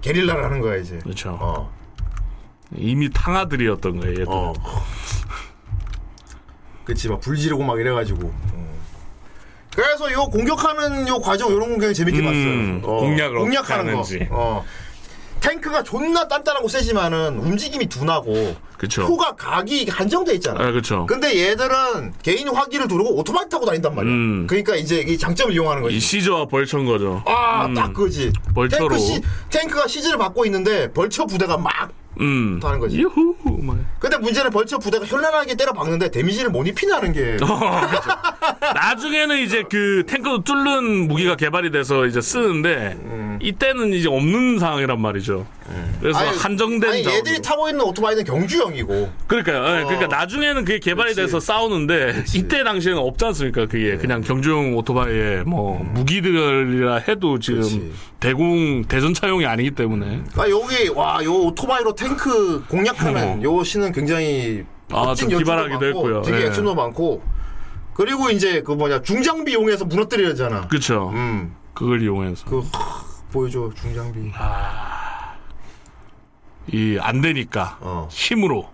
[0.00, 0.98] 게릴라를 하는 거야 이제.
[0.98, 1.36] 그쵸.
[1.40, 1.72] 어.
[2.76, 4.26] 이미 탕아들이었던 거예요, 얘들.
[4.28, 4.52] 어.
[6.84, 8.26] 그치 막 불지르고 막 이래가지고.
[8.26, 8.80] 어.
[9.74, 12.92] 그래서 요 공격하는 요 과정 요런 공격이 재밌게 음, 봤어요.
[12.92, 14.04] 어, 공략을 공략하는 거.
[14.30, 14.64] 어.
[15.40, 19.06] 탱크가 존나 단단하고 세지만은 움직임이 둔하고 그쵸.
[19.06, 20.62] 표가 각이 한정돼 있잖아.
[20.62, 21.06] 아, 그쵸.
[21.06, 24.12] 근데 얘들은 개인 화기를 두르고 오토바이 타고 다닌단 말이야.
[24.12, 24.46] 음.
[24.46, 25.96] 그러니까 이제 이 장점을 이용하는 거지.
[25.96, 27.22] 이 시저와 벌처인 거죠.
[27.26, 27.74] 아, 음.
[27.74, 28.32] 딱 그지.
[28.54, 28.88] 벌처로.
[28.88, 32.60] 탱크 시, 탱크가 시즈를 받고 있는데 벌처 부대가 막 음.
[32.62, 32.98] 하는 거지.
[32.98, 33.36] 유후.
[33.62, 33.76] 막.
[33.98, 37.36] 근데 문제는 벌처 부대가 현란하게 때려 박는데 데미지를 못 입히냐는 게.
[37.42, 37.80] 어.
[38.74, 45.46] 나중에는 이제 그 탱크도 뚫는 무기가 개발이 돼서 이제 쓰는데 이때는 이제 없는 상황이란 말이죠.
[46.00, 47.42] 그래서 아니, 한정된 아니, 얘들이 자원으로.
[47.42, 49.10] 타고 있는 오토바이는 경주형이고.
[49.26, 49.56] 그러니까요.
[49.56, 49.86] 예, 어.
[49.86, 51.20] 그러니까 나중에는 그게 개발이 그치.
[51.20, 53.66] 돼서 싸우는데 이때 당시에는 없지 않습니까?
[53.66, 57.92] 그게 그냥 경주용 오토바이에 뭐 무기들이라 해도 지금 그치.
[58.18, 64.64] 대공 대전차용이 아니기 때문에 아, 여기, 와, 요 오토바이로 탱크 공략하는 요 시는 굉장히.
[64.92, 65.10] 어.
[65.10, 66.22] 아, 좀 기발하기도 했고요.
[66.22, 66.46] 되게 예.
[66.46, 67.22] 액션도 많고.
[67.94, 70.68] 그리고 이제 그 뭐냐, 중장비 이용해서 무너뜨리잖아.
[70.68, 71.10] 그렇죠.
[71.14, 71.54] 음.
[71.74, 74.30] 그걸 이용해서 그, 하, 보여줘, 중장비.
[76.68, 78.08] 이 안 되니까 어.
[78.10, 78.68] 힘으로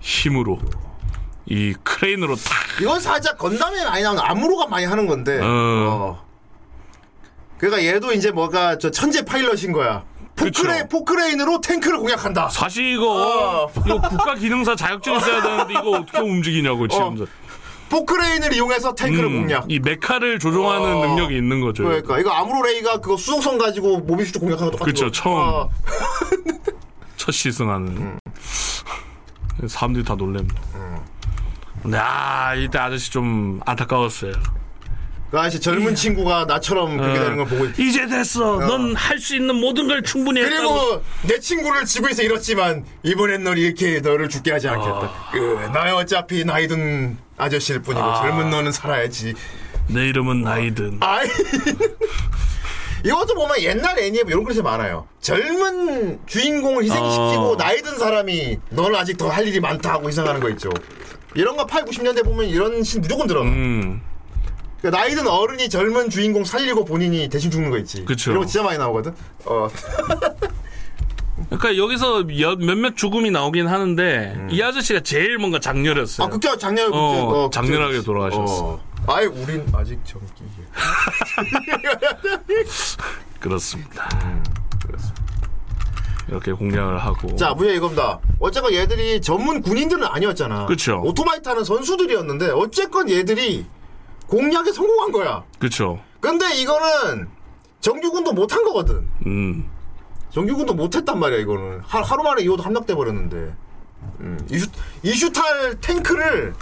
[0.00, 0.58] 힘으로
[1.46, 2.44] 이 크레인으로 탁
[2.80, 5.38] 이건 살짝 건담에 많이 나오는 아무로가 많이 하는 건데.
[5.40, 5.44] 어.
[5.46, 6.26] 어.
[7.58, 10.04] 그러니까 얘도 이제 뭐가 저 천재 파일럿인 거야.
[10.36, 10.88] 포크레, 그쵸.
[10.88, 12.48] 포크레인으로 탱크를 공략한다.
[12.48, 13.72] 사실 이거 어.
[13.84, 17.26] 이거 국가 기능사 자격증 있어야 되는데 이거 어떻게 움직이냐고 지금
[17.90, 19.64] 포크레인을 이용해서 탱크를 음, 공략.
[19.68, 21.06] 이 메카를 조종하는 어.
[21.06, 21.84] 능력이 있는 거죠.
[21.84, 25.10] 그러니까 이거 아무로레이가 그거 수송선 가지고 모빌슈트 공략하는 거 그쵸, 거.
[25.10, 25.36] 처음.
[25.38, 25.70] 어.
[27.16, 28.18] 첫 시승하는 음.
[29.66, 30.60] 사람들이 다 놀랍니다.
[31.82, 34.32] 근데 아 이때 아저씨 좀 안타까웠어요.
[35.30, 37.22] 그 아저씨 젊은 친구가 나처럼 그렇게 어.
[37.22, 38.56] 되는 걸 보고 있- 이제 됐어.
[38.58, 40.56] 넌할 수 있는 모든 걸 충분히 했다고.
[40.74, 45.12] 그리고 내 친구를 지구에서 잃었지만 이번엔 널 이렇게 너를 죽게 하지 않겠다.
[45.32, 48.22] 그, 나 어차피 나이 든 아저씨일 뿐이고 아.
[48.22, 49.34] 젊은 너는 살아야지.
[49.88, 50.98] 내 이름은 나이든.
[51.00, 51.26] 아이.
[53.04, 55.06] 이것도 보면 옛날 애니에 이런 글이 많아요.
[55.20, 57.56] 젊은 주인공을 희생시키고 어.
[57.56, 60.68] 나이 든 사람이 너는 아직 더 할 일이 많다 하고 희생하는 거 있죠.
[61.34, 63.42] 이런 거 8, 90년대 보면 이런 신 무조건 들어.
[63.42, 64.02] 음,
[64.80, 68.04] 그러니까 나이 든 어른이 젊은 주인공 살리고 본인이 대신 죽는 거 있지.
[68.04, 68.32] 그쵸.
[68.32, 69.14] 이런 거 진짜 많이 나오거든.
[69.46, 69.68] 어.
[71.46, 76.26] 그러니까 여기서 여- 몇몇 죽음이 나오긴 하는데 이 아저씨가 제일 뭔가 장렬했어요.
[76.26, 78.64] 아, 극장 작년 어, 극장, 장렬하게 돌아가셨어.
[78.64, 78.80] 어.
[79.06, 80.44] 아이, 우린 아직 젊기.
[83.40, 84.08] 그렇습니다.
[84.24, 84.42] 음,
[86.28, 87.34] 이렇게 공략을 하고.
[87.36, 88.20] 자, 문제 이겁니다.
[88.38, 90.66] 어쨌건 얘들이 전문 군인들은 아니었잖아.
[90.66, 91.00] 그쵸.
[91.04, 93.66] 오토바이 타는 선수들이었는데 어쨌건 얘들이
[94.28, 95.42] 공략에 성공한 거야.
[95.58, 95.98] 그렇죠.
[96.20, 97.28] 근데 이거는
[97.80, 99.08] 정규군도 못한 거거든.
[99.26, 99.68] 음,
[100.30, 101.80] 정규군도 못했단 말이야 이거는.
[101.80, 103.52] 하, 하루 만에 이호도 함락돼 버렸는데.
[104.20, 104.66] 음, 이슈
[105.02, 106.54] 이슈탈 탱크를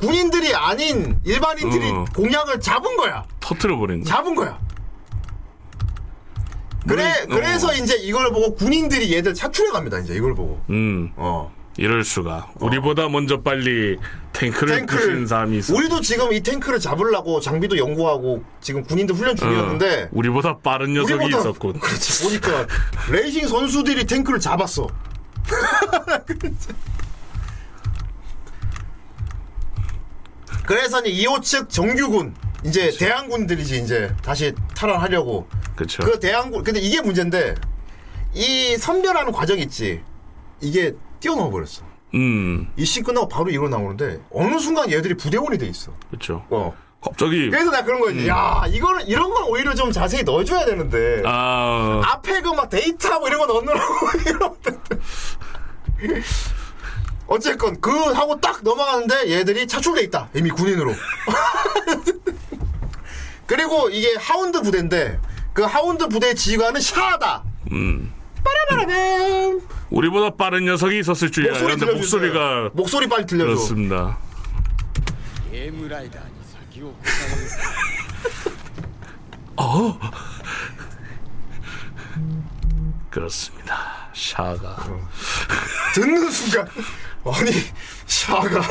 [0.00, 2.04] 군인들이 아닌 일반인들이 어.
[2.14, 3.24] 공략을 잡은 거야.
[3.40, 4.08] 터트려 버린 거.
[4.08, 4.58] 잡은 거야.
[6.88, 7.72] 그래 뭐, 그래서 어.
[7.74, 9.98] 이제 이걸 보고 군인들이 얘들 차출해 갑니다.
[9.98, 10.60] 이제 이걸 보고.
[10.70, 11.52] 음, 어.
[11.80, 12.52] 이럴 수가.
[12.60, 13.96] 우리보다 먼저 빨리
[14.34, 15.74] 탱크를 탱크를 부신 사람이 있어.
[15.74, 21.38] 우리도 지금 이 탱크를 잡으려고 장비도 연구하고 지금 군인들 훈련 중이었는데 우리보다 빠른 녀석이 우리보다-
[21.40, 21.80] 있었군.
[21.80, 22.66] 그렇지 보니까
[23.10, 24.88] 레이싱 선수들이 탱크를 잡았어.
[30.66, 32.34] 그래서 이제 2호 측 정규군
[32.64, 36.02] 이제 대항군들이지 이제 다시 탈환하려고 그렇죠.
[36.02, 37.54] 그 대항군 근데 이게 문제인데
[38.34, 40.02] 이 선별하는 과정 있지
[40.60, 41.82] 이게 뛰어넘어 버렸어.
[42.14, 45.92] 음, 이씬 끝나고 바로 이거 나오는데 어느 순간 얘들이 부대원이 돼 있어.
[46.10, 46.44] 그렇죠.
[46.50, 46.74] 어.
[47.02, 48.28] 갑자기 그래서 내가 그런 거지.
[48.28, 51.22] 야, 이거는 이런 건 오히려 좀 자세히 넣어줘야 되는데.
[51.24, 53.94] 아, 앞에 그 막 데이트하고 이런 거 넣느라고
[54.28, 54.54] 이런.
[57.26, 60.28] 어쨌건 그 하고 딱 넘어가는데 얘들이 차출돼 있다.
[60.34, 60.94] 이미 군인으로.
[63.46, 65.18] 그리고 이게 하운드 부대인데
[65.52, 67.42] 그 하운드 부대 지휘관은 샤다.
[67.72, 68.12] 음.
[68.44, 69.60] 빠라바라밤.
[69.90, 71.52] 우리보다 빠른 녀석이 있었을 줄이야.
[71.52, 73.46] 목소리 그런데 목소리가 목소리 빨리 들려줘.
[73.46, 74.18] 그렇습니다.
[79.56, 79.98] 어?
[83.10, 84.10] 그렇습니다.
[84.14, 84.76] 샤가
[85.94, 86.68] 듣는 순간
[87.24, 87.50] 아니
[88.06, 88.62] 샤가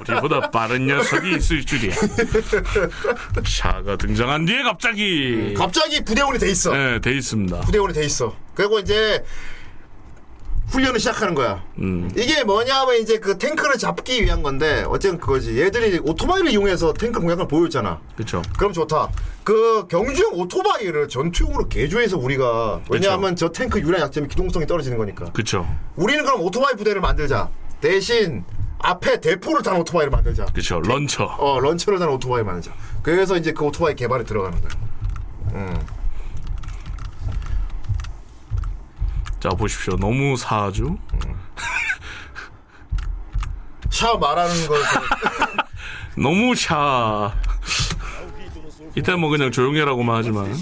[0.00, 1.94] 우리보다 빠른 녀석이 있을 줄이야.
[3.44, 6.72] 샤가 등장한 뒤에 갑자기 갑자기 부대원이 돼 있어.
[6.72, 7.60] 네, 돼 있습니다.
[7.60, 8.34] 부대원이 돼 있어.
[8.54, 9.24] 그리고 이제
[10.68, 11.64] 훈련을 시작하는 거야.
[11.78, 12.08] 음.
[12.16, 15.60] 이게 뭐냐면 이제 그 탱크를 잡기 위한 건데 어쨌든 그거지.
[15.60, 18.00] 얘들이 오토바이를 이용해서 탱크 공략을 보였잖아.
[18.14, 18.40] 그렇죠.
[18.56, 19.08] 그럼 좋다.
[19.42, 25.24] 그 경주용 오토바이를 전투용으로 개조해서 우리가 왜냐하면 저 탱크 유일한 약점이 기동성이 떨어지는 거니까.
[25.32, 25.66] 그렇죠.
[25.96, 27.50] 우리는 그럼 오토바이 부대를 만들자.
[27.80, 28.44] 대신
[28.78, 30.46] 앞에 대포를 탄 오토바이를 만들자.
[30.46, 30.80] 그렇죠.
[30.80, 31.24] 런처.
[31.24, 32.74] 어, 런처를 탄 오토바이 만들자.
[33.02, 34.70] 그래서 이제 그 오토바이 개발에 들어가는 거야.
[35.54, 35.86] 음.
[39.38, 39.96] 자 보십시오.
[39.96, 40.84] 너무 사주.
[40.84, 41.40] 음.
[43.90, 44.74] 샤 말하는 거.
[46.20, 47.34] 너무 샤.
[48.96, 50.52] 이때 뭐 그냥 조용히 하라고만 하지만.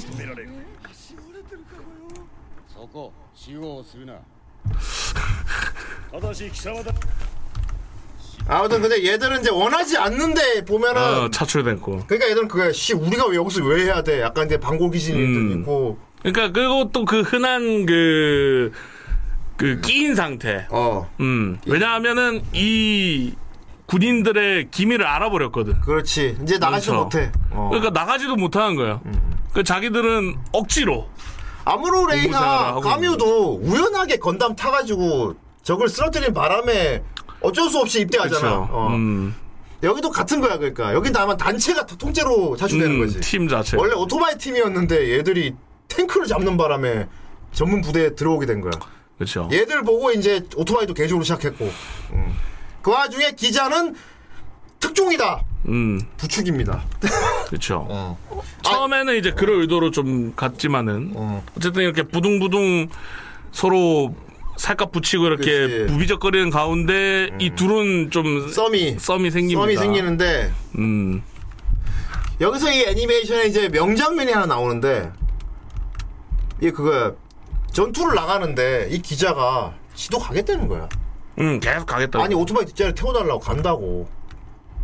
[8.46, 12.04] 아무튼 근데 얘들은 이제 원하지 않는데 보면은 어, 차출됐고.
[12.06, 15.60] 그러니까 얘들은 그거야 씨 우리가 왜 여기서 왜 해야 돼 약간 이제 방고 기질이 음.
[15.60, 18.72] 있고 그러니까 그리고 또 그 흔한 그,
[19.56, 20.66] 그 끼인 상태.
[20.70, 21.58] 어 음.
[21.66, 23.34] 왜냐하면은 이
[23.86, 25.80] 군인들의 기밀을 알아버렸거든.
[25.82, 27.04] 그렇지 이제 나가지도 그렇죠.
[27.18, 27.68] 못해 어.
[27.70, 29.00] 그러니까 나가지도 못하는 거야.
[29.52, 31.08] 그 자기들은 억지로.
[31.64, 35.34] 아무로 하고 까뮤도 우연하게 건담 타가지고
[35.68, 37.02] 적을 쓰러뜨린 바람에
[37.42, 38.68] 어쩔 수 없이 입대하잖아.
[38.70, 38.88] 어.
[38.92, 39.34] 음.
[39.82, 43.76] 여기도 같은 거야 그러니까 여긴 다만 단체가 다 통째로 차출되는 음, 거지 팀 자체.
[43.76, 45.54] 원래 오토바이 팀이었는데 얘들이
[45.88, 47.06] 탱크를 잡는 바람에
[47.52, 48.72] 전문 부대에 들어오게 된 거야
[49.18, 49.46] 그렇죠.
[49.52, 51.70] 얘들 보고 이제 오토바이도 개조를 시작했고
[52.12, 52.34] 음.
[52.80, 53.94] 그 와중에 기자는
[54.80, 56.00] 특종이다 음.
[56.16, 56.82] 부축입니다
[57.48, 57.86] 그렇죠.
[57.90, 58.18] 어.
[58.62, 61.44] 처음에는 이제 그럴 의도로 좀 갔지만은 어.
[61.58, 62.88] 어쨌든 이렇게 부둥부둥
[63.52, 64.14] 서로
[64.58, 65.74] 살갗 붙이고 이렇게 그치.
[65.82, 65.86] 음.
[65.86, 69.60] 부비적거리는 가운데 이 둘은 좀 썸이 썸이 생깁니다.
[69.60, 71.22] 썸이 생기는데 음.
[72.40, 75.10] 여기서 이 애니메이션에 이제 명장면이 하나 나오는데
[76.60, 77.12] 이게 그거야
[77.72, 80.88] 전투를 나가는데 이 기자가 지도 가겠다는 거야
[81.38, 82.22] 음, 계속 가겠다.
[82.22, 84.08] 아니 오토바이 뒷자리 태워달라고 간다고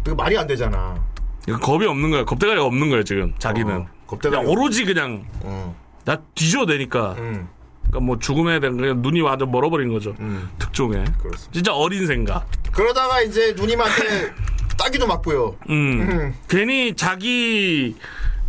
[0.07, 1.03] 이거 말이 안 되잖아
[1.49, 2.25] 이거 겁이 없는 거야.
[2.25, 3.87] 겁대가리가 없는 거야 지금 자기는.
[4.07, 5.75] 어, 그냥 오로지 그냥 응.
[6.05, 7.15] 나 뒤져도 되니까.
[7.19, 7.49] 응.
[7.95, 10.15] 그러니까 뭐 죽음에 대한 그냥 눈이 완전 멀어버린 거죠.
[10.19, 10.49] 음.
[10.59, 11.05] 특종에.
[11.23, 11.53] 그렇습니다.
[11.53, 12.47] 진짜 어린 생각.
[12.73, 14.33] 그러다가 이제 누님한테
[14.77, 16.35] 따귀도 맞고요 음.
[16.49, 17.95] 괜히 자기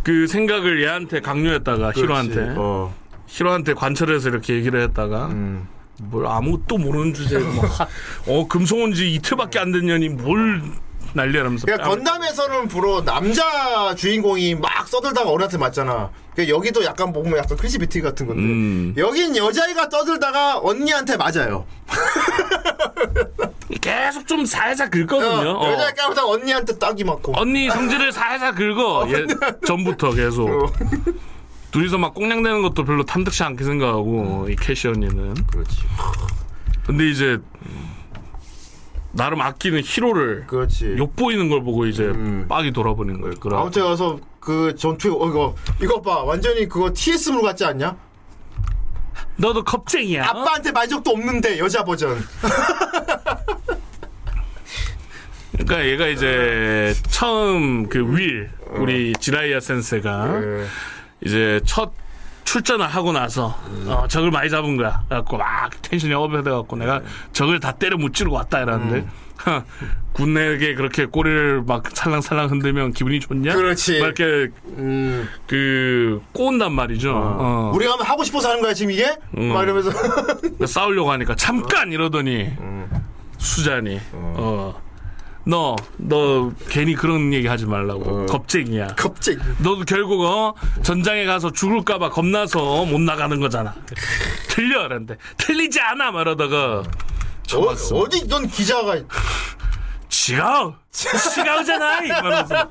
[0.02, 2.92] 그 생각을 얘한테 강요했다가 히로한테 어.
[3.28, 5.68] 히로한테 관철해서 이렇게 얘기를 했다가 음.
[6.02, 7.86] 뭘 아무것도 모르는 주제에 뭐 하-
[8.26, 10.62] 어 금성 온지 이틀밖에 안 된 년이 뭘
[11.16, 16.10] 난리라면서 그러니까 건담에서는 주로 남자 주인공이 막 떠들다가 어른한테 맞잖아.
[16.34, 18.94] 그러니까 여기도 약간 보면 약간 클리셰 비틀기 같은 건데 음.
[18.98, 21.66] 여긴 여자애가 떠들다가 언니한테 맞아요.
[23.80, 25.50] 계속 좀 살살 긁거든요.
[25.50, 25.72] 어, 어.
[25.72, 27.32] 여자애 까보다 언니한테 따귀 맞고.
[27.36, 29.08] 언니 성질을 살살 긁어.
[29.12, 29.26] 얘
[29.66, 30.48] 전부터 계속.
[30.48, 30.72] 어.
[31.72, 35.34] 둘이서 막 꽁냥대는 것도 별로 탐탁지 않게 생각하고 이 캐시 언니는.
[35.46, 35.76] 그렇지.
[36.86, 37.38] 근데 이제
[39.16, 40.94] 나름 아끼는 히로를 그렇지.
[40.98, 42.46] 욕 보이는 걸 보고 이제 음.
[42.48, 43.34] 빡이 돌아버리는 거예요.
[43.40, 43.56] 그래.
[43.56, 47.96] 아무튼 와서 그 전투 어 이거 이거 봐 완전히 그거 TS물 같지 않냐?
[49.36, 50.22] 너도 겁쟁이야.
[50.22, 50.26] 어?
[50.40, 52.18] 아빠한테 맞은 적도 없는데 여자 버전.
[55.52, 60.66] 그러니까 얘가 이제 처음 그 윌 우리 지라이아 센세가 예.
[61.24, 61.92] 이제 첫
[62.46, 65.02] 출전을 하고 나서 어, 적을 많이 잡은 거야.
[65.08, 67.02] 그래갖고 막 텐션이 업해돼갖고 내가
[67.32, 69.06] 적을 다 때려 무찌르고 왔다 이러는데
[70.14, 73.54] 군내에게 그렇게 꼬리를 막 살랑살랑 흔들면 기분이 좋냐?
[73.54, 73.98] 그렇지.
[74.00, 75.28] 막 이렇게 음.
[75.46, 77.12] 그 꼬운단 말이죠.
[77.14, 77.72] 어.
[77.74, 79.14] 우리가 하면 하고 싶어서 하는 거야 지금 이게?
[79.36, 79.48] 음.
[79.52, 79.90] 막 이러면서
[80.66, 82.48] 싸우려고 하니까 잠깐 이러더니
[83.38, 84.80] 수잔이 어.
[85.48, 88.26] 너, 너 괜히 그런 얘기 하지 말라고.
[88.26, 88.88] 겁쟁이야.
[88.96, 93.72] 갑자기 너도 결국 어 전장에 가서 죽을까봐 겁나서 못 나가는 거잖아.
[94.48, 95.16] 틀려 그랬는데.
[95.36, 96.78] 틀리지 않아 말하다가.
[96.78, 96.82] 어,
[97.46, 97.96] 잡았어.
[97.96, 98.96] 어 디 넌 기자가
[100.08, 100.74] 지가우!
[100.90, 102.68] 지가우잖아 이러면서.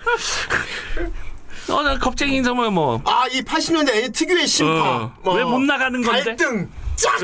[1.70, 3.02] 어나 겁쟁이 정말 뭐.
[3.06, 5.14] 아 이 80년대 애니 특유의 심파.
[5.24, 5.38] 뭐 어.
[5.38, 6.24] 왜못 나가는 건데?
[6.26, 6.70] 갈등.
[6.98, 7.20] 쫙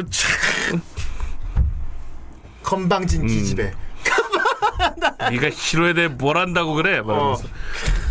[2.63, 3.73] 건방진 기집애
[5.31, 7.43] 네가 히로에 대해 뭘 안다고 그래 말하면서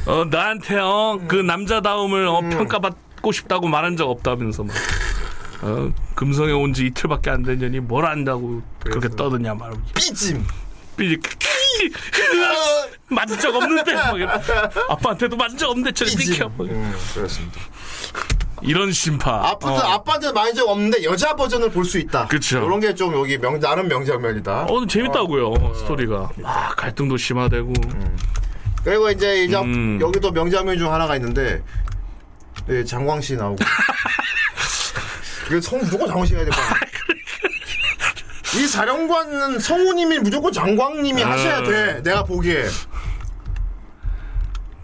[0.07, 4.75] 어 나한테 어 그 남자다움을 어, 평가받고 싶다고 말한 적 없다면서 막.
[5.63, 10.45] 어, 금성에 온 지 이틀밖에 안 됐느니 뭘 안다고 그렇게 떠드냐 말하고 삐짐.
[10.97, 11.19] 삐
[13.09, 14.15] 맞은 적 없는데 막
[14.91, 16.33] 아빠한테도 맞은 적 없는데 저리 삐짐.
[16.33, 17.61] 비켜 막 음, 그렇습니다.
[18.63, 19.79] 이런 심파 아빠도 어.
[19.79, 22.27] 아빠한테 많이 적 없는데 여자 버전을 볼 수 있다.
[22.29, 22.59] 그쵸.
[22.59, 24.67] 이런 게 좀 여기 명 나름 명장면이다.
[24.69, 27.73] 어, 재밌다고요 스토리가 아 갈등도 심화되고
[28.85, 29.99] 그리고 이제 이제 음.
[30.01, 31.63] 여기도 명장면 중 하나가 있는데
[32.69, 33.57] 예, 장광 씨 나오고.
[35.51, 36.81] 이거 성 무조건 장광 씨가 해야 될거 아니야.
[38.57, 41.31] 이 사령관은 성우님이 무조건 장광님이 아.
[41.33, 42.03] 하셔야 돼.
[42.03, 42.65] 내가 보기에.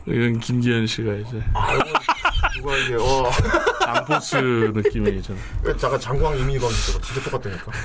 [0.07, 1.43] 이건 김기현 씨가 이제
[2.57, 3.31] 누가 이게 어
[3.85, 4.37] 장포스
[4.75, 5.39] 느낌이잖아
[5.79, 7.73] 잠깐 장광 이민희가 진짜 똑같다니까.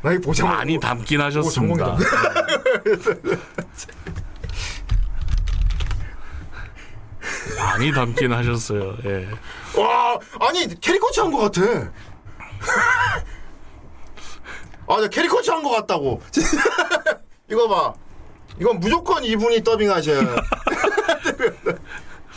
[0.00, 1.98] 나 이거 보자마자 많이 담긴 하셨습니다 오,
[7.58, 9.28] 많이 담긴 하셨어요 예.
[9.80, 11.90] 와 아니 캐리커처 한것 같아.
[14.90, 16.22] 아, 나 캐리커처 한것 같다고.
[17.50, 17.92] 이거 봐.
[18.60, 20.20] 이건 무조건 이분이 더빙하셔야.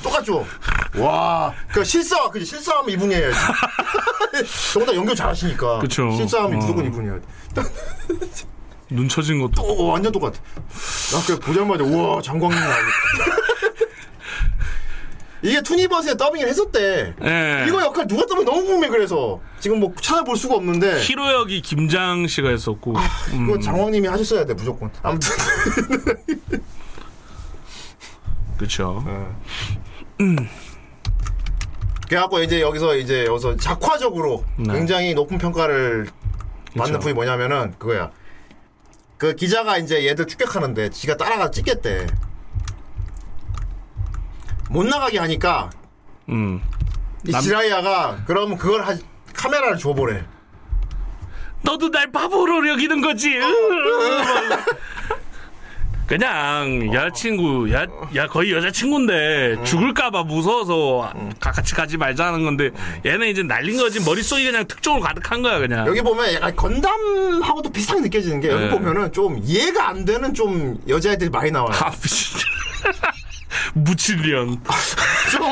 [0.04, 0.46] 똑같죠?
[0.98, 3.38] 와, 그 실사, 그지 실사하면 이분이 해야지.
[4.74, 5.80] 더군다나 연기 잘하시니까.
[5.80, 6.12] 그쵸.
[6.12, 6.60] 실사하면 어.
[6.62, 7.26] 무조건 이분이 해야 돼.
[8.90, 10.34] 눈 처진 것도 오, 완전 똑같아.
[11.14, 13.41] 나 그냥 보자마자, 우와, 장광님 나오고.
[15.44, 17.16] 이게 투니버스에 더빙을 했었대.
[17.24, 17.66] 예.
[17.68, 19.40] 이거 역할 누가 떠면 너무 궁금해 그래서.
[19.60, 21.00] 지금 뭐 찾아볼 수가 없는데.
[21.02, 22.94] 히로 역이 김장 씨가 했었고.
[23.34, 24.92] 음, 이거 장황님이 하셨어야 돼 무조건.
[25.02, 25.30] 아무튼.
[28.58, 29.04] 그쵸.
[32.08, 34.74] 그래갖고 이제 여기서 이제 여기서 작화적으로 네.
[34.74, 36.08] 굉장히 높은 평가를
[36.78, 37.00] 받는.
[37.00, 38.12] 부분이 뭐냐면은 그거야.
[39.18, 42.08] 그 기자가 이제 얘들 추격하는데 지가 따라가 찍겠대
[44.72, 45.70] 못 나가게 하니까
[46.30, 46.62] 음.
[47.28, 48.96] 이 남- 지라이아가 그럼 그걸 하,
[49.34, 50.24] 카메라를 줘보래.
[51.64, 53.36] 너도 날 바보로 여기는 거지.
[56.08, 57.86] 그냥 여자친구 야,
[58.16, 62.72] 야 거의 여자친구인데 죽을까봐 무서워서 가- 같이 가지 말자는 건데
[63.06, 65.88] 얘는 이제 날린 거지 머릿속이 그냥 특종으로 가득한 거야 그냥.
[65.88, 68.70] 여기 보면 약간 건담하고도 비슷하게 느껴지는 게 여기 네.
[68.72, 71.72] 보면은 좀 이해가 안 되는 좀 여자애들이 많이 나와요.
[71.80, 72.46] 아 진짜
[73.74, 74.62] 무칠년
[75.32, 75.52] 좀,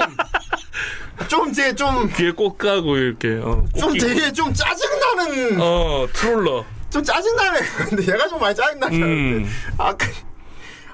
[1.27, 3.97] 좀 이제 좀, 귀에 꼭 가고 이렇게 어, 좀.
[3.97, 7.59] 되게 좀 짜증나는, 어 트롤러 좀 짜증나네.
[7.89, 9.01] 근데 얘가 좀 많이 짜증나게 음.
[9.01, 9.49] 하는데.
[9.77, 10.11] 아, 그,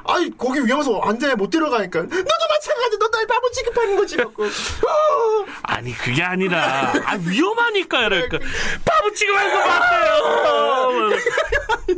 [0.08, 2.02] 아이, 거기 위험해서 안 돼, 못 들어가니까.
[2.02, 4.18] 너도 마찬가지, 너날 바보 취급하는 거지.
[4.18, 4.44] 갖고.
[4.44, 4.50] 어,
[5.64, 8.38] 아니 그게 아니라 아 위험하니까 이러니까
[8.84, 11.10] 바보 취급하는 거 맞대요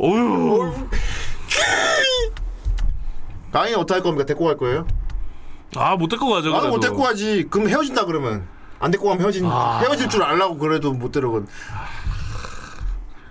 [0.00, 0.88] 어휴
[3.52, 4.24] 강의 어떡할 겁니까?
[4.26, 4.86] 데리고 갈 거예요?
[5.76, 6.80] 아 못 데리고 가죠 나도 못.
[6.80, 7.46] 데리고 가지.
[7.50, 8.46] 그럼 헤어진다 그러면.
[8.80, 9.80] 안 데리고 가면 헤어진, 아.
[9.80, 11.40] 헤어질 줄 알라고 그래도 못 데려가.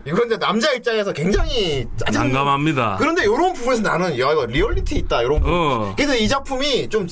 [0.05, 5.21] 이건 이제 남자 입장에서 굉장히 짜증 난감합니다 그런데 이런 부분에서 나는 야 이거 리얼리티 있다
[5.21, 5.53] 이런 부분.
[5.53, 5.93] 어.
[5.97, 7.05] 그래서 이 작품이 좀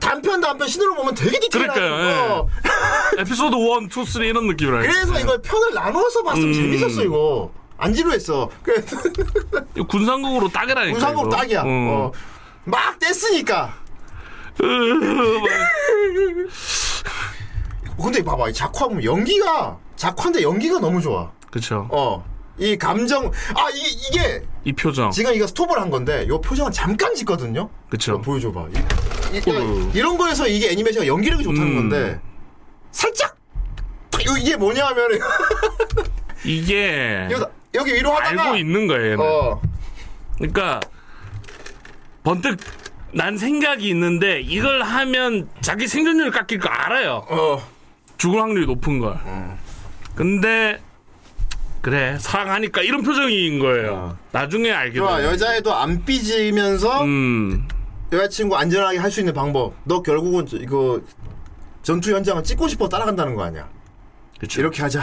[0.00, 1.84] 단편 단편 신으로 보면 되게 디테일하고 예.
[2.30, 2.48] 어.
[3.18, 6.52] 에피소드 1, 2, 3 이런 느낌이랄까 그래서 이걸 편을 나누어서 봤으면 음.
[6.52, 8.96] 재밌었어 이거 안 지루했어 그래서
[9.86, 11.30] 군상국으로 딱이라니까 군상국.
[11.30, 11.64] 딱이야 어.
[11.66, 12.12] 어.
[12.64, 13.70] 막 뗐으니까.
[18.02, 21.30] 근데 봐봐 이 작화 보면 연기가 작화인데 연기가 너무 좋아.
[21.50, 21.88] 그쵸.
[21.90, 25.10] 어이 감정 아 이, 이게 이 표정.
[25.10, 27.70] 지금 이거 스톱을 한 건데 요 표정은 잠깐 짓거든요?
[27.88, 28.14] 그쵸.
[28.14, 28.66] 어, 보여줘 봐.
[29.32, 29.90] 이, 이, 어휴.
[29.94, 31.76] 이런 거에서 이게 애니메이션가 연기력이 좋다는 음.
[31.76, 32.20] 건데
[32.90, 33.36] 살짝!
[34.38, 35.08] 이게 뭐냐 하면
[36.44, 37.44] 이게 여기,
[37.74, 39.62] 여기 위로 하다가 알고 있는 거예요 어.
[40.36, 40.80] 그러니까
[42.22, 42.58] 번뜩
[43.14, 47.24] 난 생각이 있는데 이걸 하면 자기 생존율 깎일 거 알아요.
[47.28, 47.62] 어.
[48.16, 49.18] 죽을 확률이 높은 걸.
[50.14, 50.80] 근데
[51.80, 53.92] 그래 사랑하니까 이런 표정인 거예요.
[53.94, 54.16] 어.
[54.30, 57.66] 나중에 알게 돼요 여자애도 안 삐지면서 음.
[58.12, 59.74] 여자친구 안전하게 할 수 있는 방법.
[59.84, 61.00] 너 결국은 저- 이거
[61.82, 63.68] 전투 현장을 찍고 싶어 따라간다는 거 아니야?
[64.38, 64.60] 그쵸.
[64.60, 65.02] 이렇게 하자.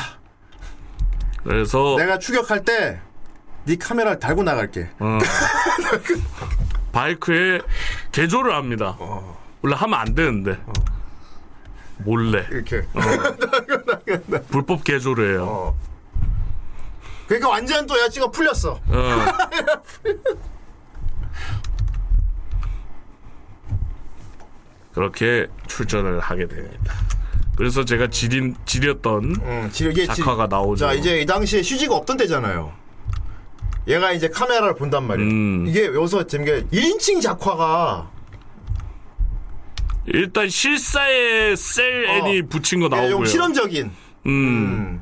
[1.43, 3.01] 그래서 내가 추격할 때
[3.65, 4.89] 네 카메라를 달고 나갈게.
[4.99, 5.17] 어.
[6.99, 7.61] 바이크에
[8.11, 8.97] 개조를 합니다.
[8.99, 9.39] 어.
[9.61, 10.57] 원래 하면 안 되는데
[11.99, 12.85] 몰래 이렇게
[14.51, 15.45] 불법 개조를 해요.
[15.47, 15.77] 어.
[17.27, 18.89] 그러니까 완전 또 여자친구가 풀렸어 어.
[24.93, 26.93] 그렇게 출전을 하게 됩니다.
[27.55, 30.85] 그래서 제가 지린 지렸던 지- 작화가 나오죠.
[30.87, 32.73] 자 이제 이 당시에 휴지가 없던 때잖아요.
[33.89, 35.25] 얘가 이제 카메라를 본단 말이야.
[35.25, 35.65] 음.
[35.67, 38.09] 이게 여기서 재밌게 1인칭 작화가
[40.05, 42.13] 일단 실사에 셀 어.
[42.13, 43.09] 애니 붙인 거 이게 나오고요.
[43.17, 43.91] 좀 실험적인.
[44.27, 45.01] 음.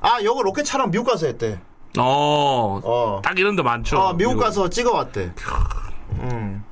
[0.00, 1.60] 아, 요거 로켓 촬영 미국 가서 했대.
[1.98, 2.80] 어.
[2.82, 3.20] 어.
[3.22, 3.98] 딱 이런 데 많죠.
[3.98, 4.40] 아, 미국 미국.
[4.44, 5.32] 가서 찍어 왔대.
[6.20, 6.64] 음.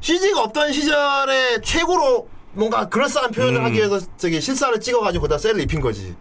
[0.00, 3.64] CG가 없던 시절에 최고로 뭔가 그럴싸한 표현을 음.
[3.66, 6.16] 하기 위해서 저기 실사를 찍어가지고 거기다 셀을 입힌 거지.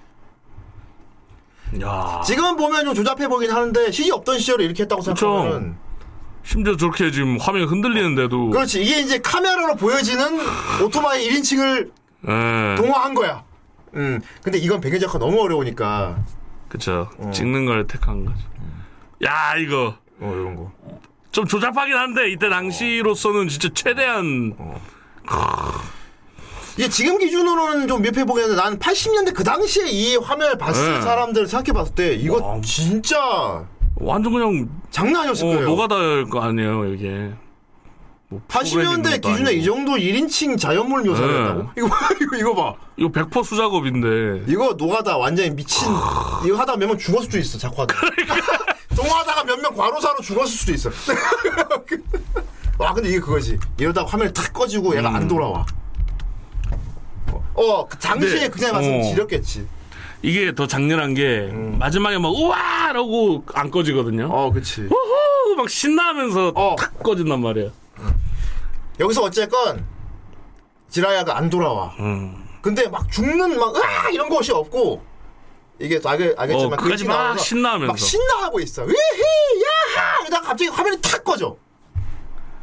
[1.81, 2.21] 야.
[2.25, 5.01] 지금 보면 좀 조잡해 보긴 하는데 CG 없던 시절에 이렇게 했다고.
[5.01, 5.77] 생각하면
[6.43, 8.49] 심지어 저렇게 지금 화면 흔들리는데도.
[8.49, 10.39] 그렇지 이게 이제 카메라로 보여지는
[10.83, 11.91] 오토바이 1인칭을
[12.27, 12.75] 예.
[12.77, 13.43] 동화한 거야.
[13.95, 14.21] 음.
[14.43, 16.17] 근데 이건 배경 작화 너무 어려우니까.
[16.67, 17.09] 그쵸.
[17.17, 17.31] 어.
[17.31, 18.39] 찍는 걸 택한 거죠.
[19.25, 19.95] 야, 이거.
[20.19, 20.71] 어, 이런 거.
[21.31, 24.53] 좀 조잡하긴 한데, 이때 당시로서는 진짜 최대한.
[26.77, 31.01] 이게 지금 기준으로는 좀 미흡해 보겠는데 나는 80년대 그 당시에 이 화면을 봤을 네.
[31.01, 32.61] 사람들 생각해 봤을 때 이거 와.
[32.61, 33.65] 진짜
[33.95, 35.65] 완전 그냥, 장난 아니었을 어, 거예요.
[35.67, 37.31] 노가다일 거 아니에요, 이게.
[38.29, 39.65] 뭐 80년대 프로그래밍 것도 기준에 이 아니고.
[39.65, 41.39] 정도 1인칭 자연물 묘사를 네.
[41.41, 41.69] 했다고?
[41.77, 42.73] 이거, 봐, 이거, 이거 봐.
[42.97, 44.45] 이거 100% 수작업인데.
[44.47, 45.87] 이거 노가다 완전히 미친.
[46.45, 47.93] 이거 하다 몇 명 죽었을 수도 있어, 작화도.
[48.95, 50.89] 동화하다가 몇 명 과로사로 죽었을 수도 있어.
[52.79, 53.59] 와, 근데 이게 그거지.
[53.77, 55.65] 이러다가 화면이 탁 꺼지고 얘가 안 돌아와.
[57.61, 58.49] 어, 그 당시에 네.
[58.49, 59.03] 그냥 봤으면 어.
[59.03, 59.67] 지렸겠지.
[60.23, 62.93] 이게 더 장렬한 게, 마지막에 막, 우와!
[62.93, 64.25] 라고 안 꺼지거든요.
[64.25, 64.31] 음.
[64.31, 64.81] 어, 그치.
[64.81, 65.55] 우후!
[65.55, 66.75] 막 신나면서 어.
[66.77, 67.69] 탁 꺼진단 말이야.
[68.99, 69.83] 여기서 어쨌건
[70.89, 71.95] 지라야가 안 돌아와.
[71.99, 72.45] 음.
[72.61, 75.03] 근데 막 죽는 막 으아 이런 것이 없고
[75.79, 77.91] 이게 또 알겠, 알겠지만 어, 끝까지 막 신나하면서.
[77.91, 78.83] 막 신나하고 있어.
[78.83, 81.55] 으히 야하 이러다 갑자기 화면이 탁 꺼져.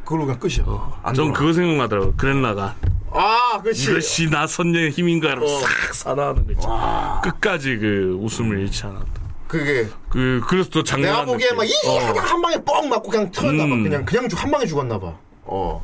[0.05, 0.63] 그걸로 그냥 끝이야.
[1.03, 1.33] 안 전.
[1.33, 2.13] 그거 생각나더라고.
[2.15, 2.75] 그랜라가.
[3.11, 3.91] 아 그렇지.
[3.91, 5.59] 이것이 나 선녀의 힘인가로 어.
[5.59, 7.21] 싹 사나하는 거 있잖아.
[7.23, 9.19] 끝까지 그 웃음을 잃지 않았다.
[9.47, 11.51] 그게 그, 그래서 더 장렬한 내가 보기에.
[11.53, 11.97] 막이 어.
[12.19, 13.73] 한 방에 뻥 맞고 그냥 터졌나 봐.
[13.73, 13.83] 음.
[13.83, 15.13] 그냥 그냥 죽- 한 방에 죽었나 봐.
[15.43, 15.83] 어.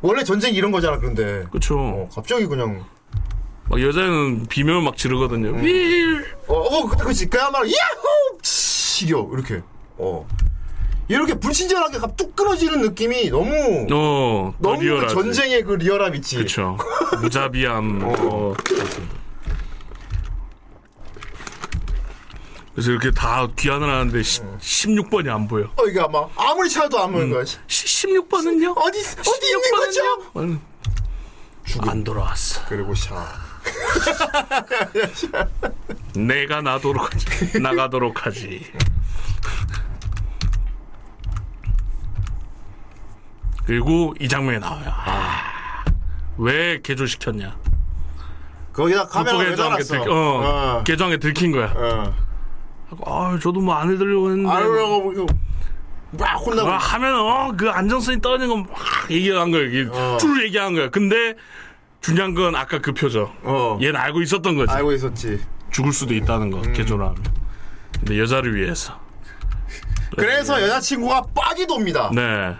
[0.00, 0.98] 원래 전쟁이 이런 거잖아.
[0.98, 1.78] 그런데 그쵸.
[1.78, 2.84] 어, 갑자기 그냥
[3.70, 5.50] 막 여자는 비명을 막 지르거든요.
[5.50, 5.62] 음.
[5.62, 6.24] 윌!
[6.48, 7.26] 어, 어, 그- 그치.
[7.26, 8.38] 그야말로, 야호!
[8.42, 9.60] 시겨, 이렇게.
[9.98, 10.26] 어.
[11.08, 13.50] 이렇게 불친절하게 갑뚝 끊어지는 느낌이 너무,
[13.90, 15.08] 어, 더 너무 그.
[15.08, 16.36] 전쟁의 그 리얼함 있지.
[16.36, 16.76] 그쵸.
[17.22, 18.00] 무자비함.
[18.04, 18.54] 어.
[22.74, 25.64] 그래서 이렇게 다 귀환을 하는데 16번이 안 보여.
[25.76, 27.42] 어, 이게 아마, 아무리 찾아도 안 보이는 거야.
[27.42, 28.76] 16번은요?
[28.76, 30.02] 어디, 어디 있는 거죠?
[31.90, 32.60] 안 돌아왔어.
[32.68, 33.26] 그리고 샤.
[36.14, 37.58] 내가 나도록 하지.
[37.60, 38.64] 나가도록 하지.
[43.72, 44.84] 그리고 이 장면이 나와요.
[44.88, 45.84] 아,
[46.38, 47.54] 왜 개조시켰냐?
[48.72, 50.04] 거기다 카메라 왜 개조한게 달았어?
[50.04, 51.74] 들, 어, 개조한게 들킨 거야.
[51.76, 52.14] 어.
[53.04, 54.50] 아, 저도 뭐 안 해드리려고 했는데.
[54.50, 55.26] 아유라고, 이거,
[56.12, 56.66] 막 혼나고.
[56.70, 59.60] 아, 하면 어, 그 안정성이 떨어지는 건막 얘기한 거야.
[59.66, 60.16] 이게 어.
[60.18, 60.88] 쭉 얘기한 거야.
[60.88, 61.34] 근데
[62.00, 63.30] 중요한 건 아까 그 표정.
[63.42, 63.78] 어.
[63.82, 64.72] 얘는 알고 있었던 거지.
[64.72, 65.44] 알고 있었지.
[65.70, 66.62] 죽을 수도 있다는 거.
[66.62, 67.22] 개조를 하면.
[67.98, 68.98] 근데 여자를 위해서.
[70.16, 72.10] 그래서 여자친구가 빡이 돕니다.
[72.14, 72.56] 네.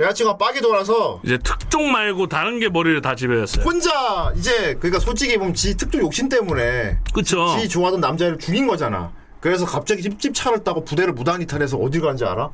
[0.00, 3.64] 여자친구가 빡이 돌아서 이제 특종 말고 다른 게 머리를 다 지배했어요.
[3.64, 7.56] 혼자 이제 그러니까 솔직히 보면 지 특종 욕심 때문에 그쵸?
[7.58, 9.12] 지 좋아하던 남자를 죽인 거잖아.
[9.40, 12.50] 그래서 갑자기 집집 차를 타고 부대를 무단 이탈해서 어디 가는지 알아?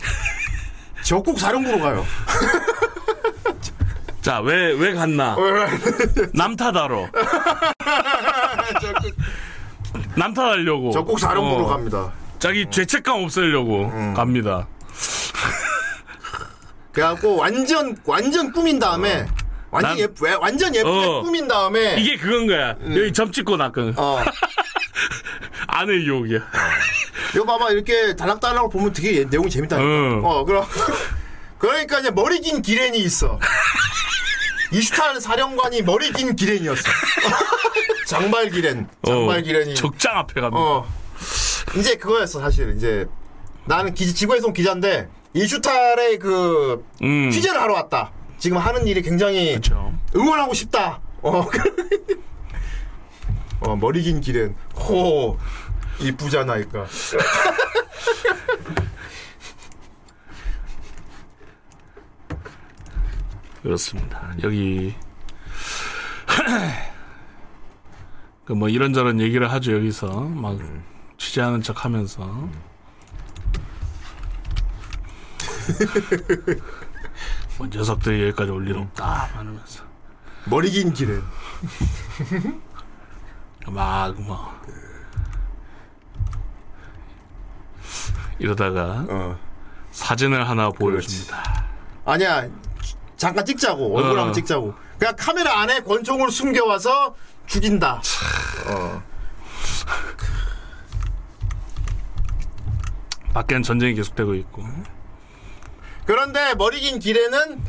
[1.02, 2.04] 적국 사령부로 가요.
[4.22, 5.36] 자, 왜, 왜 갔나?
[6.34, 7.08] 남탓하러.
[10.16, 10.90] 남탓하려고.
[10.90, 12.12] 적국 사령부로 어, 갑니다.
[12.40, 14.14] 자기 죄책감 없애려고 음.
[14.14, 14.66] 갑니다.
[16.96, 19.26] 그래갖고 완전 완전 꾸민 다음에
[19.70, 21.20] 완전 난- 예쁘 완전 예쁘게 어.
[21.20, 22.74] 꾸민 다음에 이게 그건 거야.
[22.88, 24.18] 여기 점 찍고 나그 어
[25.68, 26.38] 아내 유혹이야.
[27.34, 29.86] 이거 봐봐 이렇게 달락달락 보면 되게 예- 내용이 재밌다니까.
[29.86, 30.22] 응.
[30.24, 30.64] 어 그럼
[31.58, 33.38] 그러니까 이제 머리 긴 기렌이 있어.
[34.72, 36.82] 이슈탄 사령관이 머리 긴 기렌이었어.
[38.08, 39.74] 장발 기렌, 장발 기렌이.
[39.74, 40.58] 적장 앞에 갑니다.
[40.58, 40.86] 어.
[41.76, 43.06] 이제 그거였어 사실 이제
[43.66, 47.30] 나는 기, 지구에서 온 기자인데 이슈탈의 그 음.
[47.30, 48.10] 취재를 하러 왔다.
[48.38, 49.92] 지금 하는 일이 굉장히 그렇죠.
[50.14, 51.00] 응원하고 싶다.
[51.22, 51.44] 어,
[53.60, 54.54] 어 머리 긴 기렌.
[54.74, 55.36] 호
[56.00, 56.86] 이쁘잖아 이까.
[63.62, 64.32] 그렇습니다.
[64.42, 64.94] 여기
[68.44, 70.56] 그 뭐 이런저런 얘기를 하죠 여기서 막
[71.18, 72.48] 취재하는 척하면서
[77.58, 79.82] 뭐 녀석들이 여기까지 올 일 없다 하면서
[80.44, 81.22] 머리 긴 기렌.
[83.66, 84.54] 막뭐
[88.38, 89.38] 이러다가 어.
[89.90, 91.64] 사진을 하나 보여줍니다.
[92.04, 92.46] 아니야
[93.16, 94.20] 잠깐 찍자고 얼굴 어.
[94.22, 97.14] 한번 찍자고 그냥 카메라 안에 권총을 숨겨와서
[97.46, 98.00] 죽인다
[98.68, 99.02] 어.
[103.32, 104.64] 밖엔 전쟁이 계속되고 있고.
[106.06, 107.60] 그런데 머리 긴 기레는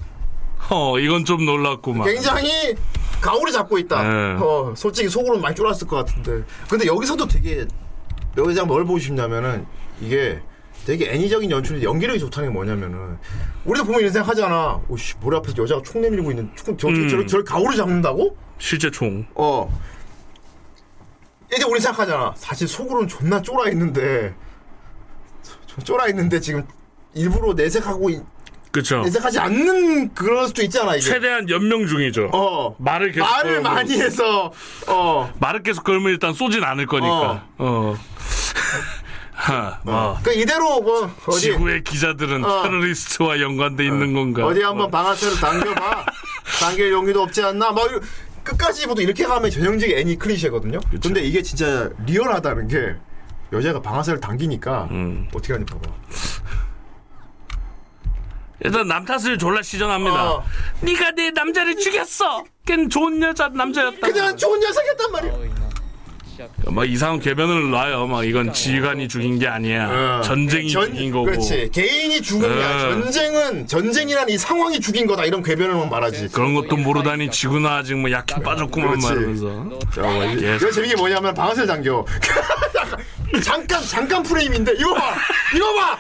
[0.70, 2.08] 어, 이건 좀 놀랍구만.
[2.08, 2.76] 굉장히
[3.22, 4.34] 가오를 잡고 있다 네.
[4.40, 7.66] 어, 솔직히 속으로는 많이 쫄았을 것 같은데 근데 여기서도 되게
[8.38, 9.66] 여기서 뭘 보고 싶냐면은
[10.00, 10.40] 이게
[10.86, 13.18] 되게 애니적인 연출이 연기력이 좋다는 게 뭐냐면은
[13.66, 17.10] 우리도 보면 이런 생각 하잖아 오씨 머리 앞에서 여자가 총 내밀고 있는 총, 저, 음.
[17.10, 18.38] 저, 저, 저 가오를 잡는다고?
[18.60, 19.26] 실제 총.
[19.36, 19.72] 어.
[21.54, 22.34] 이제 우리 생각하잖아.
[22.36, 24.36] 사실 속으로는 존나 쫄아 있는데,
[25.66, 26.66] 저- 쫄아 있는데 지금
[27.18, 28.24] 일부러 내색하고 있-
[28.72, 29.02] 그쵸.
[29.02, 31.02] 내색하지 않는 그럴 수도 있잖아 이게.
[31.02, 32.30] 최대한 연명 중이죠.
[32.34, 32.76] 어.
[32.78, 33.70] 말을 계속 말을 걸고.
[33.70, 34.52] 많이 해서
[34.88, 35.34] 어.
[35.40, 37.46] 말을 계속 걸면 일단 쏘진 않을 거니까.
[37.58, 37.96] 어.
[39.34, 40.18] 하, 뭐.
[40.24, 42.64] 그 이대로 뭐 어디 지구의 기자들은 어.
[42.64, 44.46] 테러리스트와 연관돼 있는 건가?
[44.46, 46.06] 어디 한번 방아쇠를 당겨봐.
[46.60, 47.72] 당길 용기도 없지 않나?
[47.72, 48.02] 막 이러-
[48.44, 50.80] 끝까지 보도 이렇게 가면 전형적인 애니 클리셰거든요.
[51.04, 52.96] 근데 이게 진짜 리얼하다는 게
[53.54, 55.28] 여자가 방아쇠를 당기니까 음.
[55.34, 55.82] 어떻게 하니 봐봐.
[58.64, 60.32] 일단 남 탓을 졸라 시전합니다.
[60.32, 60.44] 어.
[60.82, 62.44] 네가 내 남자를 죽였어.
[62.66, 64.00] 걘 좋은 여자 남자였다.
[64.08, 65.34] 그냥 좋은 녀석이었단 말이야.
[66.68, 68.06] 막 이상한 궤변을 놔요.
[68.08, 69.90] 막 이건 지휘관이 죽인 게 아니야.
[69.90, 70.22] 어.
[70.22, 71.26] 전쟁이 전- 죽인 거고.
[71.26, 71.70] 그렇지.
[71.74, 73.02] 개인이 죽은 게 아니라 어.
[73.02, 76.30] 전쟁은 전쟁이란 이 상황이 죽인 거다 이런 궤변을 말하지.
[76.32, 79.00] 그런 것도 모르다니 지구나 아직 뭐 약해 빠졌구만.
[79.00, 79.80] 말하면서.
[79.94, 80.72] 이거 계속.
[80.72, 82.06] 재밌게 뭐냐면 방아쇠를 당겨.
[83.44, 85.16] 잠깐 잠깐 프레임인데 이거 봐.
[85.56, 85.98] 이거 봐.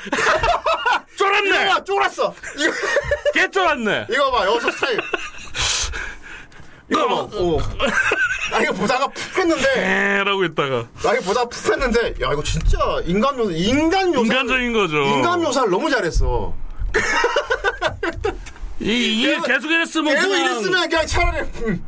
[1.18, 1.66] 쫄았네.
[1.68, 1.84] 봐.
[1.84, 2.34] 쫄았어.
[3.34, 4.08] 개 쫄았네.
[4.10, 4.46] 이거 봐.
[4.46, 5.00] 여기서 스타일.
[6.90, 7.14] 이거 봐.
[7.16, 7.58] 어.
[8.52, 12.78] 나 이거 보다가 푹 했는데 에라고 있다가 나 이거 보다가 푹 했는데 야 이거 진짜
[13.04, 14.96] 인간 묘사 인간 묘사 인간적인 거죠.
[15.04, 16.54] 인간 묘사를 너무 잘했어.
[18.80, 21.86] 이, 이게 계속 이랬으면 계속 그냥 이랬으면 그냥 차라리 음.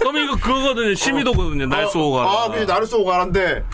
[0.00, 0.94] 그럼 이거 그거거든요.
[0.94, 1.66] 심의도거든요.
[1.66, 2.28] 날 쏘고 가라.
[2.30, 3.64] 아, 그지 나를 쏘고 가는데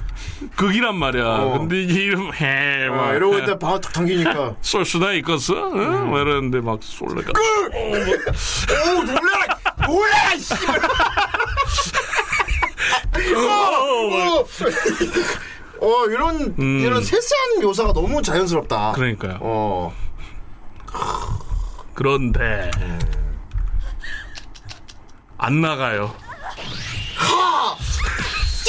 [0.56, 1.24] 극이란 말이야.
[1.24, 1.58] 어.
[1.58, 2.86] 근데 이게 이름 해.
[2.88, 5.72] 아, 막 이러고 있는데 방아 탁 당기니까 쏠 수나 있겠어?
[5.72, 6.10] 응?
[6.10, 7.32] 막 이러는데 막 쏠래가.
[7.72, 10.80] 오 놀래라 뭐야 씨발
[13.36, 14.44] 어,
[15.80, 16.80] 어 이런 음.
[16.80, 19.38] 이런 세세한 묘사가 너무 자연스럽다 그러니까요.
[19.40, 19.94] 어
[21.94, 22.70] 그런데
[25.38, 26.14] 안 나가요.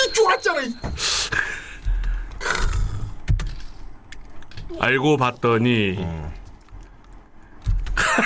[0.01, 0.73] 찌 쫄았잖아 이.
[4.79, 5.99] 알고 봤더니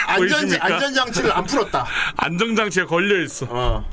[0.07, 0.65] 안전 보이십니까?
[0.65, 1.85] 안전장치를 안 풀었다
[2.17, 3.45] 안정장치에 걸려 있어.
[3.49, 3.85] 어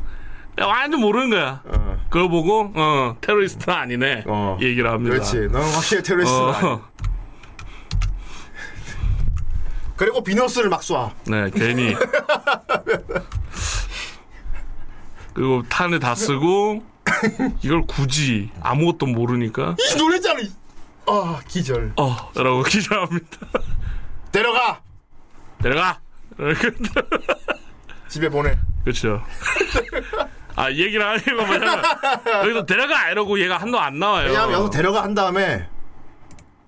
[0.61, 1.63] 야, 완전 모르는 거야.
[1.65, 1.99] 어.
[2.11, 4.25] 그걸 보고 어 테러리스트는 아니네.
[4.27, 4.59] 어.
[4.61, 5.15] 얘기를 합니다.
[5.15, 6.83] 그렇지 넌 확실히 테러리스트는 아니야 어,
[9.97, 11.11] 그리고 비너스를 막 쏴.
[11.27, 11.95] 네, 괜히.
[15.35, 16.83] 그리고 탄을 다 쓰고
[17.62, 20.41] 이걸 굳이 아무것도 모르니까 이.
[20.41, 20.51] 이.
[21.07, 21.93] 아 기절.
[21.97, 23.39] 어, 라고 기절합니다.
[24.31, 24.81] 데려가.
[25.59, 26.01] 내려가.
[28.09, 28.59] 집에 보내.
[28.85, 29.23] 그렇죠.
[30.55, 31.05] 아, 이 얘기를
[31.37, 31.83] 거 뭐냐면
[32.27, 34.27] 여기서 데려가 이러고 얘가 한도 안 나와요.
[34.29, 35.66] 왜냐하면 여기서 데려가 한 다음에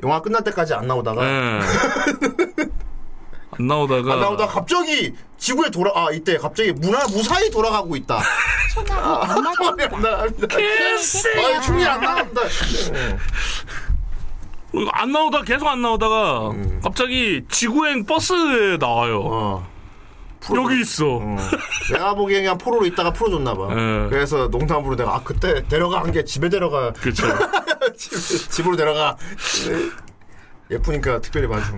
[0.03, 1.61] 영화 끝날 때까지 안 나오다가 예.
[3.59, 8.21] 안 나오다가 안 나오다가 갑자기 지구에 돌아 아 이때 갑자기 무나 무사히 돌아가고 있다.
[8.91, 10.09] 아, 안 나갑니다.
[10.09, 12.41] 아, 충이 안 나갑니다.
[14.93, 16.51] 안 나오다 계속 안 나오다가
[16.83, 19.21] 갑자기 지구행 버스에 나와요.
[19.25, 19.75] 어.
[20.55, 21.17] 여기 있어.
[21.23, 21.37] 어.
[21.93, 23.69] 내가 보기엔 그냥 포로로 있다가 풀어줬나 봐.
[23.71, 24.09] 예.
[24.11, 27.27] 그래서 농담으로 내가 아 그때 데려간 게 집에 데려가 그렇죠.
[27.97, 29.17] 집, 집으로 데려가
[30.71, 31.73] 예쁘니까 특별히 봐줘.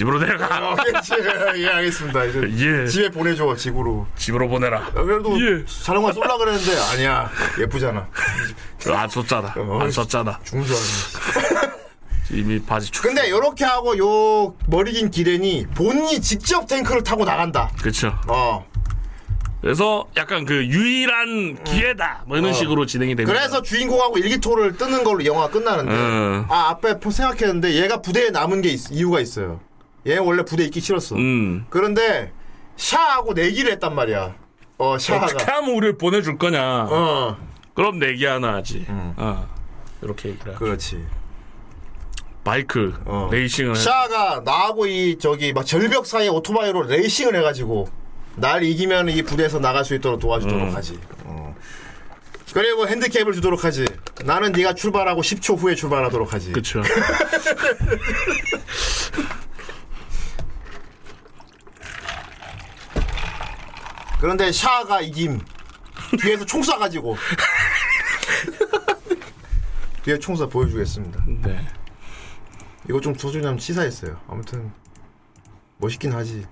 [0.00, 0.70] 집으로 데려가.
[0.70, 1.12] 어, 그렇지.
[1.58, 2.24] 예 알겠습니다.
[2.24, 2.86] 이제 예.
[2.86, 4.06] 집에 보내줘 집으로.
[4.16, 4.78] 집으로 보내라.
[4.78, 5.62] 아, 그래도 예.
[5.68, 8.08] 사령관 쏠라 그랬는데 아니야 예쁘잖아.
[8.94, 9.54] 안 썼잖아.
[9.58, 10.40] 어, 안 썼잖아.
[10.42, 11.70] 죽는 줄 알았네.
[12.30, 13.02] 이미 바지 축.
[13.02, 17.70] 근데 요렇게 하고 요 머리 긴 기렌이 본인이 직접 탱크를 타고 나간다.
[17.82, 18.18] 그렇죠.
[18.26, 18.64] 어.
[19.60, 22.22] 그래서 약간 그 유일한 기회다.
[22.26, 22.52] 뭐 이런 어.
[22.54, 23.38] 식으로 진행이 됩니다.
[23.38, 26.46] 그래서 주인공하고 일기토를 뜨는 걸로 영화가 끝나는데 음.
[26.48, 29.60] 아 앞에 포- 생각했는데 얘가 부대에 남은 게 있- 이유가 있어요.
[30.06, 31.16] 얘 원래 부대 에 있기 싫었어.
[31.16, 31.66] 음.
[31.68, 32.32] 그런데
[32.76, 34.34] 샤하고 내기를 했단 말이야.
[34.78, 35.56] 어 어떻게 샤하가.
[35.56, 36.86] 하면 우리를 보내줄 거냐.
[36.90, 37.36] 어
[37.74, 38.86] 그럼 내기 하나 하지.
[38.88, 39.12] 음.
[39.16, 39.46] 어.
[40.02, 40.64] 이렇게 얘기를 하죠.
[40.64, 41.04] 그렇지.
[42.44, 43.28] 바이크 어.
[43.30, 43.78] 레이싱을 해.
[43.78, 47.88] 샤하가 나하고 이 저기 막 절벽 사이에 오토바이로 레이싱을 해가지고
[48.36, 50.74] 날 이기면 이 부대에서 나갈 수 있도록 도와주도록 음.
[50.74, 50.98] 하지.
[51.24, 51.54] 어.
[52.54, 53.84] 그리고 핸디캡을 주도록 하지.
[54.24, 56.52] 나는 네가 출발하고 10초 후에 출발하도록 하지.
[56.52, 56.80] 그쵸.
[64.20, 65.40] 그런데 샤가 이김.
[66.20, 67.16] 뒤에서 총 쏴가지고.
[70.02, 71.24] 뒤에 총쏴 보여주겠습니다.
[71.42, 71.66] 네.
[72.88, 74.20] 이거 좀 소중하면 치사했어요.
[74.28, 74.72] 아무튼
[75.78, 76.46] 멋있긴 하지.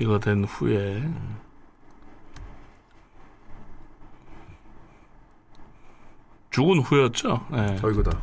[0.00, 1.02] 이거 된 후에
[6.50, 7.46] 죽은 후였죠.
[7.52, 7.78] 예.
[7.82, 8.20] 어 이거다.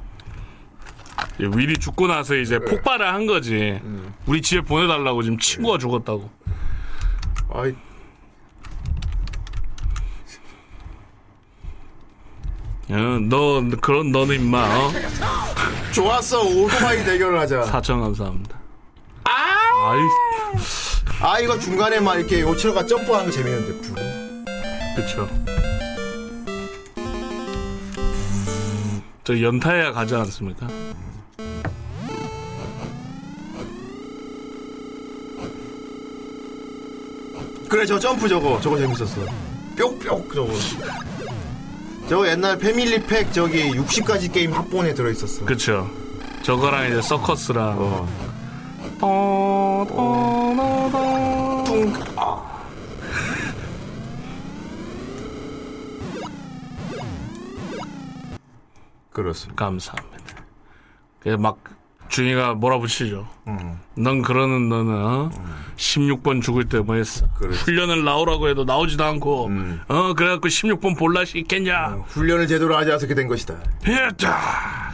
[1.42, 3.80] 예, 윌이 죽고 나서 이제 폭발을 한 거지.
[4.28, 6.30] 우리 집에 보내달라고 지금 친구가 죽었다고.
[7.54, 7.74] 아이
[12.90, 14.92] 어, 너 그런 너는 임마 어?
[15.94, 17.64] 좋았어 오토바이 대결을 하자.
[17.64, 18.58] 사천 감사합니다.
[19.24, 19.96] 아!
[21.22, 23.82] 이아 이거 중간에 막 이렇게 요철가 점프하는 거 재밌는데.
[23.82, 23.96] 부.
[24.96, 25.30] 그쵸.
[29.24, 30.68] 저 연타해야 가지 않습니까?
[37.72, 39.22] 그래 저 점프 저거 저거 재밌었어.
[39.78, 40.52] 뿅뿅 저거.
[42.10, 45.46] 저거 옛날 패밀리팩 저기 60가지 게임 합본에 들어있었어.
[45.46, 45.90] 그쵸.
[46.42, 47.78] 저거랑 이제 서커스랑.
[49.00, 49.86] 어.
[51.66, 51.94] 뚱.
[59.12, 59.66] 그렇습니다.
[59.66, 60.44] 감사합니다.
[61.22, 61.64] 그막
[62.16, 63.28] 중이가 몰아붙이죠.
[63.48, 63.80] 음.
[63.98, 65.32] 넌 그러는 너는 어?
[65.78, 67.26] 16번 죽을 때 뭐 했어?
[67.40, 67.58] 그렇지.
[67.64, 69.82] 훈련을 나오라고 해도 나오지도 않고 음.
[69.88, 72.04] 어 그래갖고 16번 볼라시 있겠냐?
[72.08, 73.56] 훈련을 제대로 하지 않아서 그렇게 된 것이다.
[73.88, 74.92] 했다.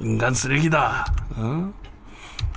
[0.00, 1.04] 인간 쓰레기다.
[1.36, 1.72] 어?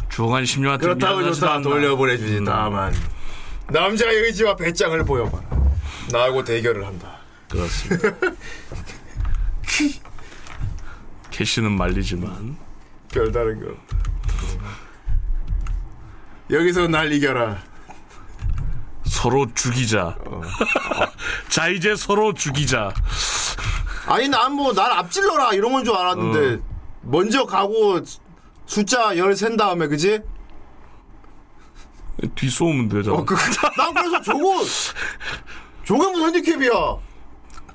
[0.10, 2.94] 주어간 10년한테 그렇다고 좋다 돌려보내주지 다만
[3.70, 5.40] 남자의 의지와 배짱을 보여봐.
[6.12, 7.18] 나하고 대결을 한다.
[7.50, 8.10] 그렇습니다.
[11.36, 12.56] 캐시는 말리지만
[13.12, 13.98] 별다른 거 없다.
[16.50, 17.58] 여기서 날 이겨라.
[19.04, 20.18] 서로 죽이자.
[21.50, 22.94] 자 이제 서로 죽이자.
[24.08, 26.64] 아니 난 뭐 날 앞질러라 이런 건 줄 알았는데
[27.02, 28.00] 먼저 가고
[28.66, 30.22] 숫자 열 센 다음에 그지?
[32.36, 33.18] 뒤 쏘면 되잖아.
[33.18, 33.36] 어, 그,
[33.76, 34.64] 난 그래서 저거
[35.84, 36.72] 저게 무슨 핸디캡이야?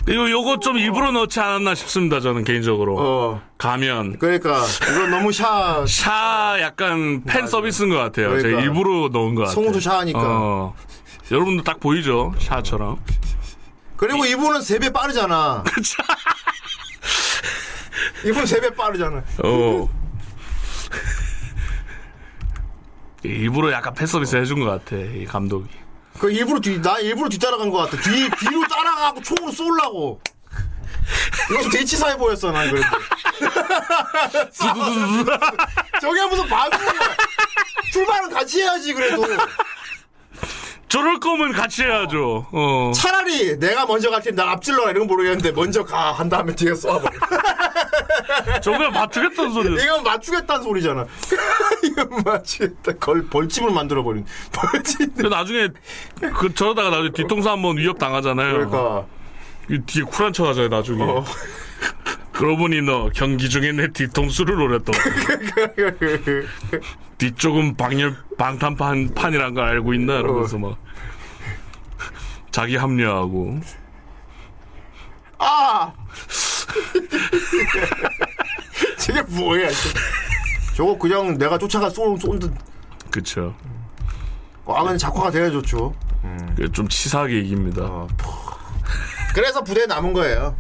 [0.08, 2.20] 이거 요거 좀 일부러 넣지 않았나 싶습니다.
[2.20, 8.30] 저는 개인적으로 어 가면 그러니까 이건 너무 샤 샤 약간 팬 서비스인 것 같아요.
[8.30, 8.62] 제가 그러니까.
[8.62, 9.54] 일부러 넣은 것 같아요.
[9.54, 10.18] 성우도 샤니까.
[10.22, 10.74] 어.
[11.30, 12.32] 여러분도 딱 보이죠?
[12.38, 12.98] 샤처럼.
[13.96, 15.62] 그리고 이 분은 세 배 빠르잖아.
[18.24, 19.22] 이분 세 배 빠르잖아.
[19.44, 19.88] 어.
[23.22, 24.96] 일부러 약간 팬 서비스 해준 것 같아.
[24.96, 25.68] 이 감독이.
[26.20, 27.96] 그 일부러 뒤, 나 일부러 뒤따라간 것 같아.
[28.02, 30.20] 뒤, 뒤로 따라가고 총으로 쏘려고.
[31.50, 32.86] 이거 좀 대치사해 보였어, 난 그래도.
[35.98, 37.16] 저게 무슨 방송이야.
[37.90, 39.22] 출발은 같이 해야지, 그래도.
[40.90, 42.46] 저럴 거면 같이 해야죠.
[42.50, 42.92] 어.
[42.94, 46.10] 차라리 내가 먼저 갈 테니 날 앞질러라 이런 건 모르겠는데, 먼저 가.
[46.12, 47.10] 한 다음에 뒤에 쏘아버려.
[48.60, 49.82] 저거 맞추겠다는 소리.
[49.82, 51.06] 이건 맞추겠다는 소리잖아.
[51.84, 52.92] 이건 맞추겠다.
[52.98, 54.26] 걸, 벌집을 만들어버린.
[54.52, 55.12] 벌집.
[55.28, 55.68] 나중에
[56.34, 58.52] 그 저러다가 나중에 뒤통수 한번 위협 당하잖아요.
[58.52, 59.06] 그러니까.
[59.70, 61.02] 이 뒤에 쿨한 척 하잖아요, 나중에.
[61.04, 61.24] 어.
[62.40, 64.94] 그러고 보니 너 경기 중에 내 뒤통수를 노렸던
[67.18, 70.76] 뒤쪽은 방열 방탄판 판이란 걸 알고 있나 이러면서 막
[72.50, 73.60] 자기 합류하고
[75.38, 75.92] 아!
[78.98, 82.52] 저게 뭐야, 저- 저거 그냥 내가 쫓아가 쏜, 쏜 듯.
[83.10, 83.54] 그쵸
[84.66, 85.94] 아, 근데 작화가 되게 좋죠.
[86.56, 88.06] 그좀 치사하게 이깁니다 어.
[89.34, 90.54] 그래서 부대에 남은 거예요.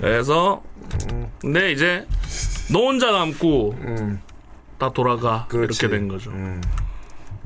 [0.00, 0.62] 그래서
[1.40, 2.06] 근데 이제
[2.72, 3.76] 너 혼자 남고
[4.78, 5.78] 다 돌아가 그렇지.
[5.86, 6.60] 이렇게 된 거죠 음.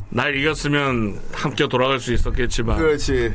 [0.08, 3.34] 날 이겼으면 함께 돌아갈 수 있었겠지만 그렇지.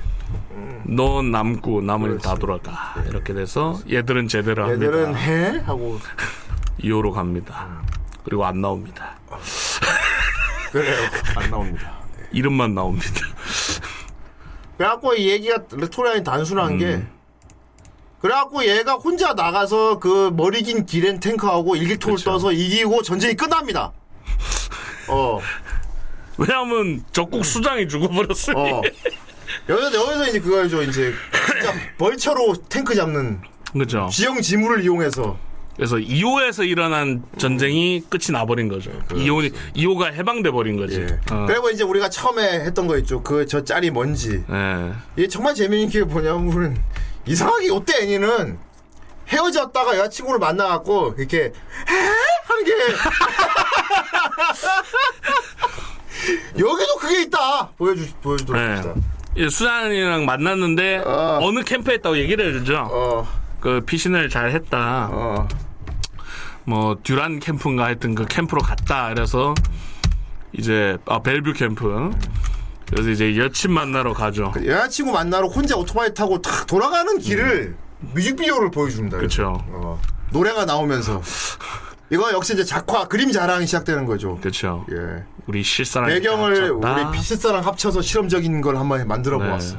[0.85, 2.27] 넌 남고 나머지 그렇지.
[2.27, 5.59] 다 돌아가 이렇게 돼서 얘들은 제대로 얘들은 합니다 해?
[5.59, 5.99] 하고.
[6.81, 7.81] 2호로 갑니다
[8.23, 9.17] 그리고 안 나옵니다
[10.71, 10.95] 그래요.
[11.35, 11.91] 안 나옵니다.
[12.31, 13.09] 이름만 나옵니다
[14.77, 17.05] 그래갖고 이 얘기가 스토리라인 단순한 게
[18.21, 22.31] 그래갖고 얘가 혼자 나가서 그 머리 긴 기렌 탱크하고 일기통을 그쵸.
[22.31, 23.91] 떠서 이기고 전쟁이 끝납니다.
[25.07, 25.39] 어,
[26.37, 28.81] 왜냐하면 적국 수장이 죽어버렸으니 어.
[29.67, 30.81] 여기서, 여기서 이제 그거죠.
[30.83, 31.13] 이제
[31.97, 33.41] 벌처로 탱크 잡는
[33.73, 35.37] 그죠 지형 지물을 이용해서
[35.75, 38.91] 그래서 2호에서 일어난 전쟁이 끝이 나버린 거죠.
[39.09, 40.99] 2호, 2호가 해방돼 버린 거지.
[40.99, 41.33] 예.
[41.33, 41.45] 어.
[41.47, 43.23] 그리고 이제 우리가 처음에 했던 거 있죠.
[43.23, 44.43] 그 저 짤이 뭔지.
[44.51, 44.91] 예.
[45.17, 46.77] 이게 정말 재미있는 게 뭐냐면
[47.25, 48.59] 이상하게 이때 애니는
[49.27, 51.53] 헤어졌다가 여자친구를 만나갖고 이렇게 에?
[52.45, 52.71] 하는 게
[56.59, 58.67] 여기도 그게 있다 보여주 보여주도록 네.
[58.75, 58.93] 합시다.
[59.35, 61.39] 이 수잔이랑 만났는데 어.
[61.41, 61.51] 어.
[61.51, 62.87] 느 캠프에 있다고 얘기를 해주죠.
[62.91, 63.27] 어,
[63.61, 65.07] 그 피신을 잘 했다.
[65.11, 65.47] 어,
[66.65, 69.07] 뭐 듀란 캠프인가 하여튼 그 캠프로 갔다.
[69.13, 69.55] 그래서
[70.51, 72.11] 이제 아 벨뷰 캠프.
[72.91, 74.51] 그래서 이제 여친 만나러 가죠.
[74.65, 77.75] 여자친구 만나러 혼자 오토바이 타고 탁 돌아가는 길을
[78.13, 79.17] 뮤직비디오를 보여줍니다.
[79.17, 79.63] 그렇죠.
[79.69, 79.99] 어,
[80.31, 81.21] 노래가 나오면서
[82.09, 84.37] 이거 역시 이제 작화 그림 자랑이 시작되는 거죠.
[84.41, 84.85] 그렇죠.
[84.91, 85.23] 예.
[85.47, 89.47] 우리 실사랑 배경을 우리 피스사랑 합쳐서 실험적인 걸 한번 만들어 네.
[89.47, 89.77] 보았어.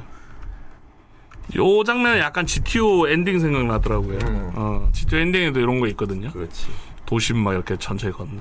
[1.57, 4.19] 요 장면은 약간 GTO 엔딩 생각나더라고요.
[4.23, 4.53] 음.
[4.55, 6.31] 어, GTO 엔딩에도 이런 거 있거든요.
[6.31, 6.69] 그렇지.
[7.05, 8.41] 도심 막 이렇게 천천히 걷는.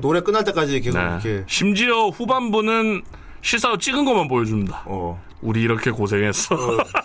[0.00, 1.04] 노래 끝날 때까지 계속 네.
[1.04, 3.02] 이렇게 심지어 후반부는
[3.42, 4.82] 실사로 찍은 것만 보여줍니다.
[4.86, 5.20] 어.
[5.40, 6.54] 우리 이렇게 고생했어.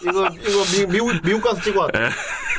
[0.01, 1.99] 이거 이거 미, 국 미국 가서 찍어 왔다.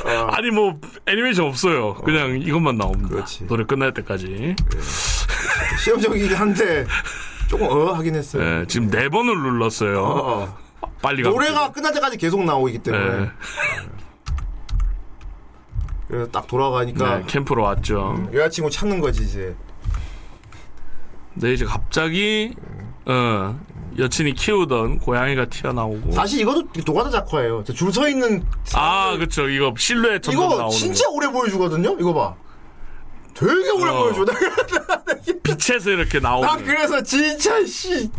[0.05, 0.27] 어.
[0.31, 1.93] 아니 뭐 애니메이션 없어요.
[1.95, 3.09] 그냥 이것만 나옵니다.
[3.09, 3.45] 그렇지.
[3.47, 4.55] 노래 끝날 때까지.
[5.83, 6.85] 시험적이긴 한데
[7.47, 8.43] 조금 어 하긴 했어요.
[8.43, 10.03] 네, 지금 네 번을 눌렀어요.
[10.03, 10.57] 어.
[11.01, 11.29] 빨리 가.
[11.29, 13.31] 노래가 끝날 때까지 계속 나오기 때문에 네.
[16.07, 18.29] 그래서 딱 돌아가니까 네, 캠프로 왔죠.
[18.33, 19.55] 여자친구 찾는 거지 이제.
[21.39, 22.51] 근데 이제 갑자기
[23.05, 23.59] 어,
[23.99, 26.11] 여친이 키우던 고양이가 튀어나오고.
[26.11, 27.63] 사실 이것도 노가다 작화예요.
[27.75, 28.43] 줄 서 있는
[28.73, 29.47] 아, 그쵸.
[29.47, 31.11] 이거 실루엣 점점 이거 나오는 진짜 거.
[31.13, 31.95] 오래 보여주거든요.
[31.99, 32.35] 이거 봐.
[33.35, 33.99] 되게 오래 어.
[34.03, 34.25] 보여줘.
[35.43, 36.47] 빛에서 이렇게 나오는.
[36.47, 38.09] 나 그래서 진짜 씨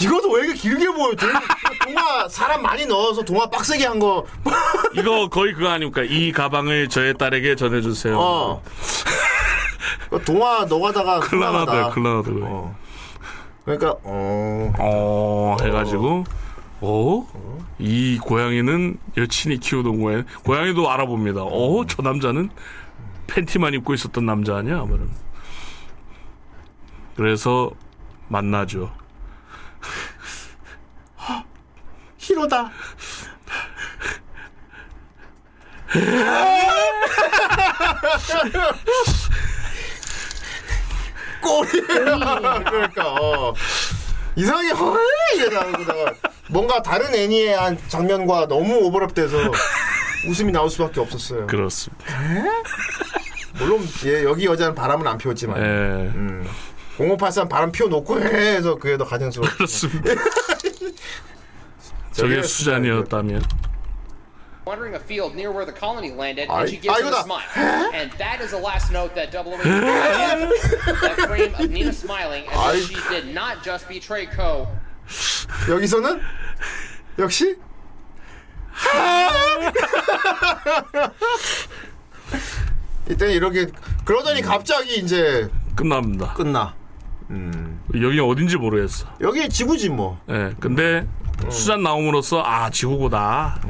[0.00, 1.14] 이것도 왜 이렇게 길게 보여?
[1.16, 1.30] 동-
[1.84, 4.24] 동화 사람 많이 넣어서 동화 빡세게 한 거.
[4.94, 6.02] 이거 거의 그거 아닙니까?
[6.04, 8.16] 이 가방을 저의 딸에게 전해주세요.
[8.18, 8.62] 어.
[10.10, 11.94] 그 동화 넣어가다가 클라나드.
[11.94, 12.40] 클라나드.
[12.42, 12.74] 어.
[13.64, 14.72] 그러니까 어.
[14.78, 16.24] 어, 해가지고,
[16.80, 17.26] 어?
[17.78, 20.22] 이 고양이는 여친이 키우던 고양이.
[20.44, 21.42] 고양이도 알아봅니다.
[21.42, 22.50] 어, 저 남자는
[23.26, 24.80] 팬티만 입고 있었던 남자 아니야?
[24.80, 25.10] 아무런.
[27.16, 27.70] 그래서
[28.28, 28.92] 만나죠.
[32.18, 32.70] 히로다.
[41.40, 42.62] 꼬리야.
[42.64, 43.54] 그러니까 어.
[44.36, 45.00] 이상하게 헐
[45.34, 46.14] 이게 나오다가
[46.48, 49.52] 뭔가 다른 애니의 한 장면과 너무 오버랩돼서
[50.28, 51.46] 웃음이 나올 수밖에 없었어요.
[51.46, 52.04] 그렇습니다.
[53.58, 55.62] 물론 예, 여기 여자는 바람은 안 피웠지만 예.
[55.62, 56.46] 음.
[56.98, 59.50] 0583 바람 피워놓고 해서 그게 더 가정스러워.
[59.54, 60.14] 그렇습니다.
[62.12, 63.42] 저게 수잔이었다면.
[64.66, 67.40] Wandering a field near where the colony landed, and she gives him a smile.
[67.94, 72.74] And that is the last note that Double O that frame of Nina smiling as
[72.74, 74.66] if she did not just betray Ko.
[75.68, 76.20] 여기서는
[77.18, 77.56] 역시
[83.08, 83.66] 이때 이렇게
[84.04, 86.34] 그러더니 갑자기 이제 끝납니다.
[86.34, 86.74] 끝나.
[87.94, 89.06] 여기 어딘지 모르겠어.
[89.20, 90.20] 여기 지구지 뭐.
[90.28, 90.54] 예.
[90.58, 91.06] 근데
[91.50, 93.60] 수잔 나옴으로써 아 지구고다.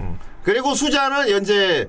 [0.46, 1.88] 그리고 수자는 현재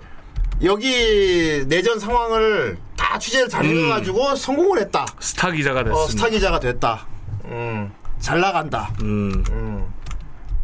[0.63, 5.05] 여기 내전 상황을 다 취재를 잘 해가지고 성공을 했다.
[5.19, 6.03] 스타 기자가 됐습니다.
[6.03, 7.05] 어, 스타 기자가 됐다.
[7.45, 8.91] 음, 잘 나간다.
[9.03, 9.43] 음.
[9.51, 9.85] 음,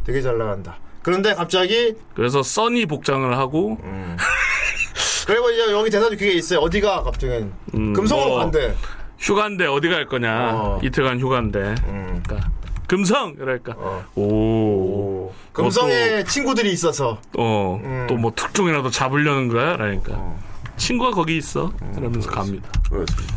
[0.03, 0.79] 되게 잘 나간다.
[1.03, 3.77] 그런데 갑자기 그래서 써니 복장을 하고
[5.27, 6.61] 그리고 이제 여기 대사 중에 있어요.
[6.61, 7.45] 어디가 갑자기
[7.75, 8.73] 음, 금성으로 뭐, 간대.
[9.19, 10.49] 휴가인데 어디 갈 거냐?
[10.51, 10.79] 어.
[10.81, 11.75] 이틀간 휴가인데.
[11.85, 12.49] 그러니까
[12.87, 14.05] 금성 그러니까 어.
[14.15, 15.31] 오.
[15.53, 17.79] 금성에 친구들이 있어서 어.
[17.83, 18.07] 음.
[18.07, 19.77] 또뭐 특종이라도 잡으려는 거야?
[19.77, 20.13] 그러니까.
[20.15, 20.39] 어.
[20.77, 21.71] 친구가 거기 있어.
[21.95, 22.69] 그러면서 갑니다.
[22.89, 23.35] 그렇습니다.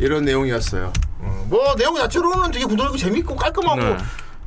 [0.00, 0.92] 이런 내용이었어요.
[1.20, 3.96] 어, 뭐 내용 자체로는 되게 부드럽고 재밌고 깔끔하고 네.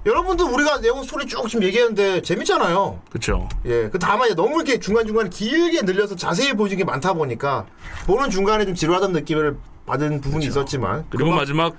[0.06, 3.00] 여러분들 우리가 내용 소리 쭉 지금 얘기했는데 재밌잖아요.
[3.10, 3.48] 그렇죠.
[3.66, 7.66] 예, 그 다만 너무 이렇게 중간 중간 길게 늘려서 자세히 보여준 게 많다 보니까
[8.06, 11.76] 보는 중간에 좀 지루하던 느낌을 받은 부분이 있었지만 그리고 마지막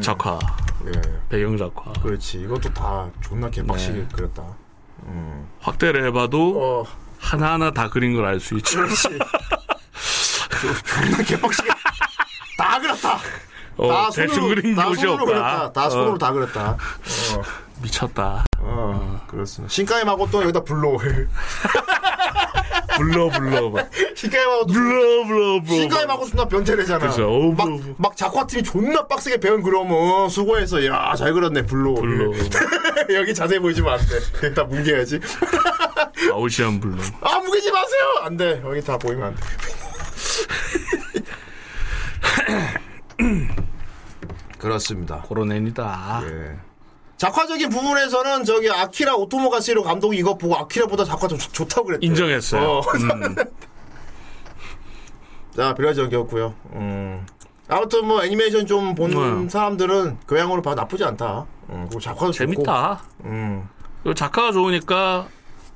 [0.00, 0.38] 작화.
[0.86, 0.92] 예,
[1.28, 1.92] 배경 작화.
[2.02, 4.08] 그렇지 이것도 다 존나 개빡시게 네.
[4.12, 4.42] 그렸다.
[5.60, 6.86] 확대를 해봐도 어,
[7.18, 8.78] 하나하나 다 그린 걸 알 수 있죠.
[8.82, 9.08] 그렇지.
[10.84, 11.68] 존나 개빡시게
[12.58, 13.18] 다 그렸다.
[13.76, 15.24] 어, 다 손으로 그린 다 손으로 없다.
[15.26, 15.72] 그렸다.
[15.72, 16.70] 다 손으로 어, 다 그렸다.
[16.72, 16.76] 어,
[17.82, 18.44] 미쳤다.
[18.58, 19.72] 어, 그렇습니다.
[19.72, 20.96] 신가임하고 또 여기다 불러.
[23.00, 23.90] 불러 불러 막.
[23.90, 25.74] 또 불러 불러 불러.
[25.74, 27.08] 신가임하고 존나 변태래잖아.
[27.08, 27.28] 그죠.
[27.28, 27.80] 어우, 막, 어우.
[27.98, 31.94] 막 작화팀이 존나 빡세게 배운 그러면 어, 수고해서 야 잘 그렸네 불러.
[31.94, 32.32] 불러.
[33.14, 34.00] 여기 자세히 보여주면 안
[34.40, 34.54] 돼.
[34.54, 35.20] 다 뭉개야지.
[36.32, 36.96] 아우시안 불러.
[37.20, 38.02] 아 뭉개 보이지 마세요.
[38.22, 38.62] 안 돼.
[38.64, 39.40] 여기 다 보이면 안 돼.
[44.58, 45.22] 그렇습니다.
[45.28, 46.22] 그런 애니다.
[46.24, 46.69] 예.
[47.24, 52.06] 작화적인 부분에서는 저기 아키라 오토모가시로 감독이 이거 보고 아키라보다 작화 좀 좋- 좋다고 그랬대.
[52.06, 52.62] 인정했어요.
[52.66, 52.80] 어.
[52.80, 53.34] 음.
[55.54, 56.54] 자, 비라적이었고요.
[56.72, 57.26] 음.
[57.68, 59.48] 아무튼 뭐 애니메이션 좀본 네.
[59.50, 61.44] 사람들은 교양으로 봐도 나쁘지 않다.
[61.68, 62.52] 음, 그리고 작화도 좋고.
[62.54, 63.02] 재밌다.
[63.26, 63.68] 음,
[64.02, 65.28] 그리고 작가가 좋으니까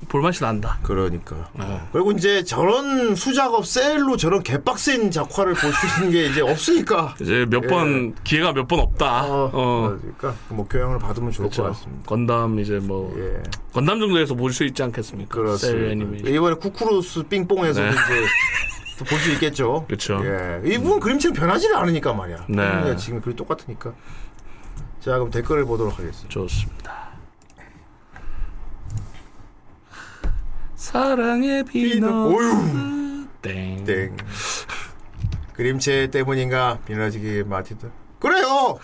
[0.07, 0.77] 볼맛이 난다.
[0.83, 1.49] 그러니까.
[1.53, 1.81] 네.
[1.91, 7.15] 그리고 이제 저런 수작업 셀로 저런 개빡센 작화를 볼 수 있는 게 이제 없으니까.
[7.21, 9.25] 이제 몇번 기회가 몇 번 없다.
[9.25, 9.97] 어, 어.
[9.99, 11.73] 그러니까 뭐 교양을 받으면 좋을 것 그렇죠.
[11.73, 12.03] 같습니다.
[12.07, 13.41] 건담 이제 뭐 예,
[13.73, 15.35] 건담 정도에서 볼 수 있지 않겠습니까?
[15.57, 16.29] 셀 그렇습니다.
[16.29, 17.91] 이번에 쿠쿠루스 삥뽕에서도 네.
[17.91, 19.85] 이제 볼 수 있겠죠.
[19.89, 20.21] 그쵸.
[20.23, 22.45] 예, 이 부분 그림체는 변하지를 않으니까 말이야.
[22.47, 22.95] 네.
[22.97, 23.91] 지금 그리 똑같으니까.
[25.01, 26.29] 자, 그럼 댓글을 보도록 하겠습니다.
[26.29, 27.04] 좋습니다.
[30.89, 33.25] 사랑의 비너 오유.
[33.41, 33.83] 땡.
[33.85, 34.15] 땡.
[35.53, 37.89] 그림체 때문인가 비너지기 마티드.
[38.19, 38.77] 그래요.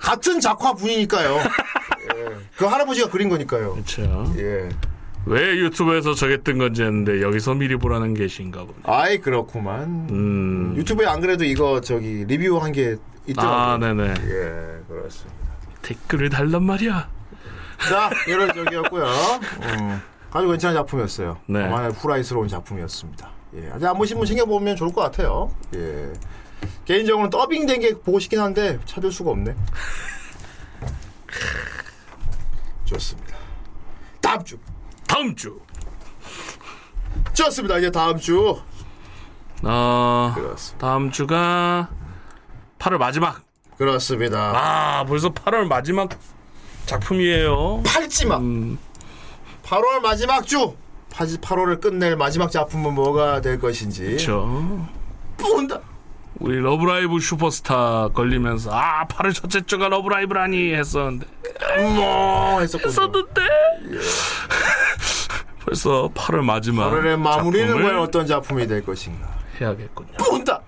[0.00, 1.36] 같은 작화 분이니까요.
[1.36, 2.36] 예.
[2.56, 3.74] 그 할아버지가 그린 거니까요.
[3.74, 4.34] 그렇죠.
[4.36, 4.68] 예.
[5.24, 8.74] 왜 유튜브에서 저게 뜬 건지 했는데 여기서 미리 보라는 계신가 보네.
[8.82, 10.08] 아이 그렇구만.
[10.10, 10.74] 음.
[10.76, 12.96] 유튜브에 안 그래도 이거 저기 리뷰 한 게
[13.28, 13.56] 있더라고요.
[13.56, 14.08] 아, 네네.
[14.08, 15.38] 예, 그렇습니다.
[15.82, 17.08] 댓글을 달란 말이야.
[17.88, 19.04] 자, 이런 적이었고요.
[19.62, 20.02] 음,
[20.32, 21.38] 아주 괜찮은 작품이었어요.
[21.46, 21.68] 네.
[21.68, 23.28] 많이 후라이스러운 작품이었습니다.
[23.56, 25.50] 예, 아직 안 보신 분 챙겨보면 좋을 것 같아요.
[25.74, 26.10] 예.
[26.86, 29.54] 개인적으로는 더빙된 게 보고 싶긴 한데 찾을 수가 없네.
[32.86, 33.36] 좋습니다.
[34.20, 34.58] 다음 주.
[35.06, 35.60] 다음 주.
[37.34, 37.78] 좋습니다.
[37.78, 38.58] 이제 다음 주.
[39.64, 40.86] 어, 그렇습니다.
[40.86, 41.88] 다음 주가
[42.78, 43.42] 8월 마지막.
[43.76, 44.52] 그렇습니다.
[44.54, 46.10] 아, 벌써 8월 마지막
[46.86, 47.82] 작품이에요.
[47.84, 48.40] 팔찌막.
[48.40, 48.78] 음,
[49.72, 50.74] 8월 마지막 주.
[51.12, 54.04] 8월을 끝낼 마지막 작품은 뭐가 될 것인지.
[54.04, 54.86] 그렇죠.
[55.38, 55.80] 본다.
[56.38, 61.26] 우리 러브라이브 슈퍼스타 걸리면서 아 8월 첫째 주가 러브라이브라니 했었는데
[61.94, 62.88] 뭐 했었군요.
[62.88, 63.42] 했었는데
[65.64, 69.26] 벌써 8월 마지막 8월의 마무리는 과연 어떤 작품이 될 것인가.
[69.58, 70.12] 해야겠군요.
[70.18, 70.60] 본다.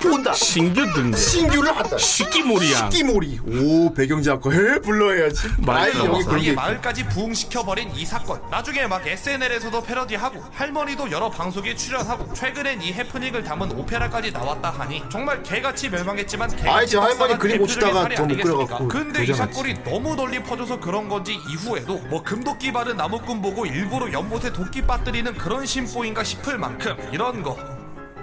[0.00, 0.32] 본다.
[0.32, 1.96] 신규 등재 신규를 한다.
[1.98, 2.90] 시기모리야.
[2.90, 3.40] 시기모리.
[3.46, 5.48] 오 배경작가 해 불러야지.
[5.66, 6.06] 아이 나왔어.
[6.06, 6.52] 여기 그런 게.
[6.52, 13.44] 마을까지 부흥시켜버린 이 사건 나중에 막 SNL에서도 패러디하고 할머니도 여러 방송에 출연하고 최근엔 이 해프닝을
[13.44, 18.44] 담은 오페라까지 나왔다 하니 정말 개같이 멸망했지만 개같이 아이, 제 할머니 그림 더 아니겠습니까?
[18.52, 19.32] 묶여갖고 근데 이.
[19.32, 24.82] 사건이 너무 널리 퍼져서 그런 건지 이후에도 뭐 금도끼 바른 나무꾼 보고 일부러 연못에 도끼
[24.82, 27.56] 빠뜨리는 그런 심보인가 싶을 만큼 이런 거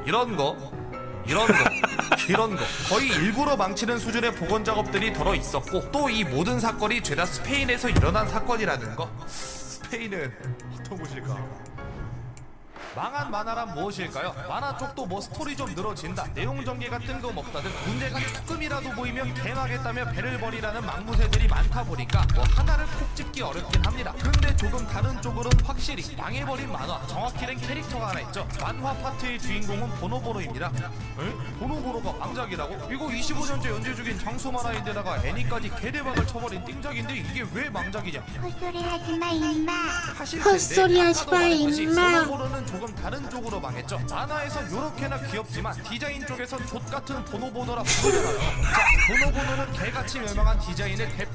[0.06, 0.56] 이런 거
[1.28, 1.54] 이런 거,
[2.30, 7.26] 이런 거 거의 일부러 망치는 수준의 복원 작업들이 더러 있었고 또 이 모든 사건이 죄다
[7.26, 9.10] 스페인에서 일어난 사건이라는 거.
[9.28, 10.34] 스페인은
[10.74, 11.67] 어떤 곳일까?
[12.98, 14.34] 망한 만화란 무엇일까요?
[14.50, 20.40] 만화 쪽도 뭐 스토리 좀 늘어진다 내용 전개가 뜬금없다 등 문제가 조금이라도 보이면 개나겠다며 배를
[20.40, 26.04] 버리라는 망무새들이 많다 보니까 뭐 하나를 콕 집기 어렵긴 합니다 근데 조금 다른 쪽으로는 확실히
[26.16, 30.72] 망해버린 만화 정확히는 캐릭터가 하나 있죠 만화 파트의 주인공은 보노보노입니다
[31.20, 31.32] 에?
[31.60, 32.92] 보노보노가 망작이라고?
[32.92, 39.18] 이거 25년째 연재 중인 장수 만화인데다가 애니까지 개대박을 쳐버린 띵작인데 이게 왜 망작이냐 헛소리 하지
[39.20, 39.72] 마, 임마.
[40.18, 42.26] 하실 헛소리 텐데 하지 아까도 마, 말했듯이 임마.
[42.26, 44.00] 보노보노는 조금 다른 쪽으로 망했죠.
[44.10, 48.40] 만화에선 요렇게나 귀엽지만 디자인 쪽에선 족 같은 보노보노라 부르잖아요.
[48.40, 51.28] 자, 보노보노는 개같이 멸망한 디자인의 대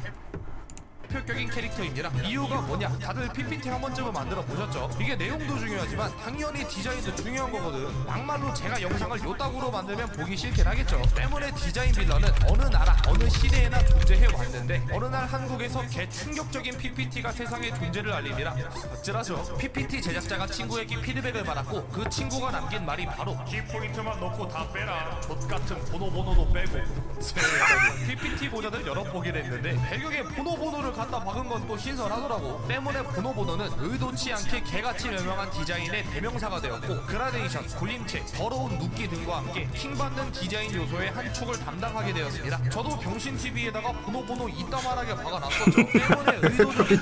[1.13, 2.11] 대표격인 캐릭터입니다.
[2.25, 2.89] 이유가 뭐냐?
[2.99, 4.91] 다들 PPT 한 번쯤은 만들어 보셨죠?
[4.99, 8.07] 이게 내용도 중요하지만 당연히 디자인도 중요한 거거든.
[8.07, 11.03] 막말로 제가 영상을 요따구로 만들면 보기 싫긴 하겠죠.
[11.15, 17.31] 때문에 디자인 빌런은 어느 나라, 어느 시대에나 존재해 왔는데 어느 날 한국에서 개 충격적인 PPT가
[17.31, 18.55] 세상에 존재를 알립니다.
[18.93, 19.57] 어찌라죠?
[19.59, 25.21] PPT 제작자가 친구에게 피드백을 받았고 그 친구가 남긴 말이 바로 키포인트만 넣고 다 빼라.
[25.21, 26.79] 족 같은 보노보노도 빼고.
[27.21, 28.07] 세상에.
[28.07, 32.65] PPT 고자들 여러 보기를 했는데 배경에 보노보노를 갖다 박은 건 또 신선하더라고.
[32.69, 39.69] 때문에 보노보노는 의도치 않게 개같이 멸망한 디자인의 대명사가 되었고 그라데이션, 굴림체, 더러운 눕기 등과 함께
[39.75, 42.69] 킹받는 디자인 요소의 한 축을 담당하게 되었습니다.
[42.71, 45.73] 저도 병신 TV에다가 보노보노 이따만하게 박아놨었죠.
[45.93, 47.01] 때문에 의도적인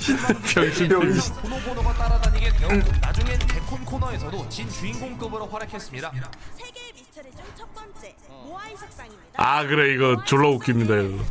[0.54, 6.12] 병신 병신 보노보노가 따라다니게 되었고 나중엔 개콘 코너에서도 진 주인공급으로 활약했습니다.
[6.56, 8.14] 세계의 미스터리 중 첫 번째
[8.44, 9.32] 모아이 색상입니다.
[9.36, 11.24] 아 그래 이거 졸라 웃깁니다 이거.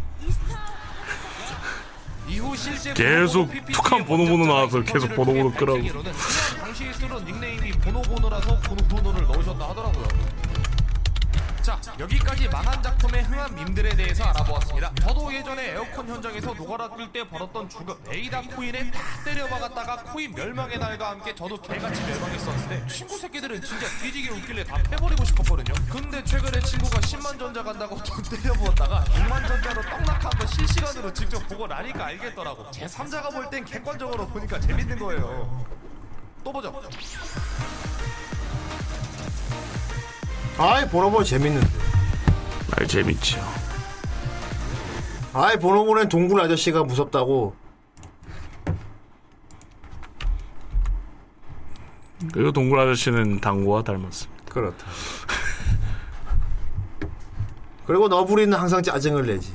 [2.96, 5.80] 계속 툭한 보노보노 나와서 계속 보노보노 끄라고.
[6.60, 9.26] 당시에 쓰던 닉네임이 보노보노라서 보노보노를
[12.00, 14.94] 여기까지 망한 작품의 흥한 밈들에 대해서 알아보았습니다.
[15.02, 21.10] 저도 예전에 에어컨 현장에서 노가라 낄때 벌었던 죽음 에이다 코인에 다 때려박았다가 코인 멸망의 날과
[21.10, 25.74] 함께 저도 개같이 멸망했었는데 친구 새끼들은 진짜 뒤지게 웃길래 다 패버리고 싶었거든요.
[25.92, 31.68] 근데 최근에 친구가 10만 전자 간다고 돈 때려부었다가 6만 전자로 떡락한 거 실시간으로 직접 보고
[31.68, 32.72] 나니까 알겠더라고.
[32.72, 35.66] 제 3자가 볼 땐 객관적으로 보니까 재밌는 거예요.
[36.44, 36.72] 또 보죠.
[40.60, 41.68] 아이 보노보는 재밌는데.
[42.76, 43.40] 아 재밌죠.
[45.34, 47.56] 아이 보노보는 동굴 아저씨가 무섭다고.
[52.34, 54.44] 그리고 동굴 아저씨는 당구와 닮았습니다.
[54.54, 54.86] 그렇다.
[57.88, 59.54] 그리고 너부리는 항상 짜증을 내지.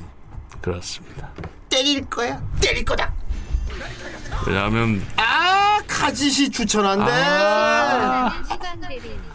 [0.59, 1.29] 그렇습니다.
[1.69, 2.41] 때릴 거야.
[2.59, 3.13] 때릴 거다.
[4.47, 7.11] 왜냐하면 아 카짓이 추천한대.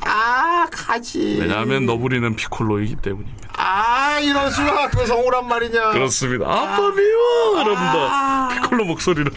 [0.02, 1.40] 아, 카짓.
[1.40, 3.48] 왜냐하면 너부리는 피콜로이기 때문입니다.
[3.56, 5.90] 아 이런 수가 그 성우란 말이냐.
[5.90, 6.46] 그렇습니다.
[6.46, 7.64] 아빠 미워 아.
[7.64, 8.48] 그럽니다.
[8.62, 9.30] 피콜로 목소리로.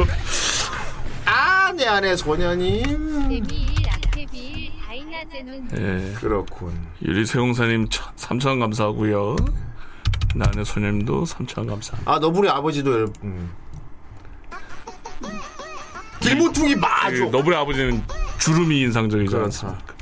[1.25, 3.43] 아내 안에 소녀님.
[4.87, 6.13] 다이나제논 예.
[6.15, 6.87] 그렇군.
[7.01, 9.35] 유리세용사님 3천 감사하고요.
[10.35, 12.11] 나는 소녀님도 3천 감사합니다.
[12.11, 13.51] 아 너부리 아버지도 음.
[16.19, 17.29] 길모퉁이 마죠.
[17.29, 18.03] 그 너블의 아버지는
[18.39, 19.45] 주름이 인상적이지 그렇다.
[19.45, 19.93] 않습니까?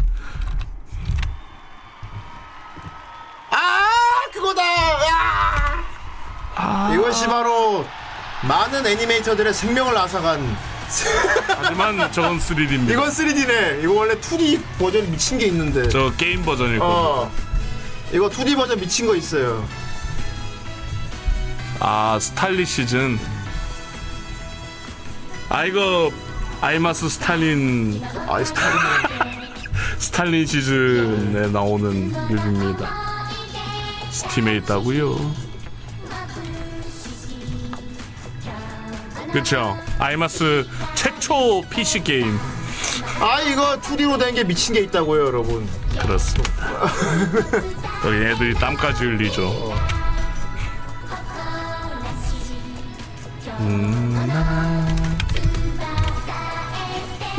[3.50, 3.88] 아
[4.34, 4.62] 그거다.
[6.56, 6.94] 아.
[6.94, 7.86] 이것이 바로
[8.44, 10.72] 많은 애니메이터들의 생명을 앗아간.
[11.48, 12.92] 하지만 저건 3D입니다.
[12.92, 13.84] 이건 3D네.
[13.84, 15.88] 이거 원래 2D 버전 미친 게 있는데.
[15.90, 16.86] 저 게임 버전일 겁니다.
[17.00, 17.32] 어.
[18.12, 19.66] 이거 2D 버전 미친 거 있어요.
[21.80, 23.18] 아 스탈리 시즌.
[25.52, 26.10] 아 이거
[26.62, 28.02] 아이마스 스타릿.
[28.28, 28.80] 아이 스타릿.
[30.00, 32.90] 스타릿 시즌에 나오는 뮤비입니다.
[34.12, 35.52] 스팀에 있다고요.
[39.34, 39.78] 그렇죠.
[40.00, 40.66] 아이마스
[40.96, 42.40] 최초 PC 게임.
[43.20, 45.68] 아 이거 2D로 된 게 미친 게 있다고요, 여러분.
[46.00, 46.54] 그렇습니다.
[48.08, 49.74] 여기 애들이 땀까지 흘리죠.
[53.60, 54.16] 음,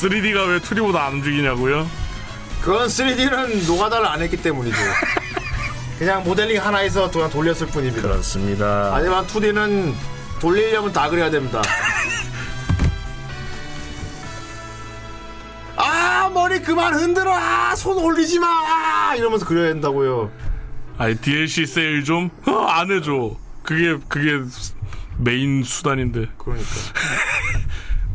[0.00, 1.88] 3D가 왜 2D보다 안 움직이냐고요?
[2.62, 4.76] 그건 3D는 노가다를 안 했기 때문이죠.
[5.98, 8.00] 그냥 모델링 하나에서 그냥 돌렸을 뿐입니다.
[8.08, 8.90] 그렇습니다.
[8.94, 9.92] 하지만 2D는
[10.40, 11.60] 돌리려면 다 그래야 됩니다.
[15.76, 20.30] 아 머리 그만 흔들어 아, 손 올리지 마 아, 이러면서 그려야 된다고요.
[20.98, 22.30] 아니 DLC 세일 좀
[22.68, 23.36] 안 해줘.
[23.62, 24.38] 그게 그게
[25.18, 26.70] 메인 수단인데 그러니까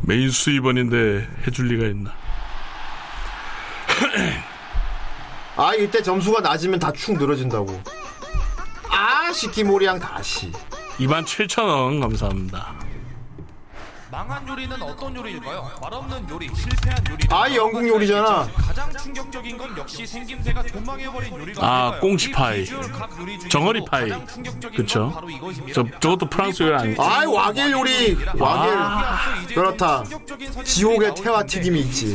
[0.02, 2.12] 메인 수입원인데 해줄 리가 있나?
[5.56, 7.80] 아 이때 점수가 낮으면 다 축 늘어진다고.
[8.90, 10.52] 아 시키모리양 다시.
[10.98, 12.74] 27,000원 감사합니다.
[14.16, 15.72] 망한 요리는 어떤 요리일까요?
[15.82, 17.26] 말없는 요리, 실패한 요리.
[17.28, 18.48] 아, 영국 요리잖아.
[18.56, 22.00] 가장 충격적인 건 역시 생김새가 도망해버린 요리가 아?
[22.00, 25.22] 꽁치파이, 이 비주얼 각 요리 중에서도 정어리 파이, 가장 충격적인 그쵸?
[25.74, 26.94] 저 저것도 프랑스 요리 아니?
[26.98, 29.18] 아 와겔 요리 와겔 아,
[29.48, 30.02] 그렇다.
[30.64, 32.14] 지옥의 태아 튀김이 있지.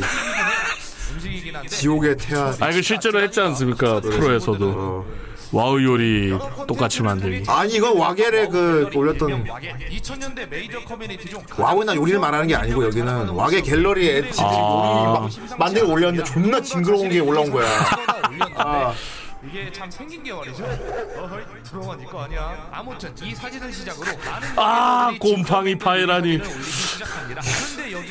[1.68, 2.52] 지옥의 태아.
[2.58, 5.06] 아 이거 실제로 했지 않습니까 프로에서도
[5.52, 6.32] 와우 요리
[6.66, 7.44] 똑같이 만들기.
[7.50, 13.28] 아니 이건 와겔의 그 올렸던 2000년대 메이저 커뮤니티 중 와우나 요리를 말하는 게 아니고 여기는
[13.28, 15.18] 와겔 갤러리에 지들이 아.
[15.20, 17.66] 요리 막 만들어 올렸는데 존나 징그러운 게 올라온 거야.
[18.56, 18.94] 아,
[19.44, 20.64] 이게 참 생긴 게 말이죠.
[20.64, 22.68] 어허이 들어가 니거 아니야.
[22.70, 26.40] 아무튼 이 사진을 시작으로 많은 아, 곰팡이 파이라니.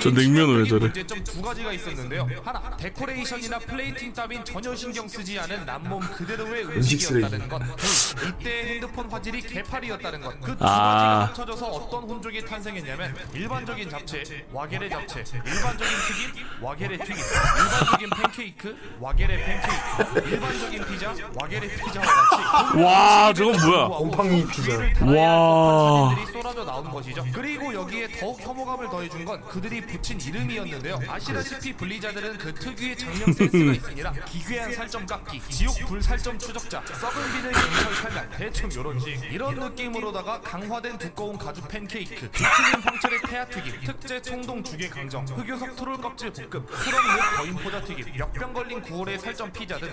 [0.01, 0.81] 저 냉면 왜 저래?
[0.81, 2.27] 문제점 두 가지가 있었는데요.
[2.43, 7.09] 하나 데코레이션이나 플레이팅 따윈 전혀 신경 쓰지 않은 맨몸 그대로의 음식.
[7.09, 7.59] 음식이었다는 것.
[7.77, 10.41] 둘, 이때 핸드폰 화질이 개판이었다는 것.
[10.41, 10.67] 그 두 아.
[10.67, 15.93] 가지가 합쳐져서 어떤 혼종이 탄생했냐면 일반적인 잡채, 와겔의 잡채, 일반적인
[16.33, 23.87] 튀김, 와겔의 튀김, 일반적인 팬케이크, 와겔의 팬케이크, 일반적인 피자, 와겔의 피자와 같이 와, 저건 뭐야?
[23.87, 24.73] 곰팡이 피자.
[25.05, 26.15] 와.
[26.31, 27.25] 쏟아져 나온 것이죠.
[27.33, 30.99] 그리고 여기에 더욱 혐오감을 더해준 건 그들이 붙인 이름이었는데요.
[31.07, 34.13] 아시다시피 블리자드는 그 특유의 작명 센스가 있습니다.
[34.25, 39.21] 기괴한 살점 깎기, 지옥 불 살점 추적자, 썩은 비늘 경찰 칼날, 대충 요런 식.
[39.31, 45.97] 이런 느낌으로다가 강화된 두꺼운 가죽 팬케이크, 비틀린 황철의 태아튀김, 특제 청동 죽의 강정, 흑요석 트롤
[46.01, 49.89] 껍질 볶음, 프렁육 거인 포자 튀김, 역병 걸린 구울의 살점 피자 등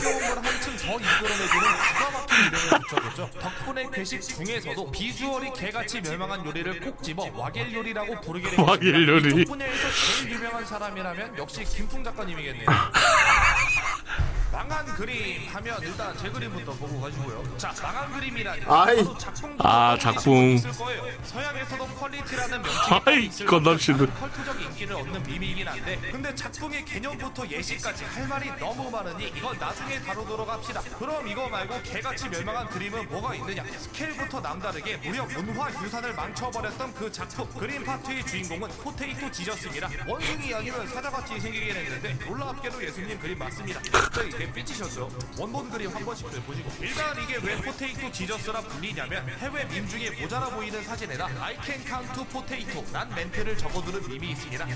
[0.00, 3.30] 역겨움을 한층 더 이끌어내주는 기가 막힌 이름을 붙여줬죠.
[3.40, 9.08] 덕분에 괴식 중에서도 비주얼이 개같이 멸망한 요리를 꼭 집어 와겔 요리라고 부르게 된 와겔.
[9.08, 9.28] 요리.
[9.42, 12.66] 이쪽 분야에서 제일 유명한 사람이라면 역시 김풍 작가님이겠네요.
[14.52, 17.56] 망한 그림 하면 일단 제 그림부터 보고 가시고요.
[17.56, 18.62] 자, 망한 그림이라니.
[18.66, 18.96] 아이.
[18.96, 20.50] 저도 작품도 아, 작품.
[20.54, 21.04] 있을 거예요.
[21.24, 23.98] 서양에서도 퀄리티라는 명칭이 아이, 있을 건담씨는.
[24.06, 29.56] 만큼 컬트적 인기를 얻는 밈이긴 한데 근데 작품의 개념부터 예시까지 할 말이 너무 많으니 이건
[29.58, 30.80] 나중에 다루도록 합시다.
[30.98, 33.64] 그럼 이거 말고 개같이 멸망한 그림은 뭐가 있느냐?
[33.78, 39.88] 스케일부터 남다르게 무려 문화 유산을 망쳐버렸던 그 작품 그림 파트의 주인공은 Potato Jesus입니다.
[40.06, 43.80] 원숭이 아니면 사자같이 생기긴 했는데 놀랍게도 예수님 그림 맞습니다.
[44.12, 45.10] 저 이게 삐치셨죠?
[45.38, 50.48] 원본 그림 한 번씩들 보시고 일단 이게 왜 Potato Jesus라 불리냐면 해외 밈 중에 모자라
[50.48, 54.66] 보이는 사진에다 I can count to potato 란 멘트를 적어두는 밈이 있습니다.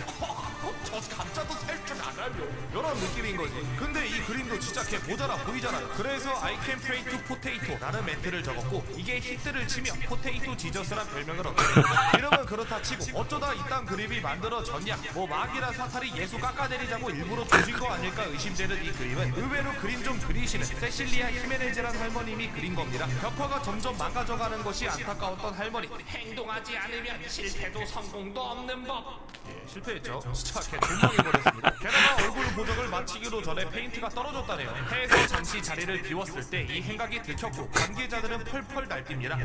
[0.85, 2.69] 저 감자도 셀 줄 알아요.
[2.71, 3.55] 이런 느낌인 거지.
[3.79, 5.89] 근데 이 그림도 진짜 개 모자라 보이잖아요.
[5.97, 11.47] 그래서 I can pray to potato 라는 멘트를 적었고 이게 히트를 치며 Potato Jesus란 별명을
[11.47, 12.11] 얻게 됩니다.
[12.19, 14.99] 이러면 그렇다 치고 어쩌다 이딴 그림이 만들어졌냐?
[15.15, 20.03] 뭐 마귀나 사탄이 예수 깎아내리자고 일부러 조진 거 아닐까 의심되는 이 그림은 의외 로 그림
[20.03, 23.07] 좀 그리시는 세실리아 히메네즈란 할머님이 그린 겁니다.
[23.21, 25.89] 벽화가 점점 망가져가는 것이 안타까웠던 할머니.
[26.09, 29.29] 행동하지 않으면 실패도 성공도 없는 법.
[29.49, 30.21] 예, 실패했죠.
[30.35, 31.71] 진짜 걔 존망해버렸습니다.
[31.79, 34.75] 게다가 얼굴 보정을 마치기로 전에 페인트가 떨어졌다네요.
[34.91, 39.39] 해에서 잠시 자리를 비웠을 때 이 행각이 들켰고 관계자들은 펄펄 날뜁니다.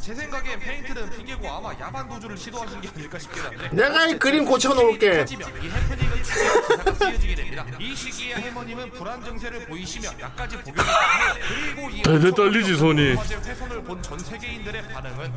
[0.00, 4.44] 제 생각엔 페인트는 핑계고 아마 야반 도주를 시도하신 게 아닐까 싶긴 한데 내가 이 그림
[4.44, 5.06] 고쳐놓을게.
[5.06, 7.64] 이 해프닝을 추구해 기사가 쓰여지게 됩니다.
[7.78, 11.34] 이 시기에 할머님은 불안 증세 를 보이시며 약까지 해요.
[11.74, 13.14] 그리고 이 대대 떨리지, 손이.
[13.84, 15.32] 본 전 세계인들의 반응은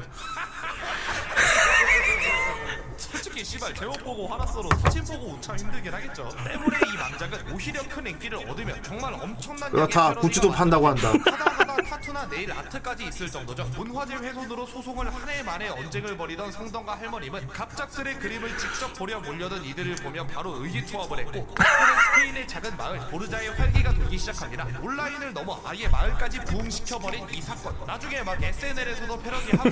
[3.25, 6.29] 솔직히 씨발 제목 보고 화났어도 사진 보고 웃참 힘들긴 하겠죠.
[6.45, 10.01] 때문에 이 망작은 오히려 큰 인기를 얻으며 정말 엄청난 그렇다.
[10.09, 11.09] 양의 굿즈도 패러디가 판다고 한다.
[11.09, 13.63] 하다하다 타투나 네일 아트까지 있을 정도죠.
[13.75, 19.65] 문화재 훼손으로 소송을 한 해 만에 언쟁을 벌이던 성덕과 할머님은 갑작스레 그림을 직접 보려 몰려든
[19.65, 21.65] 이들을 보며 바로 의기투합을 했고 덕분에
[22.13, 24.67] 스페인의 작은 마을 보르자의 활기가 돌기 시작합니다.
[24.83, 27.75] 온라인을 넘어 아예 마을까지 부흥시켜버린 이 사건.
[27.87, 29.69] 나중에 막 SNL에서도 패러디하고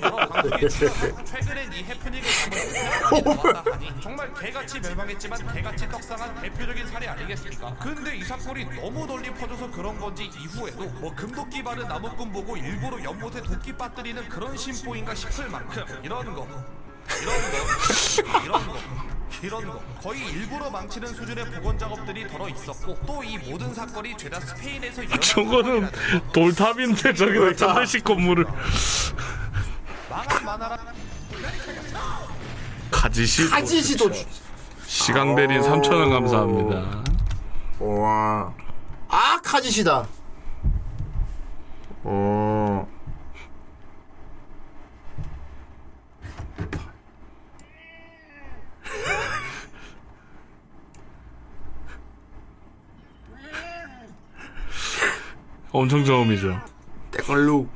[0.00, 2.69] 여러 방송에 출연하고 최근엔 이 해프닝을 담은
[4.02, 7.74] 정말 개같이 멸망했지만 개같이 떡상한 대표적인 사례 아니겠습니까?
[7.76, 13.02] 근데 이 사건이 너무 널리 퍼져서 그런 건지 이후에도 뭐 금도끼 바른 나무꾼 보고 일부러
[13.02, 16.46] 연못에 도끼 빠뜨리는 그런 심보인가 싶을 만큼 이런 거
[17.22, 18.76] 이런 거 이런 거
[19.42, 19.80] 이런 거.
[20.02, 25.20] 거의 일부러 망치는 수준의 복원 작업들이 덜어 있었고 또 이 모든 사건이 죄다 스페인에서 일어난
[25.20, 25.90] 저거는
[26.32, 28.44] 돌탑인데 저기다 전대식 건물을.
[30.10, 30.78] 망한 만화라
[32.90, 34.10] 가지시 가지시도
[34.86, 37.04] 시강 대린 3천원 감사합니다.
[37.78, 38.52] 와.
[39.08, 40.06] 아, 카지시다.
[42.02, 42.88] 어.
[55.72, 56.60] 엄청 저음이죠.
[57.12, 57.68] 때걸로.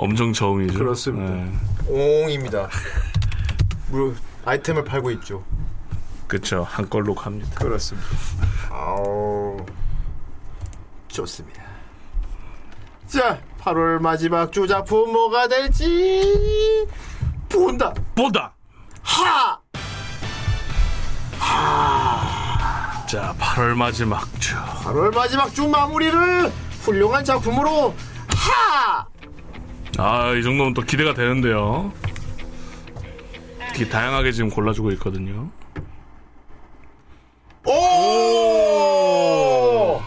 [0.00, 0.78] 엄청 저음이죠.
[0.78, 1.30] 그렇습니다.
[1.30, 1.52] 네.
[1.86, 2.70] 옹입니다.
[3.88, 4.14] 뭐
[4.46, 5.44] 아이템을 팔고 있죠.
[6.26, 6.66] 그쵸.
[6.66, 7.50] 한 걸로 갑니다.
[7.56, 8.08] 그렇습니다.
[8.70, 9.58] 아우.
[11.08, 11.62] 좋습니다.
[13.08, 16.88] 자, 8월 마지막 주 작품 뭐가 될지
[17.50, 17.92] 본다.
[18.14, 18.54] 본다.
[19.02, 19.60] 하.
[23.06, 24.56] 자, 8월 마지막 주.
[24.56, 26.50] 8월 마지막 주 마무리를
[26.84, 27.94] 훌륭한 작품으로
[28.28, 29.09] 하.
[30.02, 31.92] 아, 이 정도면 또 기대가 되는데요.
[33.74, 35.50] 되게 다양하게 지금 골라주고 있거든요.
[37.66, 40.00] 오!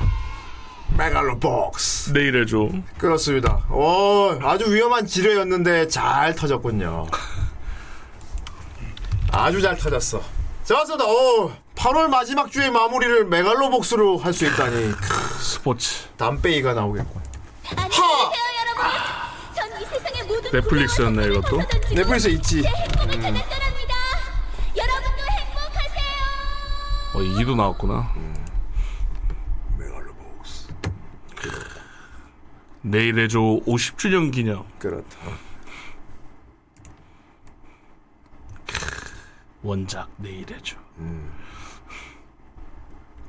[0.98, 2.12] 메갈로 복스.
[2.14, 2.70] 내일 해줘.
[2.98, 3.58] 그렇습니다.
[3.70, 7.06] 오, 아주 위험한 지뢰였는데 잘 터졌군요.
[9.32, 10.24] 아주 잘 터졌어.
[10.66, 11.06] 좋았습니다.
[11.06, 14.92] 오, 8월 마지막 주의 마무리를 메갈로 복스로 할 수 있다니.
[15.40, 16.08] 스포츠.
[16.18, 17.22] 담배이가 나오겠군.
[17.76, 18.84] 안녕하세요 여러분.
[19.56, 21.58] 전 이 세상의 모든 넷플릭스였네 이것도.
[21.96, 22.62] 넷플릭스 있지.
[22.62, 23.94] 제 행복을 찾았더랍니다.
[24.78, 26.14] 여러분도 행복하세요.
[27.16, 28.14] 어 이기도 나왔구나.
[29.80, 30.68] 메갈로복스.
[32.84, 34.66] 내일 해줘 50주년 기념.
[34.78, 35.18] 그렇다.
[39.64, 40.76] 원작 내일 해줘.
[41.00, 41.32] 음.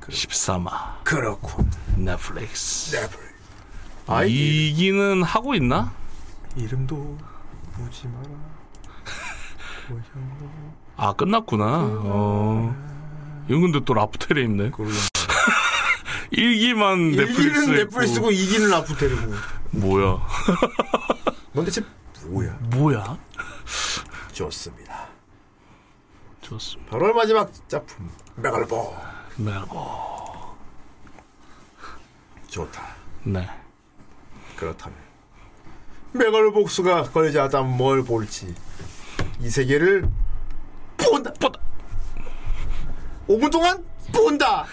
[0.01, 1.71] 13화 그렇군.
[1.95, 2.95] 넷플릭스.
[2.95, 3.33] 넷플릭스.
[4.07, 5.91] 아이, 이기는 하고 있나?
[6.55, 7.17] 이름도
[7.77, 8.29] 묻지 마라.
[10.97, 11.65] 아 끝났구나.
[12.03, 13.45] 어.
[13.47, 14.71] 이건 근데 또 라프텔에 있네.
[16.31, 17.41] 일기만 넷플릭스.
[17.41, 19.33] 일기는 넷플릭스고 이기는 라프텔이고.
[19.71, 20.25] 뭐야?
[21.53, 21.81] 넌 대체
[22.27, 22.57] 뭐야?
[22.71, 23.17] 뭐야?
[24.31, 25.07] 좋습니다.
[26.41, 26.97] 좋습니다.
[26.97, 28.95] 8월 마지막 작품 메갈보
[29.37, 30.15] 메갈보.
[32.47, 32.81] 좋다.
[33.23, 33.47] 네.
[34.55, 34.97] 그렇다면
[36.15, 38.53] 메갈복스가 걸리지 않다면 뭘 볼지
[39.41, 40.07] 이 세계를
[40.97, 41.31] 본다.
[41.33, 41.59] 본다.
[43.27, 43.83] 5분 동안
[44.13, 44.65] 본다.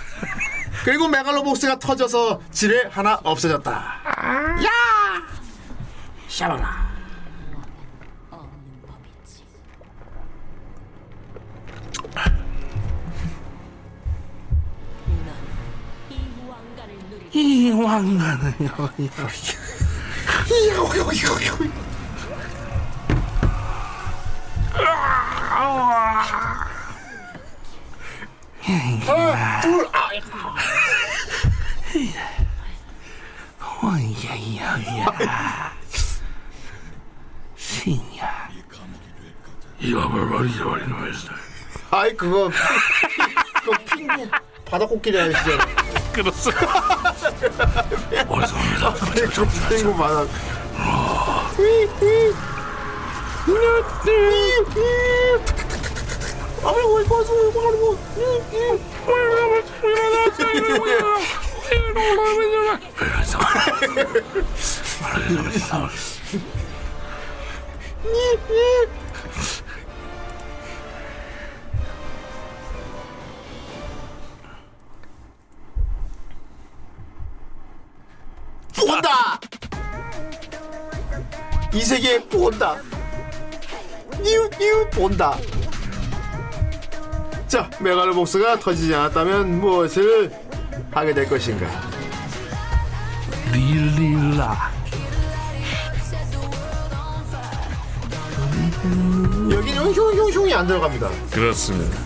[0.84, 3.70] 그리고 메갈로복스가 터져서 지뢰 하나 없어졌다.
[3.70, 4.68] 야!
[6.28, 6.92] 샤랄라.
[17.34, 19.10] 이 왕관은 여기.
[33.82, 35.72] 와야야야.
[37.56, 38.48] 신야.
[39.78, 41.28] 이거 뭘 잊어버리는 거였어.
[41.90, 42.50] 아이 그거
[43.64, 44.30] 그거 핑구
[44.72, 45.66] 바다 코끼리 아시잖아.
[46.14, 46.66] 그렇습니다.
[48.26, 48.56] 어디서
[49.12, 50.24] 핑구 핑구 바다.
[50.78, 51.52] 아
[78.76, 79.40] 본다.
[81.74, 82.76] 이 세계 본다.
[84.22, 85.36] 뉴, 뉴, 본다.
[87.48, 90.32] 자, 메갈로복스가 터지지 않았다면 무엇을
[90.90, 91.66] 하게 될 것인가?
[93.52, 94.72] 릴릴라.
[99.50, 101.10] 여기는 흉흉흉이 안 들어갑니다.
[101.30, 101.96] 그렇습니다.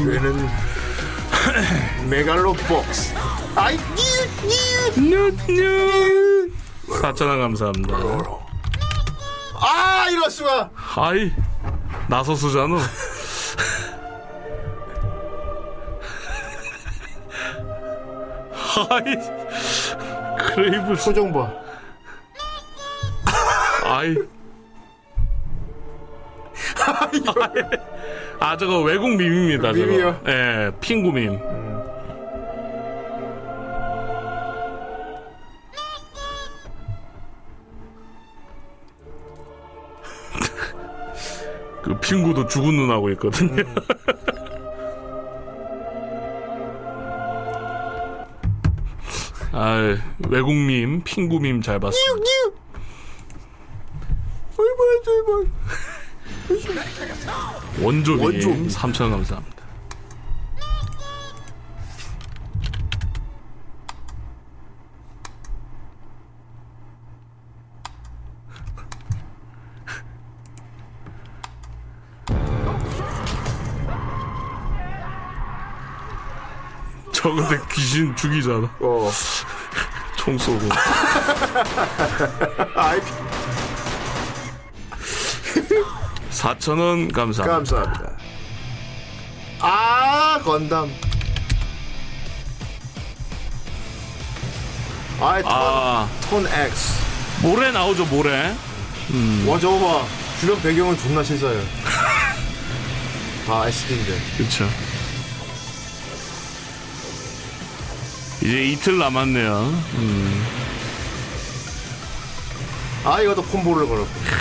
[0.00, 0.48] 이거는
[2.08, 3.14] 메갈로복스.
[3.56, 3.76] 아이,
[4.96, 6.50] 뉴, 뉴, 뉴.
[6.88, 7.96] 4천원 감사합니다.
[9.60, 10.70] 아, 이럴 수가.
[10.74, 11.32] 하이.
[12.08, 12.78] 나서스잖아.
[18.52, 19.02] 하이.
[20.54, 20.94] 크레이브.
[21.04, 21.50] 표정 봐.
[23.84, 24.14] 아이.
[28.40, 29.72] 아, 저거 외국 밈입니다.
[29.72, 29.86] 저거.
[29.86, 30.20] 밈이요?
[30.26, 31.38] 예, 핑구 밈.
[41.82, 43.62] 그 핑구도 죽은 눈 하고 있거든요.
[49.52, 49.96] 아,
[50.28, 52.14] 외국 밈, 핑구 밈 잘 봤습니다.
[52.14, 52.52] 뉴.
[54.58, 55.48] 어이구, 어이구.
[57.88, 58.68] 원조 밈 원조 밈.
[58.68, 59.56] 3천 감사합니다.
[77.12, 78.68] 저 근데 귀신 죽이잖아.
[78.80, 79.10] 어.
[80.18, 80.58] 총 쏘고.
[82.76, 83.00] 아이,
[86.42, 87.44] 4,000원 감사합니다.
[87.56, 88.10] 감사합니다.
[89.60, 90.88] 아, 건담.
[95.20, 96.92] 아, 톤, 아 톤 X.
[97.42, 98.54] 모래 나오죠 모래.
[99.10, 99.44] 음.
[99.48, 100.06] 와 저거 봐.
[100.40, 101.60] 주변 배경은 존나 신사해요.
[103.46, 104.18] 다 SD인데.
[104.36, 104.68] 그렇죠.
[108.42, 109.58] 이제 이틀 남았네요.
[109.94, 110.46] 음.
[113.04, 114.37] 아 이것도 콤보를 걸었고.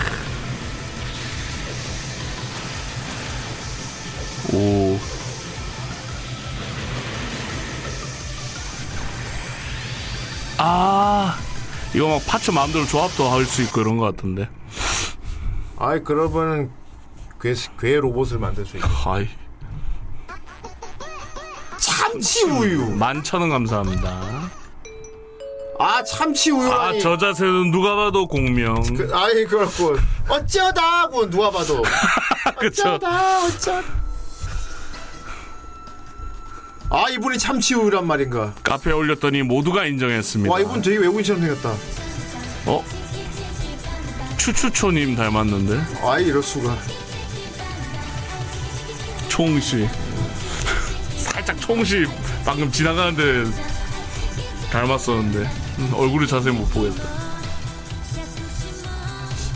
[11.93, 14.49] 이거 막 파츠 마음대로 조합도 할 수 있고 이런 것 같은데.
[15.79, 16.71] 아이 그러면은
[17.41, 18.87] 괴, 괴 로봇을 만들 수 있고.
[19.09, 19.27] 아이.
[21.77, 22.89] 참치 우유.
[22.95, 24.49] 만천 원 감사합니다.
[25.79, 26.71] 아 참치 우유.
[26.71, 26.97] 아.
[26.99, 28.81] 저 자세는 누가 봐도 공명.
[28.95, 29.95] 그, 아이 그렇고
[30.27, 31.83] 어쩌다 하고 누가 봐도
[32.59, 32.81] 그쵸.
[32.95, 33.81] 어쩌다 어쩌.
[36.97, 38.55] 아 이분이 참치 우유란 말인가.
[38.63, 40.51] 카페에 올렸더니 모두가 인정했습니다.
[40.51, 41.75] 와 이분 되게 외국인처럼 생겼다.
[42.65, 42.83] 어?
[44.37, 45.79] 추추초님 닮았는데?
[46.03, 46.75] 아이 이럴 수가.
[49.29, 49.87] 총씨.
[51.17, 52.07] 살짝 총씨
[52.43, 53.47] 방금 지나가는데
[54.71, 57.03] 닮았었는데 음, 얼굴을 자세히 못 보겠다.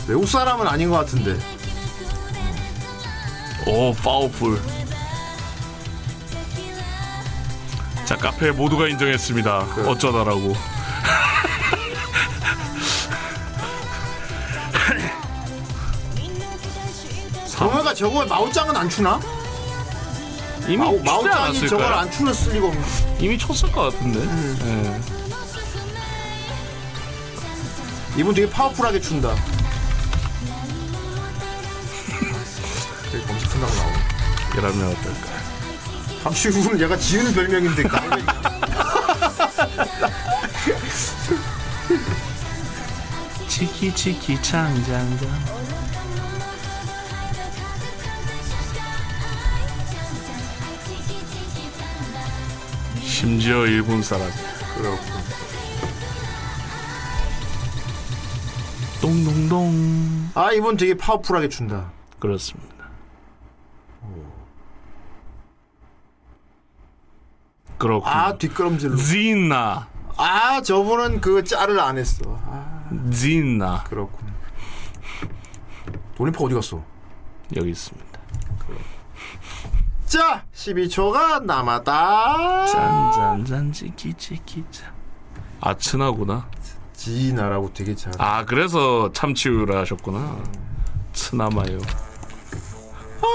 [0.06, 1.36] 외국 사람은 아닌 것 같은데.
[3.66, 4.81] 오 파워풀.
[8.04, 9.58] 자 카페 모두가 인정했습니다.
[9.86, 10.54] 어쩌다라고.
[17.48, 19.20] 정우가 저거 마오짱은 안 추나?
[20.66, 21.68] 이미 마오, 마오짱이 않았을까요?
[21.68, 22.82] 저걸 안 추는 쓸 리가 없네.
[23.20, 24.20] 이미 쳤을 것 같은데.
[24.66, 25.00] 예.
[28.20, 29.34] 이분 되게 파워풀하게 춘다.
[33.10, 33.98] 되게 검색한다고 나오네.
[34.58, 35.51] 이라면 어떨까?
[36.22, 38.22] 감시국은 얘가 지은 별명인데 까먹네.
[43.48, 45.28] 치키 치키 창장장.
[53.02, 54.30] 심지어 일본 사람.
[54.76, 55.02] 그렇고.
[59.00, 60.30] 똥동동.
[60.34, 61.90] 아 이분 되게 파워풀하게 춘다.
[62.20, 62.71] 그렇습니다.
[67.82, 68.08] 그렇군.
[68.12, 68.96] 아 뒷걸음질로.
[68.96, 69.88] 진나.
[70.16, 72.22] 아 저분은 그 짤을 안 했어.
[72.46, 73.82] 아 진나.
[73.82, 74.20] 그렇군.
[76.16, 76.80] 돌림파 어디 갔어?
[77.56, 78.20] 여기 있습니다.
[80.06, 82.66] 자 12초가 남았다.
[82.66, 84.92] 짠짠짠 치키치키짜.
[85.60, 86.48] 아 친하구나.
[86.92, 88.12] 지나라고 되게 잘.
[88.18, 90.38] 아 그래서 참치우유를 하셨구나.
[91.14, 91.78] 친하마요.
[93.22, 93.26] 아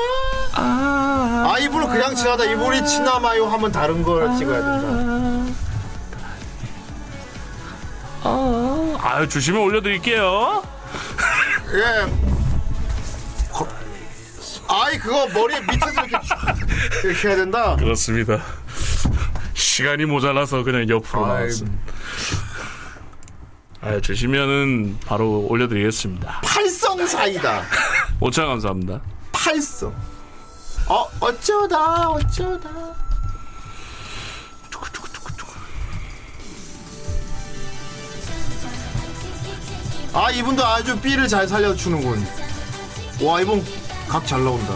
[1.59, 2.45] 이분은 그냥 친하다.
[2.45, 5.53] 이분이 친하마요 하면 다른 걸 찍어야 된다.
[8.99, 10.63] 아 주시면 올려드릴게요.
[11.73, 13.51] 예.
[13.51, 13.67] 거-
[14.67, 17.75] 아이 그거 머리 밑에서 이렇게 쭉 이렇게 해야 된다.
[17.77, 18.41] 그렇습니다.
[19.53, 21.77] 시간이 모자라서 그냥 옆으로 나왔습니다.
[23.81, 26.41] 아, 주시면은 바로 올려드리겠습니다.
[26.43, 27.63] 팔성 사이다.
[28.19, 28.99] 5천 감사합니다.
[29.31, 29.93] 팔성.
[30.89, 32.69] 어 어쩌다 어쩌다.
[40.14, 42.26] 아 이분도 아주 삐를 잘 살려주는군.
[43.23, 43.64] 와 이분
[44.07, 44.76] 각 잘 나온다.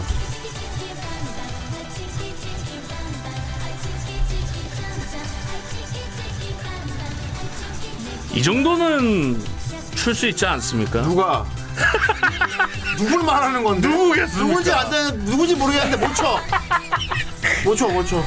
[8.34, 9.42] 이 정도는
[9.94, 11.02] 출 수 있지 않습니까?
[11.02, 11.46] 누가?
[12.98, 13.88] 누굴 말하는 건데?
[13.88, 14.46] 누구겠습니까?
[14.46, 16.38] 누군지 안 되는 누군지 모르겠는데 못 쳐.
[17.64, 18.22] 못 쳐, 못 쳐.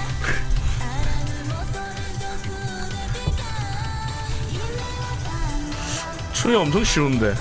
[6.33, 7.33] 춤이 엄청 쉬운데.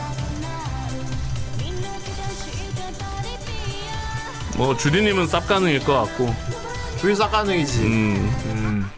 [4.56, 6.34] 뭐 주디님은 쌉 가능일 것 같고.
[7.00, 7.80] 주위 싹가능이지.
[7.82, 8.90] 음.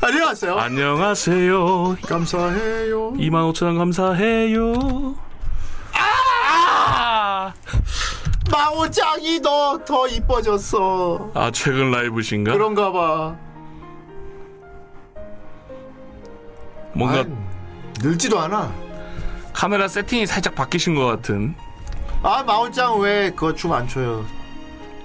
[0.00, 0.56] 안녕하세요.
[0.56, 1.96] 안녕하세요.
[2.06, 3.14] 감사해요.
[3.14, 5.16] 25,000원 감사해요.
[5.92, 7.52] 아!
[8.76, 11.30] 마오짱이 너 더 이뻐졌어.
[11.34, 12.52] 아 최근 라이브신가?
[12.52, 13.36] 그런가 봐.
[16.92, 17.26] 뭔가 아이,
[18.02, 18.72] 늙지도 않아.
[19.54, 21.54] 카메라 세팅이 살짝 바뀌신 것 같은
[22.22, 24.24] 아 마오짱 왜 그거 춤 안 춰요?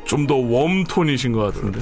[0.04, 1.80] 좀 더 웜톤이신 것 같은데.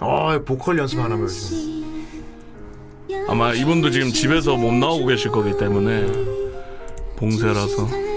[0.00, 2.06] 아 보컬 연습 안 하면 요즘.
[3.28, 6.06] 아마 이분도 지금 집에서 못 나오고 계실 거기 때문에
[7.16, 8.08] 봉쇄라서 음.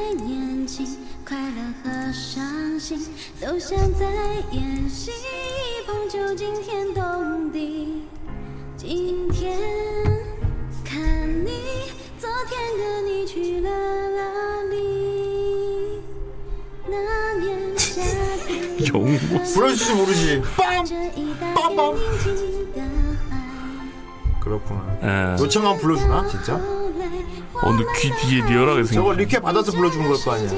[18.87, 19.17] 영모.
[19.53, 20.41] 부러질지 모르지.
[20.57, 20.83] 빰!
[21.55, 21.95] 빰빰!
[24.39, 24.97] 그렇구나.
[25.03, 25.35] 예.
[25.43, 26.27] 요청 한번 불러주나?
[26.27, 26.55] 진짜?
[26.55, 28.95] 어, 근데 귀 뒤에 리얼하게 생.
[28.95, 29.17] 저거 생겼.
[29.19, 30.49] 리퀘 받아서 불러주는 걸 거 아니야.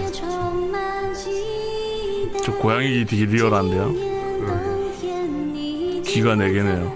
[2.46, 3.94] 저 고양이 귀 되게 리얼한데요.
[6.06, 6.96] 귀가 네 개네요.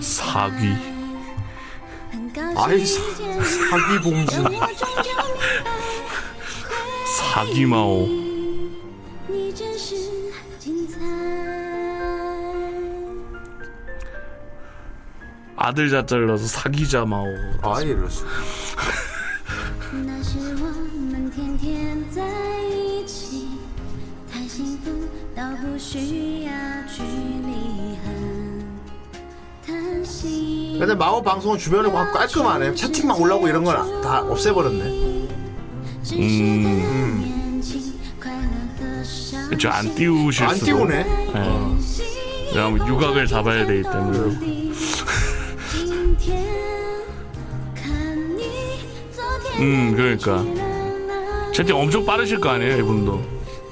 [0.00, 0.74] 사귀.
[2.56, 3.00] 아이, 사,
[3.70, 4.44] 사기 봉진.
[7.18, 8.21] 사귀마오.
[15.62, 17.28] 아들 자 잘라서 사기자 마오.
[17.62, 18.24] 아, 이럴수.
[30.78, 32.74] 근데 마오 방송은 주변에 막 깔끔하네.
[32.74, 34.82] 채팅만 올라오고 이런 건 다 없애버렸네.
[36.14, 37.62] 음.
[39.48, 40.50] 그쵸, 안 띄우실 수도.
[40.50, 41.04] 안 띄우네.
[41.04, 41.76] 네.
[42.54, 44.72] 왜냐면 육각을 잡아야 되기 때문에.
[49.61, 50.43] 음, 그러니까.
[51.53, 53.21] 채팅 엄청 빠르실 거 아니에요, 이분도.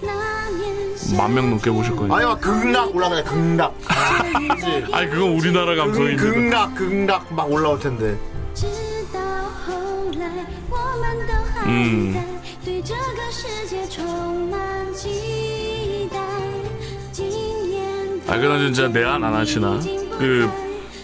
[0.02, 2.16] 那年 만 명 넘게 보실 거니까.
[2.18, 3.74] 아니 막 극락 올라가네 극락.
[4.56, 4.86] 그치?
[4.92, 6.24] 아니, 그건 우리나라 극, 감성입니다.
[6.24, 8.16] 극락 극락 막 올라올 텐데.
[8.56, 8.66] 直
[9.14, 9.20] 到
[9.66, 9.74] 后
[10.18, 12.26] 来，我们都还嗯在
[12.64, 14.60] 对这个世界充满
[14.94, 16.18] 期待。
[17.12, 17.28] 今
[17.70, 19.80] 年 아, 그나 진짜 내한 안 하시나?
[20.18, 20.50] 그,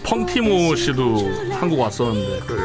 [0.02, 1.18] 펑티모 씨도
[1.60, 2.40] 한국 왔었는데.
[2.46, 2.58] 그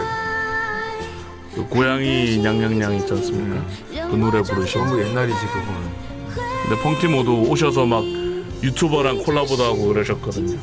[1.68, 3.62] 고양이 냥냥냥 있지 않습니까?
[4.10, 4.84] 그 노래 부르시고.
[4.84, 6.02] 너무 옛날이지 그거는.
[6.68, 8.02] 근데 펑티모도 오셔서 막
[8.62, 10.58] 유튜버랑 콜라보도 하고 그러셨거든요.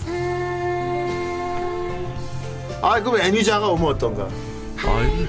[2.82, 4.28] 아 그럼 애니자가 오면 어떤가?
[4.86, 5.28] 아이,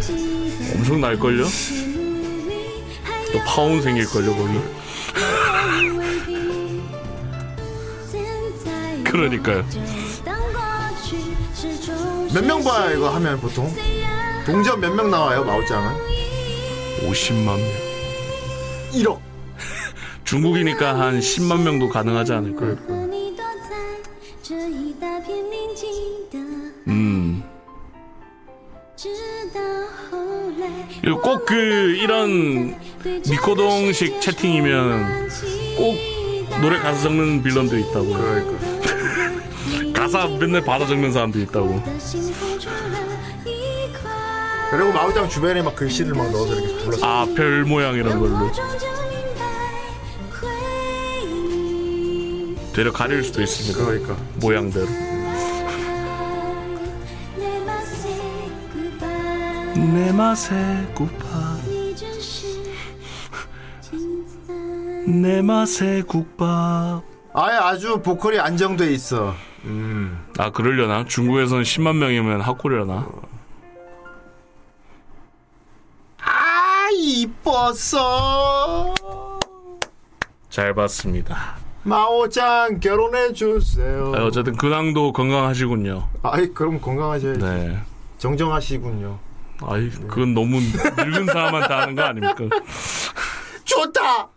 [0.77, 1.45] 엄청 날걸요?
[3.33, 4.61] 또 파운 생길걸요, 거기.
[9.05, 9.65] 그러니까요.
[12.33, 13.75] 몇 명 봐요 이거 하면 보통?
[14.47, 15.93] 동전 몇 명 나와요 마오짱은?
[17.09, 17.59] 50만 명.
[18.93, 19.19] 1억.
[20.25, 22.77] 중국이니까 한 10만 명도 가능하지 않을까요?
[26.89, 27.43] 음.
[31.23, 31.55] 꼭그
[31.97, 32.75] 이런
[33.29, 35.29] 미코동식 채팅이면
[35.77, 35.97] 꼭
[36.61, 38.07] 노래 가사 적는 빌런도 있다고.
[38.09, 39.93] 그러니까.
[40.01, 41.83] 가사 맨날 받아 적는 사람도 있다고.
[44.71, 47.05] 그리고 마우장 주변에 막 글씨를 막 넣어서 이렇게 불렀어.
[47.07, 48.51] 아, 별 모양 이런 걸로.
[52.73, 53.85] 되려 가릴 수도 있습니다.
[53.85, 54.17] 그러니까.
[54.37, 54.87] 모양대로.
[59.75, 61.59] 내 맛에 구파.
[65.07, 67.03] 내 맛에 국밥.
[67.33, 69.35] 아예 아주 보컬이 안정돼 있어.
[69.65, 70.25] 음.
[70.39, 71.05] 아 그러려나?
[71.07, 73.07] 중국에서는 10만 명이면 학고려나?
[77.11, 78.95] 이뻤어.
[80.49, 81.57] 잘 봤습니다.
[81.83, 84.13] 마오짱 결혼해 주세요.
[84.15, 86.09] 아, 어쨌든 근황도 건강하시군요.
[86.23, 87.41] 아이 그럼 건강하셔야지.
[87.41, 87.79] 네.
[88.19, 89.19] 정정하시군요.
[89.63, 92.37] 아이, 그건 너무 늙은 사람한테 하는 거 아닙니까?
[93.65, 94.29] 좋다.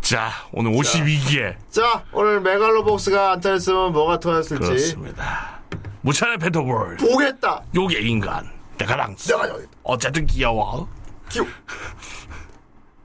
[0.00, 1.56] 자, 오늘 52기에.
[1.70, 5.60] 자 오늘 메갈로복스가 안 터졌으면 뭐가 터졌을지 그렇습니다.
[6.02, 6.96] 무찬의 펜터볼.
[6.98, 7.62] 보겠다.
[7.74, 8.48] 요게 인간.
[8.78, 9.32] 데카랑스.
[9.32, 10.88] 내가 여기 어쨌든 귀여워.
[11.30, 11.48] 귀여워.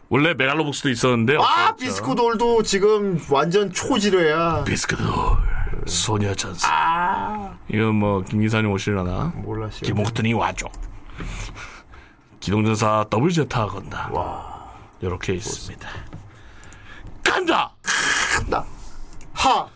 [0.09, 1.37] 원래 메갈로복스도 있었는데.
[1.39, 1.75] 아.
[1.75, 4.63] 비스코돌도 지금 완전 초지뢰야.
[4.65, 5.05] 비스크돌.
[5.87, 7.55] 소녀 전사.
[7.69, 9.31] 이건 뭐, 김기사님 오시려나?
[9.35, 9.81] 몰라 씨.
[9.81, 10.67] 김옥든이 와줘.
[12.39, 14.09] 기동전사 더블 제타 건다.
[14.11, 14.71] 와.
[14.99, 15.89] 이렇게 있습니다.
[17.23, 17.71] 간다!
[18.35, 18.65] 간다.
[19.33, 19.67] 하.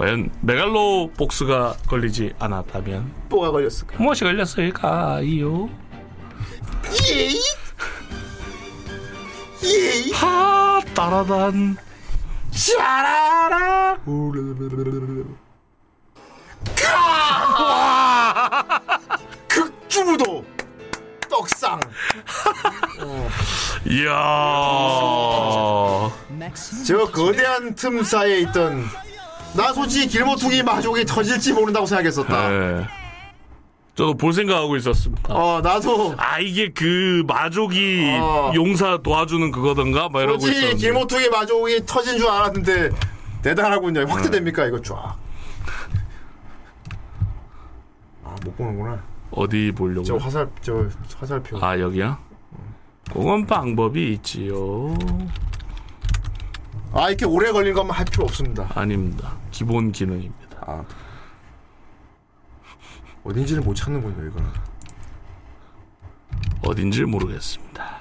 [0.00, 4.02] 과연 메갈로 복스가 걸리지 않았다면 뭐가 걸렸을까?
[4.02, 5.68] 무엇이 걸렸을까요?
[7.06, 7.38] 예이.
[9.62, 10.10] 예이.
[10.12, 11.76] 하 따라단
[12.50, 13.98] 샤라라.
[16.76, 18.80] 가.
[19.48, 20.46] 극주부도
[21.28, 21.78] 떡상.
[23.86, 24.10] 이야
[26.86, 28.86] 저 거대한 틈 사이에 있던
[29.54, 32.48] 나 솔직히 길모퉁이 마족이 터질지 모른다고 생각했었다.
[32.48, 32.86] 네.
[33.96, 35.34] 저도 볼 생각하고 있었습니다.
[35.34, 38.52] 어 나도 아 이게 그 마족이 어.
[38.54, 42.90] 용사 도와주는 그거던가 막 이러고 솔직히 있었는데 김호투기 마족이 터진 줄 알았는데
[43.42, 44.06] 대단하군요.
[44.08, 45.16] 확대됩니까 이거 쫙.
[48.24, 49.02] 아 못 보는구나.
[49.32, 50.04] 어디 보려고?
[50.04, 50.86] 저 화살 저
[51.18, 51.58] 화살표.
[51.62, 52.18] 아 여기야?
[53.12, 54.94] 그건 방법이 있지요.
[56.92, 58.68] 아 이렇게 오래 걸린 것만 할 필요 없습니다.
[58.74, 59.36] 아닙니다.
[59.50, 60.58] 기본 기능입니다.
[60.66, 60.84] 아
[63.24, 64.50] 어딘지를 못 찾는군요 이거는.
[66.62, 67.98] 어딘지 모르겠습니다.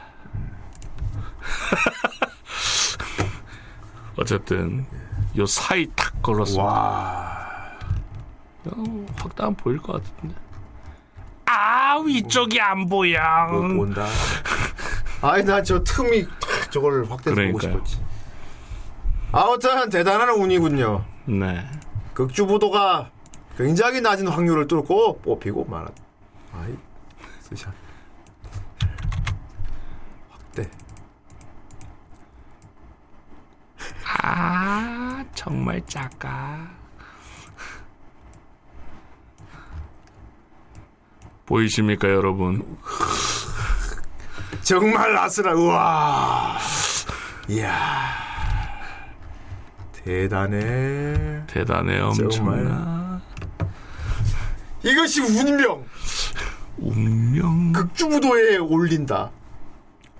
[4.17, 4.85] 어쨌든
[5.37, 6.63] 요 사이 탁 걸었습니다.
[6.63, 7.39] 와.
[8.65, 10.35] 어, 확답 보일 것 같은데.
[11.45, 13.19] 아 위쪽이 안 보여.
[13.51, 14.07] 뭐 본다.
[15.21, 17.59] 아이 난저 틈이 탁 저걸 확대해서 보고.
[17.59, 17.99] 싶었지.
[19.31, 21.05] 아무튼 대단한 운이군요.
[21.25, 21.65] 네.
[22.13, 23.11] 극주부도가
[23.57, 25.91] 굉장히 낮은 확률을 뚫고 뽑히고 말았.
[26.53, 26.75] 아이
[27.41, 27.71] 스샷.
[30.29, 30.69] 확대.
[34.21, 36.67] 아 정말 작아.
[41.45, 42.77] 보이십니까 여러분?
[44.61, 45.53] 정말 아슬아.
[45.53, 46.57] 우와.
[47.47, 48.28] 이야.
[50.09, 51.43] 대단해.
[51.45, 53.21] 대단해 엄청나.
[54.83, 55.85] 이것이 운명.
[56.79, 57.71] 운명.
[57.73, 59.29] 극주부도에 올린다.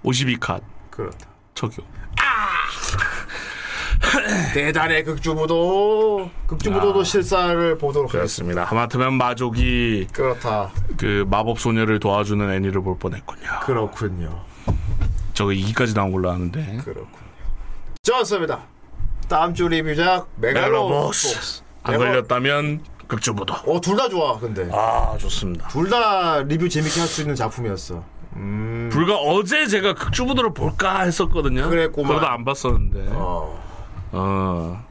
[0.04, 0.62] 52컷
[0.92, 1.28] 그렇다.
[1.56, 1.88] 적용.
[4.54, 6.30] 대단해 극주부도.
[6.46, 7.04] 극주부도도 아.
[7.04, 8.66] 실사를 보도록 하겠습니다.
[8.66, 10.70] 하마터면 마족이 그렇다.
[10.98, 13.62] 그 마법 소녀를 도와주는 애니를 볼 뻔했군요.
[13.64, 14.46] 그렇군요.
[15.34, 16.78] 저거 2까지 나온 걸로 아는데.
[16.84, 17.18] 그렇군요.
[18.04, 18.60] 좋습니다.
[19.30, 20.28] 다음 주 리뷰작.
[20.38, 21.62] 메갈로복스.
[21.84, 23.54] 안 걸렸다면 극주부도.
[23.54, 24.70] 어, 둘 다 좋아, 근데.
[24.74, 25.68] 아 좋습니다.
[25.70, 28.04] 둘 다 리뷰 재밌게 할 수 있는 작품이었어.
[28.36, 28.90] 음.
[28.92, 31.70] 불과 어제 제가 극주부도를 볼까 했었거든요.
[31.70, 32.10] 그랬구만.
[32.10, 33.08] 그러다 안 봤었는데.
[33.14, 33.64] 어,
[34.12, 34.86] 어.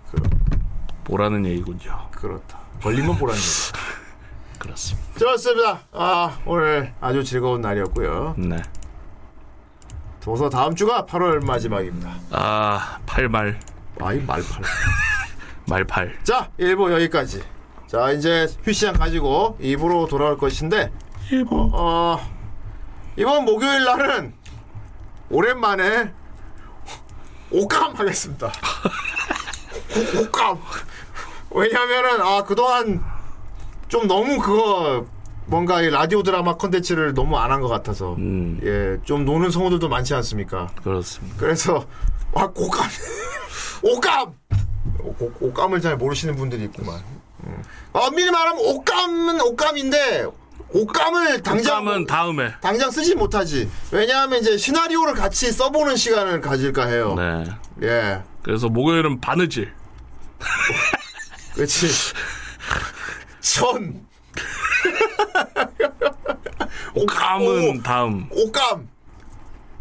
[1.05, 2.09] 보라는 얘기군요.
[2.13, 2.59] 그렇다.
[2.83, 3.73] 걸리면 보라는 얘기.
[4.59, 5.19] 그렇습니다.
[5.19, 5.81] 좋습니다.
[5.93, 8.35] 아, 오늘 아주 즐거운 날이었고요.
[8.39, 8.57] 네.
[10.21, 12.11] 도서 다음 주가 8월 마지막입니다.
[12.33, 13.59] 아 팔말
[14.01, 14.63] 아이, 말팔.
[15.67, 16.19] 말팔.
[16.25, 17.43] 자, 1부 여기까지.
[17.87, 20.93] 자, 이제 휴시장 가지고 2부로 돌아올 것인데,
[21.51, 22.21] 어, 어,
[23.17, 24.35] 이번 목요일 날은
[25.31, 26.13] 오랜만에
[27.51, 28.53] 오감 하겠습니다.
[30.19, 30.59] 오- 오감.
[31.51, 33.03] 왜냐면은, 아, 그동안
[33.89, 35.07] 좀 너무 그거,
[35.47, 39.89] 뭔가 이 라디오 드라마 컨텐츠를 너무 안 한 것 같아서, 음 예, 좀 노는 성우들도
[39.89, 40.67] 많지 않습니까?
[40.83, 41.37] 그렇습니다.
[41.39, 41.87] 그래서,
[42.35, 42.87] 아, 오감.
[43.83, 44.35] 오감!
[45.01, 47.01] 오, 오감을 잘 모르시는 분들이 있구만.
[47.45, 47.63] 음.
[47.93, 50.27] 엄밀히 말하면 옷감은 옷감인데
[50.71, 52.53] 옷감을 당장 당장은 다음에.
[52.61, 53.71] 당장 쓰지 못하지.
[53.91, 57.15] 왜냐하면 이제 시나리오를 같이 써보는 시간을 가질까 해요.
[57.17, 57.45] 네.
[57.83, 59.73] 예, 그래서 목요일은 바느질.
[61.55, 61.89] 그렇지.
[63.41, 64.07] 천
[66.95, 68.29] 오감은 다음.
[68.31, 68.89] 옷감.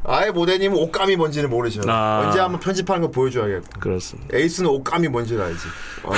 [0.10, 1.82] 아예 모대님은 옷감이 뭔지를 모르죠.
[1.88, 2.24] 아.
[2.26, 3.80] 언제 한번 편집하는 거 보여줘야겠고.
[3.80, 4.38] 그렇습니다.
[4.38, 5.68] 에이스는 옷감이 뭔지를 알지.
[6.04, 6.12] 어.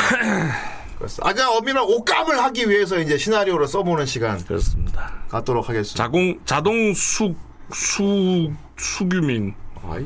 [1.23, 5.11] 아, 엄밀히 말하면 옷감을 하기 위해서 이제 시나리오를 써보는 시간 그렇습니다.
[5.29, 6.03] 갖도록 하겠습니다.
[6.03, 7.33] 자동 자동 수
[7.71, 9.55] 수 수규민.
[9.87, 10.05] 아이.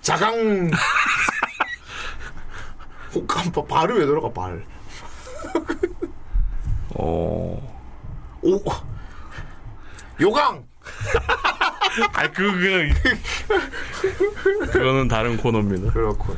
[0.00, 0.70] 자강.
[3.14, 4.64] 옷감 바- 발을 왜 들어가 발?
[6.98, 7.76] 어.
[8.42, 8.62] 오.
[10.20, 10.64] 요강.
[12.12, 12.52] 아 그거
[14.72, 15.92] 그거는 다른 코너입니다.
[15.92, 16.36] 그렇군.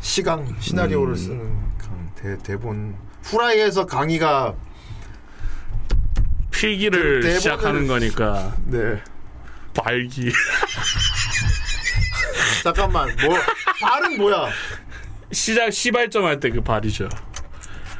[0.00, 1.16] 시강 시나리오를 음.
[1.16, 4.54] 쓰는 강 대, 대본 후라이에서 강의가
[6.50, 9.00] 필기를 대- 시작하는 거니까 네
[9.74, 10.32] 발기.
[12.62, 13.36] 잠깐만 뭐
[13.80, 14.48] 발은 뭐야?
[15.32, 17.08] 시작 시발점 할 때 그 발이죠.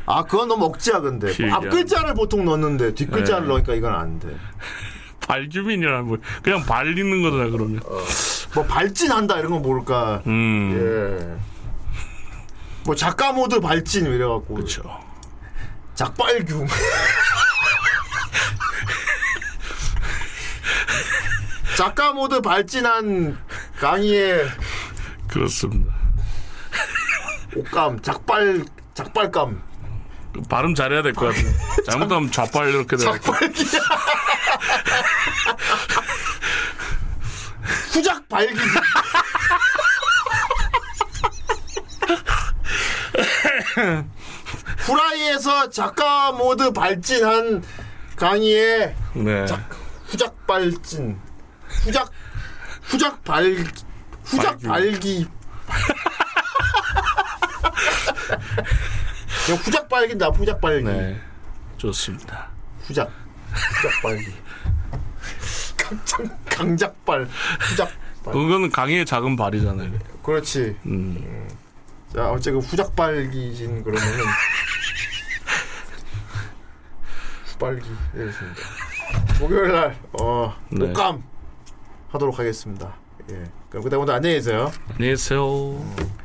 [0.07, 1.55] 아 그건 너무 억지야 근데 필기야.
[1.57, 3.49] 앞 글자를 보통 넣는데 뒷 글자를 네.
[3.49, 4.29] 넣으니까 이건 안 돼.
[5.21, 7.81] 발규민이라는 뭐 그냥 발리는 거잖아 그러면.
[8.55, 10.23] 뭐 발진한다 이런 건 모를까.
[10.27, 10.73] 음.
[10.77, 11.37] 예.
[12.85, 14.55] 뭐 작가 모드 발진 이래갖고.
[14.55, 14.83] 그렇죠.
[15.95, 16.67] 작발규.
[21.77, 23.39] 작가 모드 발진한
[23.79, 24.47] 강의의
[25.29, 25.95] 그렇습니다.
[27.57, 28.65] 옷감, 작발,
[28.95, 29.63] 작발감.
[30.49, 31.45] 발음 잘해야 될 것 같아요.
[31.91, 33.05] 잘못하면 좌발 이렇게 돼.
[33.05, 33.65] 작발기.
[37.93, 38.59] 후작 발기.
[44.87, 47.63] 후라이에서 작가 모드 발진한
[48.17, 49.47] 강의의 네.
[50.07, 51.19] 후작 발진
[51.85, 52.11] 후작
[52.83, 53.65] 후작 발
[54.25, 55.27] 후작 발기
[59.47, 61.21] 그냥 후작 발기다 후작 발기 네.
[61.79, 62.49] 좋습니다.
[62.83, 63.11] 후작
[63.53, 64.33] 후작 발기
[65.77, 67.29] 강작 강작발
[67.61, 67.89] 후작
[68.25, 69.93] 발 그거는 강의의 작은 발이잖아요.
[70.23, 71.49] 그렇지 음.
[72.15, 74.25] 자 어쨌든 후작 발기진 그러면은
[77.47, 78.61] 후발기 되겠습니다
[79.41, 80.87] 목요일 날 어 네.
[80.87, 81.23] 녹감
[82.11, 82.95] 하도록 하겠습니다
[83.31, 85.79] 예 그럼 그때 오늘 안녕히 계세요 안녕히 계세요.
[85.97, 86.22] 마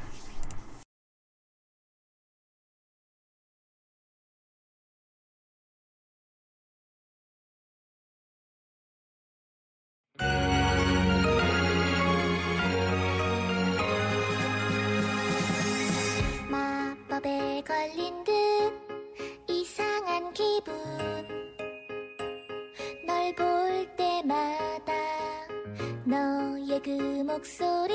[26.98, 27.93] 그 목소리.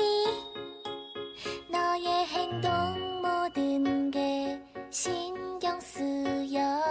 [1.69, 4.57] 너의 행동 모든 게
[4.89, 6.81] 신경 쓰여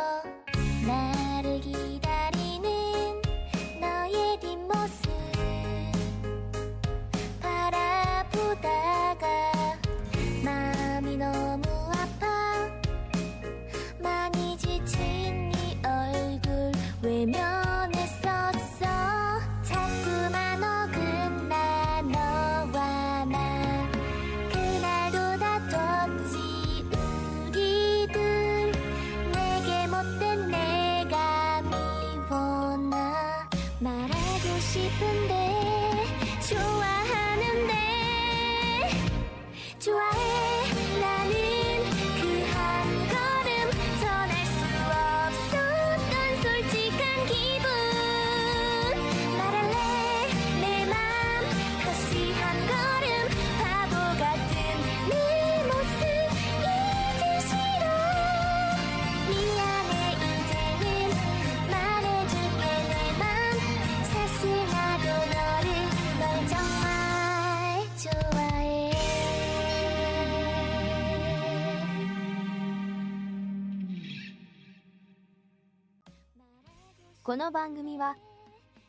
[77.32, 78.18] この番組は、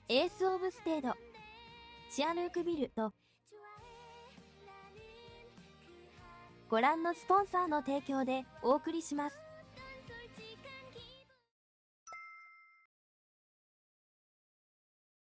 [0.09, 1.13] エースオブステード、
[2.13, 3.13] チアヌークビルと、
[6.69, 9.42] ご覧のスポンサーの提供でお送りします。